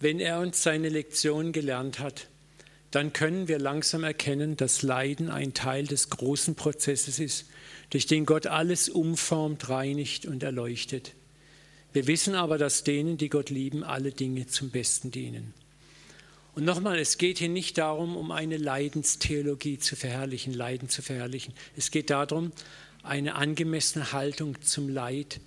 wenn 0.00 0.20
er 0.20 0.40
uns 0.40 0.62
seine 0.62 0.88
Lektion 0.88 1.52
gelernt 1.52 1.98
hat, 1.98 2.28
dann 2.90 3.12
können 3.12 3.46
wir 3.48 3.58
langsam 3.58 4.04
erkennen, 4.04 4.56
dass 4.56 4.82
Leiden 4.82 5.28
ein 5.28 5.52
Teil 5.52 5.86
des 5.86 6.08
großen 6.10 6.54
Prozesses 6.54 7.18
ist, 7.18 7.46
durch 7.90 8.06
den 8.06 8.26
Gott 8.26 8.46
alles 8.46 8.88
umformt, 8.88 9.68
reinigt 9.68 10.26
und 10.26 10.42
erleuchtet. 10.42 11.12
Wir 11.92 12.06
wissen 12.06 12.34
aber, 12.34 12.58
dass 12.58 12.84
denen, 12.84 13.18
die 13.18 13.28
Gott 13.28 13.50
lieben, 13.50 13.84
alle 13.84 14.10
Dinge 14.10 14.46
zum 14.46 14.70
Besten 14.70 15.10
dienen. 15.10 15.54
Und 16.54 16.64
nochmal, 16.64 16.98
es 16.98 17.18
geht 17.18 17.38
hier 17.38 17.48
nicht 17.48 17.78
darum, 17.78 18.16
um 18.16 18.30
eine 18.30 18.56
Leidenstheologie 18.56 19.78
zu 19.78 19.96
verherrlichen, 19.96 20.54
Leiden 20.54 20.88
zu 20.88 21.02
verherrlichen. 21.02 21.54
Es 21.76 21.90
geht 21.90 22.10
darum, 22.10 22.52
eine 23.02 23.34
angemessene 23.34 24.12
Haltung 24.12 24.60
zum 24.62 24.88
Leid 24.88 25.40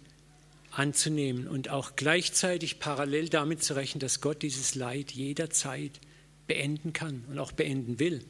anzunehmen 0.72 1.48
und 1.48 1.70
auch 1.70 1.96
gleichzeitig 1.96 2.80
parallel 2.80 3.30
damit 3.30 3.64
zu 3.64 3.76
rechnen, 3.76 4.00
dass 4.00 4.22
Gott 4.22 4.42
dieses 4.42 4.76
Leid 4.76 5.12
jederzeit 5.12 6.00
beenden 6.46 6.94
kann 6.94 7.24
und 7.30 7.40
auch 7.40 7.52
beenden 7.52 8.00
will. 8.00 8.24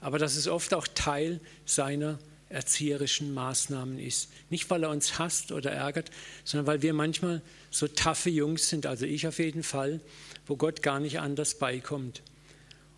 Aber 0.00 0.18
dass 0.18 0.36
es 0.36 0.46
oft 0.46 0.74
auch 0.74 0.86
Teil 0.86 1.40
seiner 1.64 2.18
erzieherischen 2.54 3.34
Maßnahmen 3.34 3.98
ist. 3.98 4.30
Nicht, 4.48 4.70
weil 4.70 4.84
er 4.84 4.90
uns 4.90 5.18
hasst 5.18 5.52
oder 5.52 5.70
ärgert, 5.70 6.10
sondern 6.44 6.66
weil 6.66 6.82
wir 6.82 6.94
manchmal 6.94 7.42
so 7.70 7.88
taffe 7.88 8.30
Jungs 8.30 8.68
sind, 8.68 8.86
also 8.86 9.04
ich 9.04 9.26
auf 9.26 9.38
jeden 9.38 9.62
Fall, 9.62 10.00
wo 10.46 10.56
Gott 10.56 10.82
gar 10.82 11.00
nicht 11.00 11.20
anders 11.20 11.58
beikommt. 11.58 12.22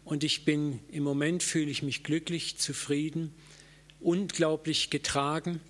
Und 0.04 0.22
ich 0.22 0.44
bin 0.44 0.78
im 0.92 1.02
Moment 1.02 1.42
fühle 1.42 1.70
ich 1.70 1.82
mich 1.82 2.04
glücklich, 2.04 2.58
zufrieden, 2.58 3.34
unglaublich 3.98 4.90
getragen. 4.90 5.60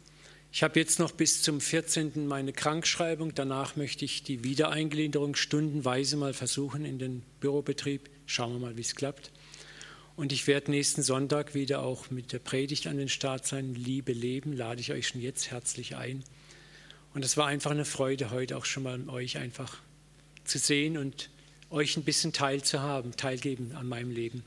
Ich 0.53 0.63
habe 0.63 0.79
jetzt 0.79 0.99
noch 0.99 1.13
bis 1.13 1.43
zum 1.43 1.61
14. 1.61 2.27
meine 2.27 2.53
Krankschreibung. 2.53 3.35
Danach 3.35 3.77
möchte 3.77 4.05
ich 4.05 4.23
die 4.23 4.45
Wiedereingliederung 4.45 5.37
stundenweise 5.37 6.17
mal 6.17 6.35
versuchen 6.35 6.85
in 6.85 6.99
den 6.99 7.23
Bürobetrieb. 7.41 8.11
Schauen 8.27 8.53
wir 8.53 8.59
mal, 8.59 8.77
wie 8.77 8.83
es 8.83 8.95
klappt. 8.95 9.31
Und 10.17 10.33
ich 10.33 10.47
werde 10.47 10.71
nächsten 10.71 11.03
Sonntag 11.03 11.55
wieder 11.55 11.83
auch 11.83 12.11
mit 12.11 12.33
der 12.33 12.39
Predigt 12.39 12.87
an 12.87 12.97
den 12.97 13.11
Start 13.11 13.47
sein. 13.47 13.75
Liebe 13.75 14.13
Leben, 14.13 14.55
lade 14.55 14.81
ich 14.81 14.91
euch 14.91 15.09
schon 15.09 15.21
jetzt 15.21 15.51
herzlich 15.51 15.95
ein. 15.95 16.25
Und 17.13 17.23
es 17.23 17.37
war 17.37 17.47
einfach 17.47 17.71
eine 17.71 17.85
Freude, 17.85 18.31
heute 18.31 18.57
auch 18.57 18.65
schon 18.65 18.85
mal 18.85 19.09
euch 19.11 19.37
einfach 19.37 19.77
zu 20.45 20.59
sehen 20.59 20.97
und 20.97 21.29
euch 21.69 21.99
ein 21.99 22.05
bisschen 22.05 22.33
teilzuhaben, 22.33 23.15
teilgeben 23.17 23.77
an 23.77 23.87
meinem 23.89 24.11
Leben. 24.11 24.43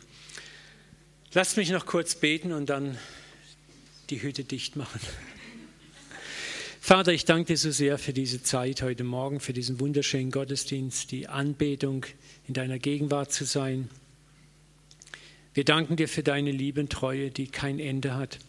Lasst 1.33 1.55
mich 1.55 1.69
noch 1.69 1.85
kurz 1.85 2.15
beten 2.15 2.51
und 2.51 2.67
dann 2.71 2.97
die 4.09 4.23
Hütte 4.23 4.43
dicht 4.43 4.75
machen. 4.75 4.99
Vater, 6.81 7.13
ich 7.13 7.25
danke 7.25 7.53
dir 7.53 7.57
so 7.57 7.69
sehr 7.69 7.99
für 7.99 8.13
diese 8.13 8.41
Zeit 8.41 8.81
heute 8.81 9.03
Morgen, 9.03 9.39
für 9.39 9.53
diesen 9.53 9.79
wunderschönen 9.79 10.31
Gottesdienst, 10.31 11.11
die 11.11 11.27
Anbetung 11.27 12.07
in 12.47 12.55
deiner 12.55 12.79
Gegenwart 12.79 13.31
zu 13.31 13.45
sein. 13.45 13.89
Wir 15.59 15.65
danken 15.65 15.97
dir 15.97 16.07
für 16.07 16.23
deine 16.23 16.51
Liebe 16.51 16.79
und 16.79 16.89
Treue, 16.89 17.31
die 17.31 17.47
kein 17.47 17.79
Ende 17.79 18.15
hat. 18.15 18.39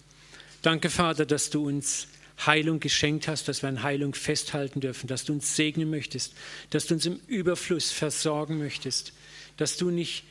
Danke, 0.63 0.91
Vater, 0.91 1.27
dass 1.27 1.51
du 1.51 1.67
uns 1.67 2.07
Heilung 2.47 2.79
geschenkt 2.79 3.27
hast, 3.27 3.49
dass 3.49 3.63
wir 3.63 3.69
an 3.69 3.83
Heilung 3.83 4.15
festhalten 4.15 4.79
dürfen, 4.79 5.09
dass 5.09 5.25
du 5.25 5.33
uns 5.33 5.57
segnen 5.57 5.91
möchtest, 5.91 6.35
dass 6.71 6.87
du 6.87 6.95
uns 6.95 7.07
im 7.07 7.19
Überfluss 7.27 7.91
versorgen 7.91 8.59
möchtest, 8.59 9.13
dass 9.57 9.77
du 9.77 9.91
nicht 9.91 10.23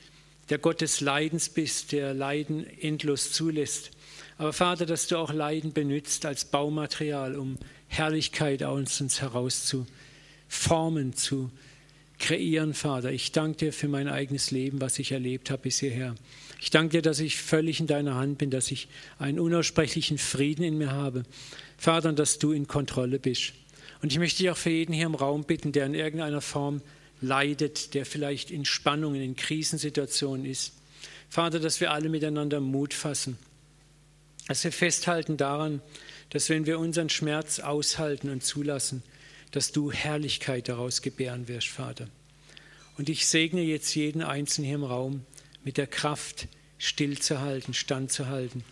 der 0.49 0.57
Gott 0.57 0.79
des 0.79 1.01
Leidens 1.01 1.49
bist, 1.49 1.91
der 1.91 2.13
Leiden 2.13 2.65
endlos 2.79 3.33
zulässt. 3.33 3.91
Aber 4.37 4.53
Vater, 4.53 4.85
dass 4.85 5.07
du 5.07 5.17
auch 5.17 5.33
Leiden 5.33 5.73
benützt 5.73 6.25
als 6.25 6.45
Baumaterial, 6.45 7.35
um 7.35 7.57
Herrlichkeit 7.89 8.63
aus 8.63 9.01
uns 9.01 9.19
heraus 9.19 9.65
zu 9.65 9.85
formen, 10.47 11.13
zu 11.13 11.51
kreieren, 12.19 12.73
Vater. 12.73 13.11
Ich 13.11 13.31
danke 13.31 13.57
dir 13.57 13.73
für 13.73 13.87
mein 13.87 14.07
eigenes 14.07 14.51
Leben, 14.51 14.81
was 14.81 14.99
ich 14.99 15.11
erlebt 15.11 15.49
habe 15.49 15.63
bis 15.63 15.79
hierher. 15.79 16.15
Ich 16.61 16.69
danke 16.69 16.97
dir, 16.97 17.01
dass 17.01 17.19
ich 17.19 17.37
völlig 17.37 17.79
in 17.79 17.87
deiner 17.87 18.15
Hand 18.15 18.37
bin, 18.37 18.51
dass 18.51 18.69
ich 18.71 18.89
einen 19.17 19.39
unaussprechlichen 19.39 20.17
Frieden 20.17 20.63
in 20.63 20.77
mir 20.77 20.91
habe. 20.91 21.23
Vater, 21.77 22.11
dass 22.13 22.37
du 22.37 22.51
in 22.51 22.67
Kontrolle 22.67 23.19
bist. 23.19 23.53
Und 24.01 24.11
ich 24.11 24.19
möchte 24.19 24.39
dich 24.43 24.49
auch 24.49 24.57
für 24.57 24.69
jeden 24.69 24.93
hier 24.93 25.05
im 25.05 25.15
Raum 25.15 25.43
bitten, 25.43 25.71
der 25.71 25.85
in 25.85 25.93
irgendeiner 25.93 26.41
Form 26.41 26.81
leidet, 27.21 27.93
der 27.93 28.05
vielleicht 28.05 28.51
in 28.51 28.65
Spannungen, 28.65 29.21
in 29.21 29.35
Krisensituationen 29.35 30.45
ist. 30.45 30.73
Vater, 31.29 31.59
dass 31.59 31.79
wir 31.79 31.91
alle 31.91 32.09
miteinander 32.09 32.59
Mut 32.59 32.93
fassen, 32.93 33.37
dass 34.47 34.63
wir 34.63 34.71
festhalten 34.71 35.37
daran, 35.37 35.81
dass 36.31 36.49
wenn 36.49 36.65
wir 36.65 36.79
unseren 36.79 37.09
Schmerz 37.09 37.59
aushalten 37.59 38.29
und 38.29 38.43
zulassen, 38.43 39.03
dass 39.51 39.71
du 39.71 39.91
Herrlichkeit 39.91 40.69
daraus 40.69 41.01
gebären 41.01 41.47
wirst, 41.47 41.67
Vater. 41.67 42.07
Und 42.97 43.09
ich 43.09 43.27
segne 43.27 43.61
jetzt 43.61 43.95
jeden 43.95 44.21
Einzelnen 44.21 44.67
hier 44.67 44.75
im 44.75 44.83
Raum, 44.83 45.25
mit 45.63 45.77
der 45.77 45.87
Kraft 45.87 46.47
stillzuhalten, 46.77 47.73
standzuhalten 47.73 48.63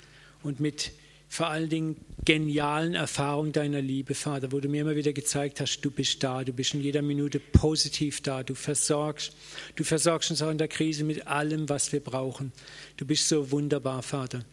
und 0.44 0.60
mit 0.60 0.92
vor 1.30 1.48
allen 1.48 1.70
Dingen 1.70 1.98
genialen 2.24 2.94
Erfahrungen 2.94 3.52
deiner 3.52 3.82
Liebe, 3.82 4.16
Vater, 4.16 4.52
wo 4.52 4.60
du 4.60 4.70
mir 4.70 4.82
immer 4.82 4.96
wieder 4.96 5.14
gezeigt 5.14 5.60
hast, 5.60 5.82
du 5.82 5.92
bist 5.92 6.24
da, 6.24 6.44
du 6.44 6.54
bist 6.54 6.74
in 6.74 6.82
jeder 6.82 7.02
Minute 7.02 7.40
positiv 7.40 8.22
da, 8.22 8.44
du 8.44 8.56
versorgst, 8.56 9.34
du 9.76 9.84
versorgst 9.84 10.32
uns 10.32 10.42
auch 10.42 10.50
in 10.50 10.58
der 10.58 10.68
Krise 10.68 11.04
mit 11.04 11.28
allem, 11.28 11.68
was 11.70 11.92
wir 11.92 12.00
brauchen. 12.00 12.54
Du 12.96 13.06
bist 13.06 13.28
so 13.28 13.52
wunderbar, 13.52 14.04
Vater. 14.04 14.46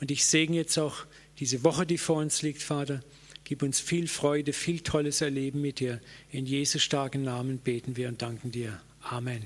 Und 0.00 0.10
ich 0.10 0.24
segne 0.24 0.56
jetzt 0.56 0.78
auch 0.78 1.04
diese 1.38 1.64
Woche, 1.64 1.86
die 1.86 1.98
vor 1.98 2.16
uns 2.16 2.42
liegt, 2.42 2.62
Vater. 2.62 3.02
Gib 3.48 3.62
uns 3.62 3.78
viel 3.78 4.08
Freude, 4.08 4.52
viel 4.52 4.80
tolles 4.80 5.20
Erleben 5.20 5.60
mit 5.60 5.78
dir. 5.78 6.00
In 6.32 6.46
Jesu 6.46 6.80
starken 6.80 7.22
Namen 7.22 7.58
beten 7.58 7.96
wir 7.96 8.08
und 8.08 8.20
danken 8.20 8.50
dir. 8.50 8.80
Amen. 9.02 9.44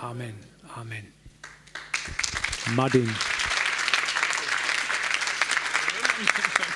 Amen. 0.00 0.34
Amen. 0.76 1.08
Martin. 2.76 3.10